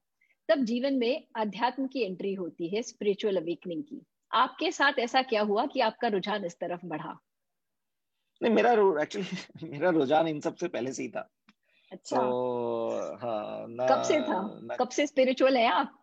तब 0.49 0.63
जीवन 0.65 0.95
में 0.95 1.27
अध्यात्म 1.35 1.87
की 1.87 2.03
एंट्री 2.03 2.33
होती 2.33 2.75
है 2.75 2.81
स्पिरिचुअल 2.83 3.37
अवेकनिंग 3.37 3.83
की। 3.83 4.01
आपके 4.31 4.71
साथ 4.71 4.99
ऐसा 4.99 5.21
क्या 5.23 5.41
हुआ 5.43 5.65
कि 5.65 5.79
आपका 5.81 6.07
रुझान 6.09 6.45
इस 6.45 6.59
तरफ़ 6.59 6.85
बढ़ा? 6.85 7.19
नहीं 8.41 8.53
मेरा 8.53 8.71
एक्चुअली 9.01 9.69
मेरा 9.71 9.89
रुझान 9.89 10.27
इन 10.27 10.39
सबसे 10.39 10.67
पहले 10.67 10.93
से 10.93 11.03
ही 11.03 11.09
था। 11.09 11.21
अच्छा। 11.91 12.21
तो, 12.21 13.17
हाँ 13.17 13.67
ना, 13.69 13.89
कब 13.89 14.01
से 14.01 14.19
था? 14.21 14.39
ना, 14.63 14.77
कब 14.79 14.89
से 14.89 15.05
स्पिरिचुअल 15.07 15.57
है 15.57 15.67
आप? 15.71 15.97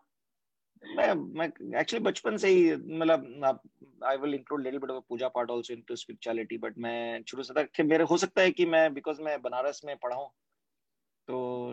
मैं 0.83 1.13
मैं 1.13 1.47
एक्चुअली 1.79 2.05
बचपन 2.05 2.37
से 2.37 2.47
ही 2.47 2.75
मतलब 2.75 3.59
I 4.03 4.17
will 4.17 4.33
include 4.33 4.63
little 4.63 4.79
bit 4.79 4.89
of 4.89 5.03
puja 5.09 5.27
part 5.27 5.51
also 5.51 5.73
into 5.73 5.95
spirituality 5.95 6.57
but 6.57 6.77
मैं 6.77 7.23
शुरू 7.23 7.43
से 7.43 7.53
तक 7.53 7.81
मेरे 7.81 8.03
हो 8.03 8.17
सकता 8.17 8.41
है 8.41 8.51
कि 8.51 8.65
मैं 8.65 8.93
बिकॉज़ 8.93 9.21
मैं 9.21 9.41
बनारस 9.41 9.81
में 9.85 9.97
पढ़ा 9.97 10.15
हूँ 10.15 10.29
तो 11.27 11.67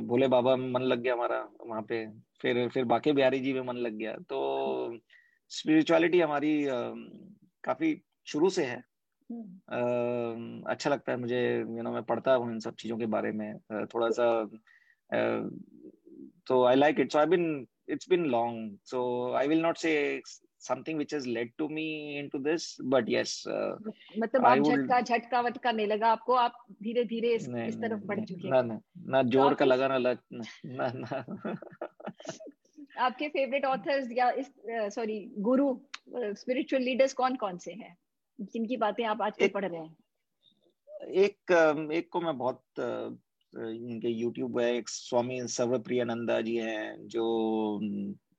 भोले 0.00 0.28
बाबा 0.28 0.56
में 0.56 0.70
मन 0.70 0.80
लग 0.80 1.00
गया 1.00 1.12
हमारा 1.12 1.48
वहाँ 1.66 1.82
पे 1.82 2.10
फिर 2.42 2.68
फिर 2.68 2.84
बाके 2.84 3.12
बिहारी 3.12 3.40
जी 3.40 3.52
में 3.52 3.60
मन 3.60 3.76
लग 3.76 3.92
गया 3.92 4.12
तो 4.12 4.98
स्पिरिचुअलिटी 5.48 6.20
हमारी 6.20 6.66
काफ़ी 7.64 8.02
शुरू 8.26 8.50
से 8.50 8.64
है। 8.64 8.90
Uh, 9.32 10.66
अच्छा 10.66 10.90
लगता 10.90 11.12
है 11.12 11.18
मुझे 11.18 11.58
यू 11.58 11.82
नो 11.82 11.92
मैं 11.92 12.02
पढ़ता 12.02 12.34
हूँ 12.34 12.52
इन 12.52 12.60
सब 12.60 12.74
चीज़ों 12.74 12.98
के 12.98 13.06
बारे 13.06 13.32
में 13.32 13.58
थोड़ा 13.86 14.10
सा 14.10 14.50
तो 16.46 16.64
I 16.64 16.76
like 16.76 17.00
it 17.00 17.12
so 17.12 17.18
I 17.18 17.26
been 17.26 17.66
it's 17.90 18.06
been 18.06 18.30
long. 18.30 18.78
So 18.84 19.32
i 19.32 19.46
will 19.46 19.62
not 19.66 19.78
say 19.78 20.22
something 20.58 20.98
which 21.00 21.12
has 21.16 21.26
led 21.26 21.52
to 21.58 21.68
me 21.68 21.86
into 22.18 22.38
this 22.46 22.64
but 22.94 23.08
yes 23.08 23.46
uh, 23.46 23.76
मतलब 24.18 24.46
आप 24.46 24.58
झटका 24.58 25.00
झटका 25.00 25.40
वटका 25.40 25.72
नहीं 25.72 25.86
लगा 25.86 26.08
आपको 26.08 26.34
आप 26.34 26.64
धीरे 26.82 27.04
धीरे 27.04 27.34
इस, 27.34 27.48
इस 27.48 27.80
तरफ़ 27.80 28.00
बढ़ 28.04 28.20
चुके 28.20 28.48
हैं 28.48 28.54
ना 28.54 28.62
ना 28.62 28.80
ना 29.06 29.22
ज़ोर 29.22 29.54
का 29.54 29.64
लगा 29.64 29.88
ना 29.88 29.98
लग 29.98 30.18
ना 30.66 30.92
ना 30.94 31.24
आपके 32.98 33.28
फेवरेट 33.28 33.64
ऑथर्स 33.64 34.08
या 34.12 34.30
इस 34.30 34.52
सॉरी 34.94 35.32
गुरु 35.38 35.80
स्पिरिचुअल 36.16 36.82
लीडर्स 36.82 37.12
कौन 37.12 37.36
कौन 37.36 37.58
से 37.58 37.72
हैं? 37.72 37.96
जिनकी 38.40 38.76
बातें 38.76 39.04
आप 39.04 39.22
आजकल 39.22 39.48
पढ़ 39.48 39.64
रहे 39.64 39.80
हैं? 39.80 39.96
एक 41.08 41.52
एक 41.92 42.08
को 42.12 42.20
मैं 42.20 42.38
बहुत 42.38 42.62
इनके 43.54 44.08
यूट्यूब 44.08 44.58
है 44.60 44.72
एक 44.74 44.88
स्वामी 44.88 45.40
सर्वप्रियानंदा 45.48 46.40
जी 46.40 46.56
हैं 46.56 47.06
जो 47.08 47.24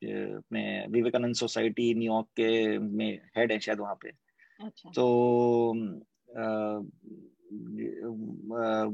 में 0.04 0.88
विवेकानंद 0.90 1.36
सोसाइटी 1.36 1.94
न्यूयॉर्क 1.94 2.28
के 2.40 2.78
में 2.80 3.22
हेड 3.38 3.52
है 3.52 3.60
शायद 3.60 3.80
वहाँ 3.80 3.96
पे। 4.04 4.12
अच्छा। 4.60 4.90
तो 4.92 5.06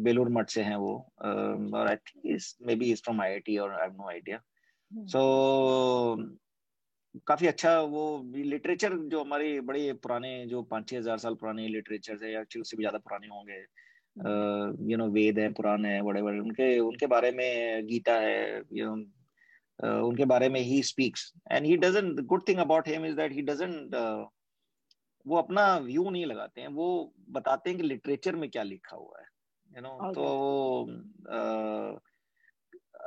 बेलूर 0.04 0.30
मठ 0.30 0.50
से 0.50 0.62
हैं 0.64 0.76
वो 0.76 0.96
और 1.22 1.88
I 1.88 1.96
think 1.96 2.40
maybe 2.76 2.92
is 2.92 3.02
from 3.04 3.22
IIT 3.22 3.58
और 3.58 3.74
I 3.74 3.82
have 3.82 3.96
no 3.98 4.10
idea 4.10 4.42
so 4.92 5.22
काफ़ी 7.28 7.48
अच्छा 7.48 7.80
वो 7.82 8.02
लिटरेचर 8.36 8.96
जो 9.10 9.24
हमारे 9.24 9.60
बड़े 9.62 9.92
पुराने 9.94 10.46
जो 10.46 10.62
पाँच 10.64 10.90
छह 10.90 10.98
हज़ार 10.98 11.18
साल 11.18 11.36
पुराने 11.36 11.68
लिटरेचर 11.68 12.24
है 12.24 12.32
या 12.34 12.42
उससे 12.60 12.78
भी 12.78 12.84
ज़्यादा 12.84 12.98
पुराने 13.00 13.28
होंगे 13.28 13.62
यू 14.90 14.98
नो 14.98 15.08
वेद 15.12 15.40
है 15.40 15.52
पुराण 15.54 15.86
है 15.86 16.02
बड़े 16.02 16.22
उनके 16.22 16.78
उनके 16.80 17.08
बारे 17.08 17.32
में 17.32 17.86
गीता 17.88 18.14
है 18.20 18.64
यू 18.74 18.86
नो 18.86 18.96
uh, 19.80 20.02
उनके 20.08 20.26
बारे 20.26 20.50
में 20.50 20.60
he 20.62 20.82
speaks 20.84 21.32
and 21.52 21.66
he 21.66 21.78
doesn't 21.78 22.20
good 22.26 22.48
thing 22.48 22.60
about 22.60 22.88
him 22.88 23.06
is 23.06 23.16
that 23.16 23.32
he 23.32 23.42
doesn't 23.42 23.96
वो 25.26 25.38
अपना 25.38 25.78
व्यू 25.78 26.10
नहीं 26.10 26.26
लगाते 26.26 26.62
हैं 26.62 26.68
वो 26.74 27.14
बताते 27.30 27.70
हैं 27.70 27.80
कि 27.80 27.86
लिटरेचर 27.88 28.36
में 28.36 28.50
क्या 28.50 28.64
लिखा 28.64 28.98
हुआ 28.98 29.20
है 29.20 29.26
यू 29.26 29.82
you 29.82 29.84
नो 29.84 29.98
okay. 30.00 30.14
तो 30.16 30.26
uh, 31.34 32.00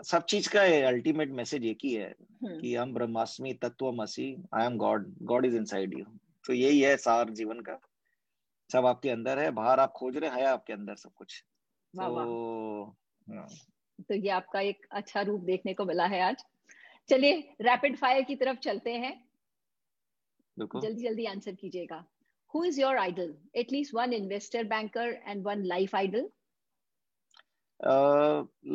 सब 0.04 0.24
चीज़ 0.24 0.48
का 0.48 0.62
अल्टीमेट 0.88 1.30
मैसेज 1.32 1.64
एक 1.66 1.78
ही 1.84 1.92
है 1.92 2.14
hmm. 2.14 2.60
कि 2.60 2.74
हम 2.74 2.92
ब्रह्मास्मि 2.94 3.52
तत्वमसी 3.62 4.34
I 4.54 4.66
am 4.66 4.76
God 4.76 5.14
God 5.22 5.46
is 5.46 5.56
inside 5.56 5.98
you 5.98 6.04
तो 6.46 6.52
यही 6.52 6.80
है 6.80 6.96
सार 6.96 7.30
जीवन 7.30 7.60
का 7.60 7.78
सब 8.72 8.86
आपके 8.86 9.10
अंदर 9.10 9.38
है 9.38 9.50
बाहर 9.50 9.80
आप 9.80 9.92
खोज 9.92 10.16
रहे 10.16 10.30
हैं 10.30 10.46
आपके 10.46 10.72
अंदर 10.72 10.94
सब 10.94 11.12
कुछ। 11.14 11.44
तो। 11.94 12.96
तो 14.08 14.14
ये 14.14 14.28
आपका 14.30 14.60
एक 14.60 14.86
अच्छा 14.92 15.20
रूप 15.20 15.40
देखने 15.40 15.74
को 15.74 15.84
मिला 15.84 16.06
है 16.06 16.20
आज। 16.20 16.44
चलिए 17.08 17.40
रैपिड 17.60 17.96
फायर 17.96 18.22
की 18.22 18.36
तरफ़ 18.36 18.58
चलते 18.58 18.92
हैं। 18.94 19.12
जल्दी 20.58 21.02
जल्दी 21.02 21.24
आंसर 21.24 21.54
कीजिएगा। 21.54 22.04
Who 22.54 22.64
is 22.64 22.80
your 22.80 22.96
idol 22.96 23.36
at least 23.56 23.94
one 23.94 24.12
investor 24.12 24.64
banker 24.64 25.22
and 25.26 25.46
one 25.46 25.64
life 25.64 25.94
idol 25.94 26.30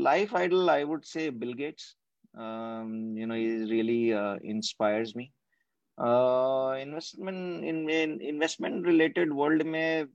life 0.04 0.36
idol 0.36 0.70
I 0.70 0.84
would 0.84 1.04
say 1.04 1.30
Bill 1.32 1.54
Gates 1.54 1.96
know 2.36 3.36
he 3.36 3.64
really 3.66 4.14
uh, 4.14 4.36
inspires 4.44 5.16
me 5.16 5.32
investment 5.98 7.64
in 7.64 7.90
investment 8.22 8.86
related 8.86 9.34
world 9.34 9.64
में 9.64 10.08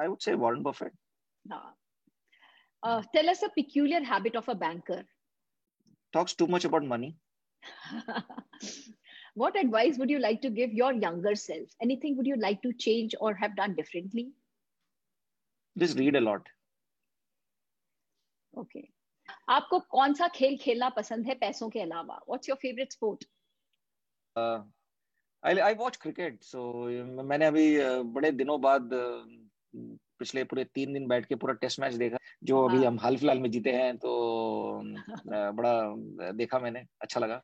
I 0.00 0.06
would 0.06 0.18
say 0.20 0.34
Warren 0.44 0.62
Buffett 0.62 0.92
Uh, 2.82 3.00
tell 3.14 3.30
us 3.30 3.42
a 3.42 3.48
peculiar 3.50 4.02
habit 4.02 4.36
of 4.36 4.48
a 4.48 4.54
banker. 4.54 5.04
Talks 6.12 6.34
too 6.34 6.46
much 6.48 6.64
about 6.64 6.84
money. 6.84 7.16
what 9.34 9.56
advice 9.56 9.98
would 9.98 10.10
you 10.10 10.18
like 10.18 10.42
to 10.42 10.50
give 10.50 10.72
your 10.72 10.92
younger 10.92 11.34
self? 11.34 11.68
Anything 11.80 12.16
would 12.16 12.26
you 12.26 12.36
like 12.36 12.60
to 12.62 12.72
change 12.72 13.14
or 13.20 13.34
have 13.34 13.54
done 13.54 13.76
differently? 13.76 14.32
Just 15.76 15.96
read 15.98 16.16
a 16.16 16.20
lot. 16.20 16.48
Okay. 18.54 18.88
आपको 19.48 19.78
कौन 19.90 20.14
सा 20.14 20.26
खेल 20.28 20.56
खेलना 20.60 20.88
पसंद 20.96 21.26
है 21.26 21.34
पैसों 21.40 21.68
के 21.70 21.80
अलावा 21.80 22.14
what's 22.28 22.48
your 22.48 22.58
favourite 22.62 22.92
sport 22.92 23.24
I 25.44 25.58
I 25.58 25.74
watch 25.74 25.96
cricket 25.96 26.42
so 26.42 26.62
मैंने 27.22 27.46
अभी 27.46 27.66
बड़े 28.02 28.30
दिनों 28.32 28.60
बाद 28.60 28.90
पिछले 30.18 30.44
पूरे 30.44 30.64
तीन 30.64 30.92
दिन 30.92 31.06
बैठ 31.08 31.26
के 31.26 31.34
पूरा 31.34 31.54
टेस्ट 31.54 31.80
मैच 31.80 31.94
देखा 31.94 32.18
जो 32.44 32.64
अभी 32.64 32.76
हाँ। 32.76 32.86
हम 32.86 32.98
हाल 32.98 33.16
फ़िलहाल 33.16 33.38
में 33.38 33.50
जीते 33.50 33.72
हैं 33.72 33.96
तो 33.96 34.12
बड़ा 35.28 36.32
देखा 36.32 36.58
मैंने 36.58 36.84
अच्छा 37.00 37.20
लगा। 37.20 37.42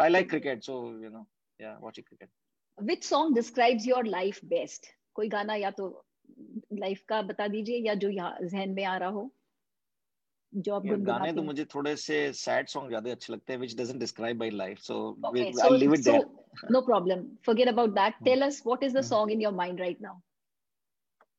I 0.00 0.08
like 0.08 0.28
cricket 0.30 0.62
so 0.64 0.74
you 1.04 1.10
know 1.10 1.26
या 1.60 1.78
watching 1.82 2.06
cricket 2.06 2.30
which 2.78 3.04
song 3.04 3.34
describes 3.34 3.86
your 3.86 4.06
life 4.06 4.44
best 4.44 4.86
कोई 5.14 5.28
गाना 5.28 5.54
या 5.54 5.70
तो 5.70 5.88
लाइफ 6.72 7.02
का 7.08 7.22
बता 7.22 7.48
दीजिए 7.48 7.78
या 7.86 7.94
जो 7.94 8.08
यहाँ 8.08 8.36
जहन 8.42 8.70
में 8.70 8.84
आ 8.84 8.96
रहा 8.96 9.08
हो 9.08 9.30
जो 10.52 10.74
आप 10.74 10.86
गाने 11.08 11.32
तो 11.32 11.42
मुझे 11.42 11.64
थोड़े 11.74 11.96
से 11.96 12.32
सैड 12.32 12.68
सॉन्ग 12.68 12.88
ज़्यादा 12.88 13.10
अच्छे 13.10 13.32
लगते 13.32 13.52
हैं 13.52 13.60
which 13.60 13.74
doesn't 13.80 14.02
describe 14.04 14.40
my 14.44 14.48
life 14.60 14.78
so 14.82 15.00
okay, 15.24 15.52
so, 15.52 15.64
I'll 15.64 15.78
leave 15.78 15.92
it 15.92 16.04
so, 16.04 16.12
there. 16.12 16.39
No 16.68 16.82
problem 16.82 17.38
forget 17.42 17.68
about 17.68 17.94
that 17.94 18.14
hmm. 18.18 18.24
tell 18.24 18.42
us 18.42 18.60
what 18.64 18.82
is 18.82 18.92
the 18.92 19.00
hmm. 19.00 19.08
song 19.08 19.30
in 19.30 19.40
your 19.40 19.52
mind 19.52 19.80
right 19.80 20.00
now 20.00 20.20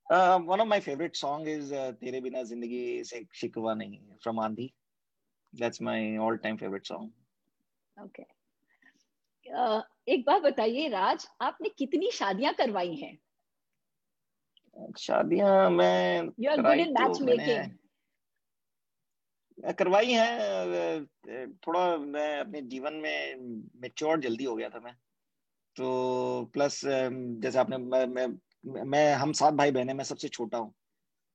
uh, 0.10 0.40
one 0.40 0.60
of 0.60 0.68
my 0.68 0.80
favorite 0.80 1.16
song 1.16 1.48
is 1.48 1.72
uh, 1.72 1.92
तेरे 2.02 2.22
बिना 2.22 2.44
ज़िंदगी 2.44 3.04
से 3.04 3.26
शिकवा 3.42 3.74
नहीं 3.78 4.00
from 4.24 4.40
Andhi 4.40 4.74
that's 5.54 5.82
my 5.82 6.18
all 6.18 6.38
time 6.38 6.58
favorite 6.58 6.86
song 6.86 7.12
okay 7.98 8.28
uh, 9.46 9.82
एक 10.08 10.24
बात 10.28 10.42
बताइए 10.42 10.88
राज 10.90 11.28
आपने 11.42 11.70
कितनी 11.78 12.12
शादियाँ 12.12 12.54
करवाई 12.54 12.96
हैं 12.96 13.18
शादियाँ 15.00 15.70
मैं 15.70 16.32
you 16.40 16.52
are 16.52 16.62
good 16.62 16.80
in 16.80 16.94
matchmaking 17.22 17.78
करवाई 19.80 20.12
है 20.12 21.06
थोड़ा 21.68 21.98
मैं 21.98 22.40
अपने 22.40 22.62
जीवन 22.74 22.94
में 23.04 23.38
मेच्योर 23.82 24.20
जल्दी 24.20 24.44
हो 24.44 24.56
गया 24.56 24.70
था 24.70 24.80
मैं 24.80 24.96
तो 25.76 26.52
प्लस 26.54 26.82
जैसे 26.86 27.60
आपने 27.60 27.78
मैं 27.78 28.06
मैं, 28.06 28.28
मैं 28.84 29.14
हम 29.14 29.32
सात 29.32 29.54
भाई 29.54 29.72
बहन 29.72 29.90
है 29.90 29.96
मैं 29.96 30.04
सबसे 30.04 30.28
छोटा 30.28 30.58
हूँ। 30.58 30.74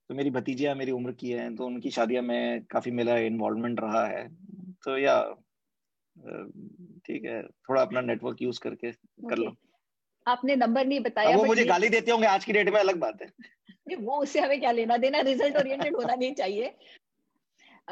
तो 0.08 0.14
मेरी 0.14 0.30
भतीजियाँ 0.30 0.74
मेरी 0.74 0.92
उम्र 0.92 1.12
की 1.12 1.30
है 1.30 1.56
तो 1.56 1.66
उनकी 1.66 1.90
शादियाँ 1.90 2.22
में 2.22 2.64
काफ़ी 2.64 2.90
मेरा 2.90 3.18
इन्वॉल्वमेंट 3.18 3.80
रहा 3.80 4.06
है। 4.06 4.28
तो 4.84 4.98
या 4.98 5.34
ठीक 7.06 7.24
है 7.24 7.42
थोड़ा 7.42 7.82
अपना 7.82 8.00
नेटवर्क 8.00 8.42
यूज़ 8.42 8.60
करके 8.60 8.92
okay. 8.92 9.30
कर 9.30 9.36
लो। 9.36 9.56
आपने 10.26 10.56
नंबर 10.56 10.86
नहीं 10.86 11.00
बताया 11.00 11.36
वो 11.36 11.44
मुझे 11.44 11.64
गाली 11.64 11.88
देते 11.88 12.10
होंगे 12.10 12.26
आज 12.26 12.44
की 12.44 12.52
डेट 12.52 12.68
में 12.68 12.80
अलग 12.80 12.96
बात 12.96 13.22
है। 13.22 13.32
वो 14.00 14.22
उससे 14.22 14.40
हमें 14.40 14.60
क्या 14.60 14.72
लेना 14.72 14.96
देना 14.96 15.20
रिज़ल्ट 15.20 15.56
ओरिएंटेड 15.56 15.96
होना 15.96 16.14
नहीं 16.14 16.34
चाहिए। 16.34 16.76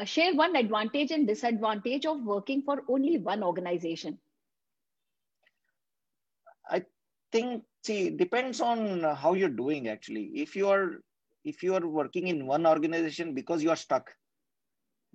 share 0.04 0.34
one 0.34 0.56
advantage 0.56 1.12
and 1.12 1.28
disadvantage 1.28 2.04
of 2.04 2.22
working 2.24 2.62
for 2.62 2.82
only 2.90 3.16
one 3.18 3.42
organization 3.42 4.18
i 6.70 6.82
think 7.32 7.62
see 7.82 8.10
depends 8.10 8.60
on 8.60 9.02
how 9.14 9.34
you're 9.34 9.56
doing 9.62 9.88
actually 9.88 10.24
if 10.44 10.56
you 10.56 10.68
are 10.68 11.00
if 11.44 11.62
you 11.62 11.74
are 11.74 11.86
working 11.86 12.28
in 12.28 12.46
one 12.46 12.66
organization 12.66 13.34
because 13.34 13.62
you 13.62 13.70
are 13.70 13.76
stuck 13.76 14.10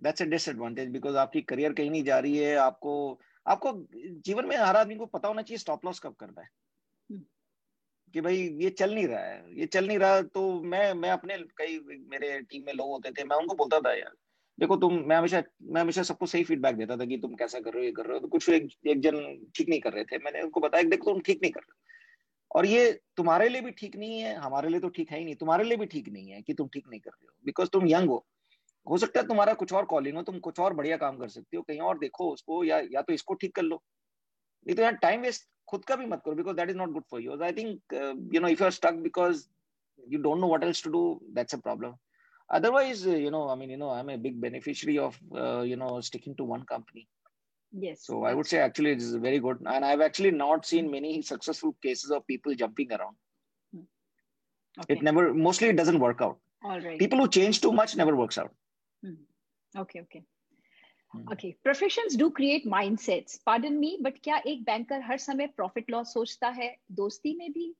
that's 0.01 0.21
a 0.21 0.25
disadvantage 0.25 0.91
because 0.91 1.15
आपकी 1.15 1.41
career 1.41 1.73
कहीं 1.73 1.89
नहीं 1.91 2.03
जा 2.03 2.19
रही 2.19 2.37
है 2.37 2.55
आपको 2.55 3.19
आपको 3.47 3.87
जीवन 4.27 4.45
में 4.45 4.55
हर 4.57 4.75
आदमी 4.75 4.95
को 4.95 5.05
पता 5.05 5.27
होना 5.27 5.41
चाहिए 5.41 5.57
स्टॉप 5.57 5.85
लॉस 5.85 5.99
कब 5.99 6.15
करना 6.19 6.41
है 6.41 6.49
hmm. 7.11 7.23
कि 8.13 8.21
भाई 8.21 8.37
ये 8.61 8.69
चल 8.69 8.93
नहीं 8.95 9.07
रहा 9.07 9.19
है 9.19 9.59
ये 9.59 9.65
चल 9.65 9.87
नहीं 9.87 9.99
रहा 9.99 10.21
तो 10.21 10.61
मैं 10.61 10.93
मैं 10.93 11.09
अपने 11.09 11.37
कई 11.57 11.79
मेरे 12.07 12.39
टीम 12.41 12.63
में 12.65 12.73
लोग 12.73 12.89
होते 12.89 13.11
थे 13.11 13.23
मैं 13.23 13.37
उनको 13.37 13.55
बोलता 13.55 13.79
था 13.79 13.93
यार 13.93 14.13
देखो 14.59 14.75
तुम 14.77 14.93
मैं 15.07 15.15
हमेशा 15.15 15.41
मैं 15.63 15.81
हमेशा 15.81 16.03
सबको 16.03 16.25
सही 16.25 16.43
फीडबैक 16.43 16.75
देता 16.75 16.97
था 16.97 17.05
कि 17.05 17.17
तुम 17.17 17.35
कैसा 17.35 17.59
कर 17.59 17.73
रहे 17.73 17.81
हो 17.81 17.85
ये 17.85 17.91
कर 17.91 18.05
रहे 18.05 18.13
हो 18.13 18.19
तो 18.19 18.27
कुछ 18.27 18.49
एक, 18.49 18.69
एक 18.87 19.01
जन 19.01 19.17
ठीक 19.55 19.69
नहीं 19.69 19.79
कर 19.79 19.93
रहे 19.93 20.03
थे। 20.03 20.17
मैंने 20.17 20.41
उनको 20.41 20.59
बताया 20.59 20.83
देखो 20.85 21.11
तुम 21.11 21.21
ठीक 21.21 21.39
नहीं 21.41 21.51
कर 21.51 21.59
रहे 21.59 21.77
और 22.51 22.65
ये 22.65 22.91
तुम्हारे 23.17 23.47
लिए 23.49 23.61
भी 23.61 23.71
ठीक 23.71 23.95
नहीं 23.95 24.19
है 24.19 24.35
हमारे 24.37 24.69
लिए 24.69 24.79
तो 24.79 24.89
ठीक 24.89 25.11
है 25.11 25.17
ही 25.19 25.25
नहीं 25.25 25.35
तुम्हारे 25.35 25.63
लिए 25.63 25.77
भी 25.77 25.85
ठीक 25.85 26.09
नहीं 26.09 26.29
है 26.29 26.41
कि 26.41 26.53
तुम 26.53 26.67
ठीक 26.67 26.87
नहीं 26.89 26.99
कर 26.99 27.11
रहे 27.11 27.27
हो। 27.27 27.33
बिकॉज़ 27.45 27.69
तुम 27.69 27.87
यंग 27.87 28.09
हो। 28.09 28.25
हो 28.87 28.97
सकता 28.97 29.19
है 29.19 29.27
तुम्हारा 29.27 29.53
कुछ 29.53 29.73
और 29.73 29.85
कॉलिंग 29.85 30.15
हो 30.17 30.23
तुम 30.23 30.39
कुछ 30.39 30.59
और 30.59 30.73
बढ़िया 30.73 30.97
काम 30.97 31.17
कर 31.17 31.27
सकते 31.29 31.57
हो 31.57 31.63
कहीं 31.63 31.79
और 31.79 31.99
देखो 31.99 32.31
उसको 32.33 32.63
या 32.63 32.79
या 32.91 33.01
तो 33.01 33.13
इसको 33.13 33.33
ठीक 33.33 33.55
कर 33.55 33.61
लो। 33.63 33.81
नहीं 34.65 34.75
तो 34.75 34.81
यार 34.83 34.95
टाइम 34.97 35.21
वेस्ट 35.21 35.47
खुद 35.67 35.85
का 35.85 35.95
भी 35.95 36.05
मत 36.05 36.21
करो 36.25 36.35
because 36.35 36.55
that 36.55 36.69
is 36.69 36.77
not 36.77 36.91
good 36.91 37.03
for 37.11 37.21
you 37.21 37.41
I 37.43 37.53
think 37.53 37.93
you 38.33 38.41
know 38.41 38.47
if 38.47 38.61
you 38.61 38.65
are 38.65 38.71
stuck 38.71 38.93
because 39.03 39.45
you 39.99 40.19
don't 40.21 40.39
know 40.39 40.47
what 40.47 40.63
else 40.63 40.83
to 40.83 40.91
do 40.91 41.03
that's 41.29 41.55
a 41.55 41.57
problem 41.59 41.95
otherwise 42.50 43.06
uh, 43.06 43.10
you 43.10 43.30
know 43.30 43.48
i 43.48 43.54
mean 43.54 43.70
you 43.70 43.76
know 43.76 43.90
i'm 43.90 44.10
a 44.10 44.18
big 44.18 44.40
beneficiary 44.40 44.98
of 44.98 45.18
uh, 45.42 45.62
you 45.70 45.76
know 45.76 46.00
sticking 46.00 46.34
to 46.36 46.44
one 46.44 46.64
company 46.72 47.06
yes 47.84 48.06
so 48.06 48.24
i 48.24 48.34
would 48.34 48.46
say 48.46 48.58
actually 48.58 48.90
it 48.96 49.02
is 49.06 49.14
very 49.28 49.40
good 49.46 49.58
and 49.74 49.84
i've 49.84 50.04
actually 50.08 50.30
not 50.30 50.66
seen 50.72 50.90
many 50.90 51.22
successful 51.22 51.74
cases 51.82 52.10
of 52.10 52.26
people 52.26 52.54
jumping 52.54 52.92
around 52.92 53.16
hmm. 53.72 53.86
okay. 54.80 54.94
it 54.94 55.02
never 55.02 55.32
mostly 55.32 55.68
it 55.68 55.80
doesn't 55.82 56.04
work 56.08 56.20
out 56.20 56.38
all 56.64 56.80
right 56.80 56.98
people 56.98 57.18
who 57.18 57.28
change 57.28 57.60
too 57.60 57.72
much 57.72 57.96
never 57.96 58.16
works 58.22 58.38
out 58.38 58.52
hmm. 59.02 59.18
okay 59.84 60.00
okay 60.06 60.24
okay 61.32 61.50
professions 61.62 62.16
do 62.18 62.28
create 62.36 62.62
mindsets 62.66 63.38
pardon 63.46 63.72
me 63.78 63.96
but 64.02 64.18
क्या 64.24 64.40
एक 64.46 64.62
banker 64.64 65.00
हर 65.00 65.18
समय 65.18 65.46
profit 65.56 65.90
loss 65.90 66.12
सोचता 66.14 66.48
है 66.58 66.74
दोस्ती 67.00 67.34
में 67.36 67.50
भी 67.52 67.72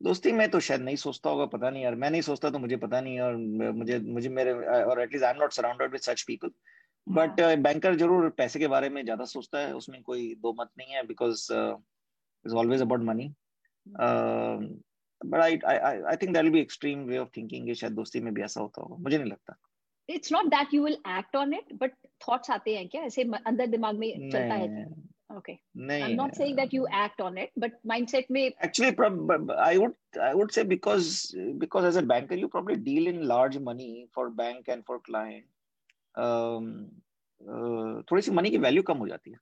दोस्ती 0.00 0.32
में 0.32 0.48
तो 0.50 0.60
शायद 0.60 0.80
नहीं 0.80 0.96
सोचता 0.96 1.30
होगा 1.30 1.44
पता 1.46 1.70
नहीं 1.70 1.82
यार। 1.82 1.94
मैं 1.94 2.10
नहीं 2.10 2.20
सोचता 2.22 2.50
तो 2.50 2.58
मुझे 2.58 2.76
पता 2.76 3.00
नहीं 3.00 3.20
और 3.20 3.36
मुझे 3.74 3.98
मुझे 4.00 4.28
मेरे 4.30 4.52
और 4.52 5.00
at least 5.02 5.24
I 5.24 5.30
am 5.30 5.40
not 5.40 5.52
surrounded 5.52 5.92
with 5.92 6.00
such 6.00 6.22
people 6.22 6.50
but 7.06 7.40
banker 7.62 7.94
ज़रूर 7.96 8.28
पैसे 8.38 8.58
के 8.58 8.66
बारे 8.68 8.88
में 8.88 9.02
ज़्यादा 9.04 9.24
सोचता 9.24 9.58
है 9.58 9.74
उसमें 9.74 10.02
कोई 10.02 10.34
दो 10.42 10.52
मत 10.60 10.70
नहीं 10.78 10.94
है 10.94 11.06
because 11.06 11.46
is 11.52 12.54
always 12.54 12.82
about 12.82 13.02
money 13.04 13.32
but 15.20 15.40
I 15.40 15.58
I 15.66 15.78
I 15.78 16.16
think 16.16 16.32
that 16.32 16.42
will 16.42 16.52
be 16.52 16.60
extreme 16.60 17.04
way 17.04 17.18
of 17.18 17.28
thinking 17.36 17.72
शायद 17.74 17.92
दोस्ती 17.92 18.20
में 18.20 18.32
भी 18.34 18.42
ऐसा 18.42 18.60
होता 18.60 18.82
होगा। 18.82 18.96
मुझे 18.96 19.18
नहीं 19.18 19.30
लगता। 19.30 19.56
It's 20.08 20.32
not 20.32 20.46
that 20.46 20.74
you 20.74 20.84
will 20.84 20.98
act 21.08 21.36
on 21.36 21.54
it 21.54 21.72
but 21.74 21.92
thoughts 22.28 22.50
आते 22.50 22.76
हैं 22.76 22.88
क्या? 22.88 23.02
ऐसे 23.02 23.22
अंदर 23.22 23.66
दिमाग 23.66 23.98
में 23.98 24.30
चलता 24.30 24.54
है 24.54 24.84
Okay. 25.37 25.61
Nahin. 25.75 26.03
I'm 26.03 26.15
not 26.15 26.35
saying 26.35 26.57
that 26.57 26.73
you 26.73 26.87
act 26.91 27.21
on 27.21 27.37
it, 27.37 27.51
but 27.55 27.71
mindset 27.87 28.29
may 28.29 28.53
actually 28.61 28.95
I 29.57 29.77
would 29.77 29.93
I 30.21 30.33
would 30.35 30.51
say 30.53 30.63
because 30.63 31.33
because 31.57 31.85
as 31.85 31.95
a 31.95 32.01
banker 32.01 32.35
you 32.35 32.49
probably 32.49 32.75
deal 32.75 33.07
in 33.07 33.27
large 33.27 33.57
money 33.57 34.09
for 34.13 34.29
bank 34.29 34.67
and 34.67 34.85
for 34.85 34.99
client. 34.99 35.45
Um, 36.15 36.91
uh, 37.41 38.03
थोड़ी 38.11 38.21
सी 38.21 38.31
money 38.31 38.49
की 38.51 38.57
value 38.65 38.81
कम 38.89 38.97
हो 38.97 39.07
जाती 39.07 39.31
है 39.31 39.37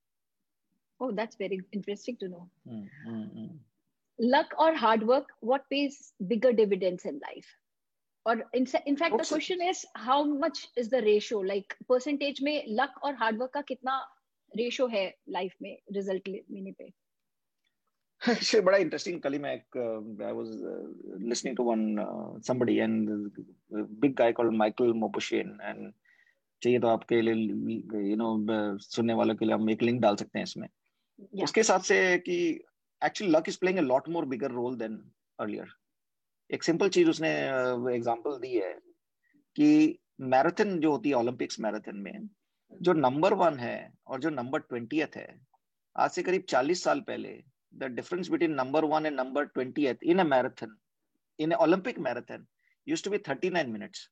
Oh, 1.01 1.11
that's 1.17 1.37
very 1.37 1.57
interesting 1.75 2.17
to 2.21 2.27
know. 2.27 2.49
Hmm, 2.69 2.79
hmm, 3.03 3.23
hmm. 3.33 3.51
Luck 4.19 4.53
or 4.59 4.73
hard 4.75 5.03
work, 5.07 5.29
what 5.39 5.61
pays 5.69 6.13
bigger 6.31 6.51
dividends 6.51 7.05
in 7.05 7.21
life? 7.25 7.51
Or 8.25 8.33
in, 8.53 8.67
in 8.85 8.97
fact, 8.97 9.17
the 9.17 9.23
question 9.23 9.61
is 9.61 9.85
how 9.95 10.17
much 10.25 10.67
is 10.75 10.89
the 10.89 11.01
ratio? 11.01 11.39
Like 11.39 11.75
percentage 11.87 12.41
में 12.47 12.75
luck 12.79 12.99
और 13.03 13.15
hard 13.21 13.39
work 13.39 13.53
का 13.53 13.61
कितना 13.69 13.95
ratio 14.56 14.86
है 14.86 15.14
life 15.28 15.54
में 15.62 15.78
result 15.92 16.28
लेने 16.28 16.72
पे? 16.72 16.92
Actually, 18.30 18.60
बड़ा 18.60 18.78
interesting 18.78 19.20
कल 19.20 19.32
ही 19.32 19.38
मैं 19.38 19.54
एक 19.54 19.76
I 20.22 20.32
was 20.32 20.48
listening 21.22 21.56
to 21.56 21.62
one 21.62 21.96
somebody 22.46 22.76
and 22.76 23.10
big 23.74 24.14
guy 24.14 24.32
called 24.32 24.52
Michael 24.52 24.92
Mauboussin 24.92 25.58
and 25.62 25.92
चाहिए 26.62 26.78
तो 26.78 26.88
आपके 26.88 27.20
लिए 27.20 27.34
यू 28.10 28.16
नो 28.16 28.46
सुनने 28.78 29.14
वालों 29.14 29.34
के 29.34 29.44
लिए 29.44 29.54
हम 29.54 29.70
एक 29.70 29.82
लिंक 29.82 30.00
डाल 30.00 30.16
सकते 30.16 30.38
हैं 30.38 30.44
इसमें। 30.44 30.68
Yeah. 30.68 31.44
उसके 31.44 31.62
साथ 31.62 31.80
से 31.80 32.18
कि 32.18 32.60
actually 33.04 33.32
luck 33.32 33.44
is 33.48 33.58
playing 33.58 33.78
a 33.78 33.82
lot 33.82 34.08
more 34.08 34.24
bigger 34.24 34.50
role 34.50 34.76
than 34.76 35.10
earlier 35.40 35.66
एक 36.50 36.62
सिंपल 36.62 36.88
चीज़ 36.88 37.10
उसने 37.10 37.30
एग्जांपल 37.94 38.30
uh, 38.30 38.42
दी 38.42 38.54
है 38.54 38.72
कि 39.56 39.98
मैराथन 40.20 40.80
जो 40.80 40.90
होती 40.90 41.08
है 41.08 41.14
ओलंपिक्स 41.14 41.60
मैराथन 41.60 41.96
में 41.96 42.28
जो 42.82 42.92
नंबर 42.92 43.34
वन 43.34 43.58
है 43.58 43.92
और 44.06 44.20
जो 44.20 44.30
नंबर 44.30 44.58
ट्वेंटी 44.60 44.98
है 45.16 45.26
आज 45.96 46.10
से 46.10 46.22
करीब 46.22 46.42
चालीस 46.48 46.82
साल 46.84 47.00
पहले 47.00 47.42
the 47.74 47.84
difference 47.84 48.28
between 48.28 48.54
number 48.54 48.84
one 48.84 49.06
and 49.06 49.16
number 49.16 49.44
twenty 49.44 49.86
in 49.86 50.18
a 50.18 50.24
marathon 50.24 50.76
in 51.38 51.52
Olympic 51.54 51.98
marathon 51.98 52.46
use 52.88 53.04
to 53.04 53.10
be 53.10 53.18
thirty 53.18 53.50
nine 53.50 53.70
minutes 53.70 54.08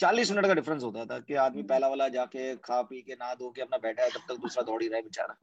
चालीस 0.00 0.30
मिनट 0.30 0.46
का 0.46 0.54
डिफरेंस 0.54 0.82
होता 0.82 1.04
था 1.04 1.18
कि 1.18 1.34
आदमी 1.34 1.62
पहला 1.62 1.88
वाला 1.88 2.08
जाके 2.08 2.56
खा 2.56 2.82
पी 2.82 3.02
के 3.02 3.14
ना 3.14 3.34
धो 3.34 3.50
के 3.50 3.62
अपना 3.62 3.78
बैठा 3.78 4.02
है 4.02 4.10
तब 4.10 4.20
तक 4.28 4.40
दूसरा 4.40 4.62
दौड़ 4.62 4.82
ही 4.82 4.88
रहा 4.88 4.96
है 4.96 5.02
बेचारा। 5.02 5.36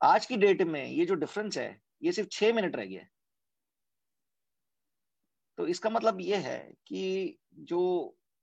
आज 0.00 0.26
की 0.26 0.36
डेट 0.36 0.62
में 0.62 0.84
ये 0.86 1.06
जो 1.06 1.14
डिफरेंस 1.14 1.58
है 1.58 1.80
ये 2.02 2.12
सिर्फ़ 2.12 2.28
छह 2.32 2.52
मिनट 2.52 2.76
रह 2.76 2.84
गया 2.84 3.06
तो 5.58 5.66
इसका 5.66 5.90
मतलब 5.90 6.20
ये 6.20 6.36
है 6.36 6.58
कि 6.86 7.38
जो 7.54 7.80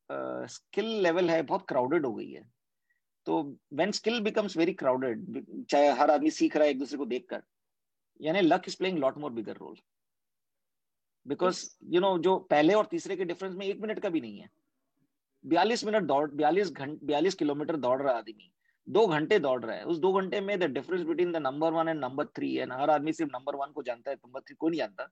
स्किल 0.10 0.86
लेवल 1.04 1.30
है, 1.30 1.42
बहुत 1.44 1.66
क्राउडेड 1.68 2.06
हो 2.06 2.14
गई 2.14 2.30
है। 2.32 2.44
तो 3.28 3.42
when 3.74 3.92
skill 3.92 4.20
becomes 4.22 4.58
very 4.58 4.74
crowded 4.74 5.66
चाहे 5.70 5.90
हर 5.94 6.12
आदमी 6.12 6.32
सीख 6.32 6.56
रहा 6.56 6.66
है 6.66 6.72
एक 6.72 6.80
दूसरे 6.80 6.98
को 6.98 7.06
देखकर, 7.06 7.42
यानी 8.20 8.42
luck 8.42 8.64
is 8.68 8.78
playing 8.78 8.98
lot 9.00 9.18
more 9.18 9.32
bigger 9.32 9.58
role 9.58 9.76
because 11.26 11.66
you 11.94 12.02
know 12.02 12.18
जो 12.20 12.38
पहले 12.52 12.74
और 12.74 12.86
तीसरे 12.92 13.16
के 13.16 13.26
डिफरेंस 13.26 13.56
में 13.56 13.66
एक 13.66 13.80
मिनट 13.82 14.00
का 14.00 14.10
भी 14.10 14.22
नहीं 14.22 14.40
है। 14.40 14.50
बयालीस 15.44 15.84
मिनट 15.86 16.04
दौड़, 16.04 16.30
बयालीस 16.32 16.72
घंटे 16.72 17.06
बयालीस 17.06 17.36
किलोमीटर 17.36 17.76
दौड़ 17.78 18.02
रहा 18.02 18.14
आदमी। 18.14 18.52
दो 18.88 19.06
घंटे 19.08 19.40
दौड़ 19.40 19.64
रहा 19.66 19.76
है। 19.76 19.84
उस 19.84 19.98
दो 20.00 20.12
घंटे 20.14 20.40
में 20.42 20.58
the 20.60 20.64
difference 20.74 21.02
between 21.04 21.32
the 21.32 21.38
number 21.38 21.74
one 21.74 21.88
and 21.88 22.00
number 22.00 22.26
three 22.28 22.56
and 22.58 22.74
हर 22.74 22.90
आदमी 22.90 23.14
सिर्फ़ 23.14 23.32
नंबर 23.34 23.56
वन 23.56 23.72
को 23.72 23.84
जानता 23.84 24.12
है 24.12 24.18
नंबर 24.18 24.42
थ्री 24.42 24.56
को 24.56 24.70
नहीं 24.70 24.80
जानता। 24.80 25.08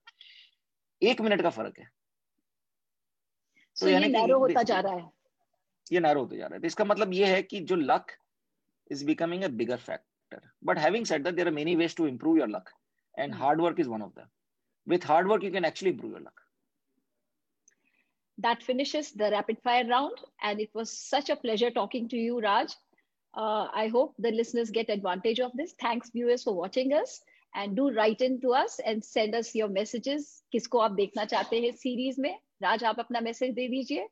एक 1.02 1.22
मिनट 1.22 1.41
का 1.41 1.50
फ़र्क 1.50 1.80
है। 1.80 1.88
so 3.78 3.88
ये 3.88 4.00
नैरो 4.00 4.40
होता 4.40 4.64
जा 6.40 6.48
रहा 6.48 6.56
है 6.56 6.60
इसका 6.66 6.86
मतलब 6.86 7.14
ये 7.14 7.26
है 7.34 7.42
कि 7.44 7.60
जो 7.72 7.76
luck 7.76 8.12
is 8.92 9.06
becoming 9.06 9.44
a 9.44 9.48
bigger 9.62 9.78
factor 9.78 10.42
but 10.66 10.80
having 10.80 11.06
said 11.06 11.24
that 11.24 11.36
there 11.36 11.48
are 11.48 11.54
many 11.54 11.76
ways 11.76 11.96
to 11.96 12.08
improve 12.08 12.38
your 12.38 12.50
luck 12.50 12.70
and 13.20 13.36
hard 13.36 13.62
work 13.62 13.80
is 13.80 13.90
one 13.90 14.02
of 14.02 14.12
them 14.20 14.28
with 14.88 15.06
hard 15.06 15.28
work 15.28 15.44
you 15.44 15.52
can 15.52 15.66
actually 15.66 15.94
improve 15.94 16.12
your 16.12 16.22
luck 16.22 16.42
that 18.38 18.64
finishes 18.64 19.14
the 19.18 19.32
rapid 19.36 19.58
fire 19.66 19.86
round 19.90 20.26
and 20.44 20.60
it 20.62 20.70
was 20.76 20.88
such 20.88 21.32
a 21.32 21.36
pleasure 21.46 21.70
talking 21.80 22.10
to 22.10 22.18
you 22.18 22.40
Raj 22.50 22.76
Uh, 23.34 23.68
I 23.72 23.88
hope 23.88 24.16
the 24.18 24.32
listeners 24.32 24.72
get 24.72 24.90
advantage 24.90 25.40
of 25.40 25.52
this. 25.54 25.74
Thanks, 25.80 26.10
viewers, 26.10 26.44
for 26.44 26.54
watching 26.56 26.94
us. 26.94 27.22
And 27.54 27.76
do 27.76 27.92
write 27.92 28.22
in 28.22 28.42
to 28.42 28.54
us 28.54 28.80
and 28.84 29.04
send 29.04 29.36
us 29.36 29.54
your 29.56 29.68
messages. 29.68 30.44
Kisko 30.54 30.82
aap 30.86 30.98
dekhna 30.98 31.28
chahte 31.30 31.56
hai 31.66 31.72
series. 31.72 32.20
Raj 32.62 32.84
आप 32.84 32.99
अपना 32.99 33.20
message 33.22 33.53
दे 33.55 33.68
दीजिए 33.68 34.08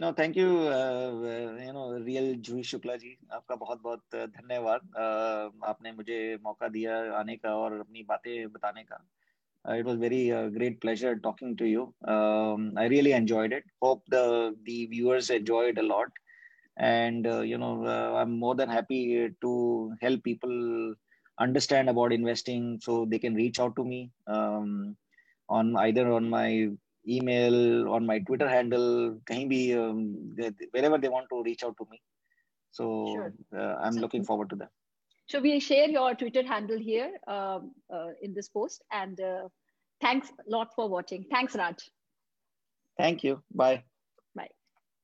no 0.00 0.12
thank 0.18 0.36
you 0.36 0.48
you 0.48 1.72
know 1.72 1.86
real 2.04 2.34
Juhi 2.48 2.62
Shukla 2.72 2.96
ji 2.96 3.16
आपका 3.32 3.56
बहुत 3.62 3.82
बहुत 3.82 4.14
धन्यवाद 4.14 4.80
uh, 4.80 5.68
आपने 5.70 5.92
मुझे 5.92 6.20
मौका 6.44 6.68
दिया 6.76 7.00
आने 7.20 7.36
का 7.36 7.54
और 7.62 7.78
अपनी 7.80 8.02
बातें 8.12 8.52
बताने 8.52 8.84
का 8.92 9.06
Uh, 9.68 9.74
it 9.74 9.84
was 9.84 9.98
very 9.98 10.32
uh, 10.32 10.48
great 10.48 10.80
pleasure 10.80 11.16
talking 11.16 11.54
to 11.56 11.66
you. 11.66 11.94
Um, 12.08 12.72
I 12.76 12.86
really 12.86 13.12
enjoyed 13.12 13.52
it. 13.52 13.64
Hope 13.82 14.02
the 14.08 14.56
the 14.64 14.86
viewers 14.86 15.28
enjoyed 15.28 15.76
a 15.78 15.82
lot, 15.82 16.08
and 16.78 17.26
uh, 17.26 17.40
you 17.40 17.58
know 17.58 17.84
uh, 17.84 18.14
I'm 18.20 18.38
more 18.38 18.54
than 18.54 18.70
happy 18.70 19.28
to 19.42 19.96
help 20.00 20.22
people 20.24 20.94
understand 21.38 21.90
about 21.90 22.12
investing, 22.12 22.80
so 22.80 23.04
they 23.04 23.18
can 23.18 23.34
reach 23.34 23.60
out 23.60 23.76
to 23.76 23.84
me 23.84 24.10
um, 24.26 24.96
on 25.48 25.76
either 25.76 26.10
on 26.10 26.30
my 26.30 26.70
email, 27.08 27.88
on 27.92 28.06
my 28.06 28.18
Twitter 28.20 28.48
handle, 28.48 29.18
be, 29.26 29.74
um, 29.74 30.36
wherever 30.72 30.98
they 30.98 31.08
want 31.08 31.26
to 31.32 31.42
reach 31.42 31.64
out 31.64 31.76
to 31.78 31.86
me. 31.90 32.00
So 32.70 33.06
sure. 33.14 33.34
Uh, 33.56 33.76
I'm 33.82 33.96
looking 33.96 34.24
forward 34.24 34.50
to 34.50 34.56
that. 34.56 34.70
So 35.28 35.40
we 35.40 35.60
share 35.60 35.88
your 35.88 36.14
Twitter 36.14 36.44
handle 36.44 36.78
here 36.78 37.12
um, 37.26 37.72
uh, 37.92 38.08
in 38.22 38.34
this 38.34 38.48
post. 38.48 38.82
And 38.92 39.20
uh, 39.20 39.48
thanks 40.00 40.28
a 40.30 40.50
lot 40.50 40.74
for 40.74 40.88
watching. 40.88 41.24
Thanks, 41.30 41.54
Raj. 41.54 41.76
Thank 42.98 43.24
you. 43.24 43.42
Bye. 43.54 43.84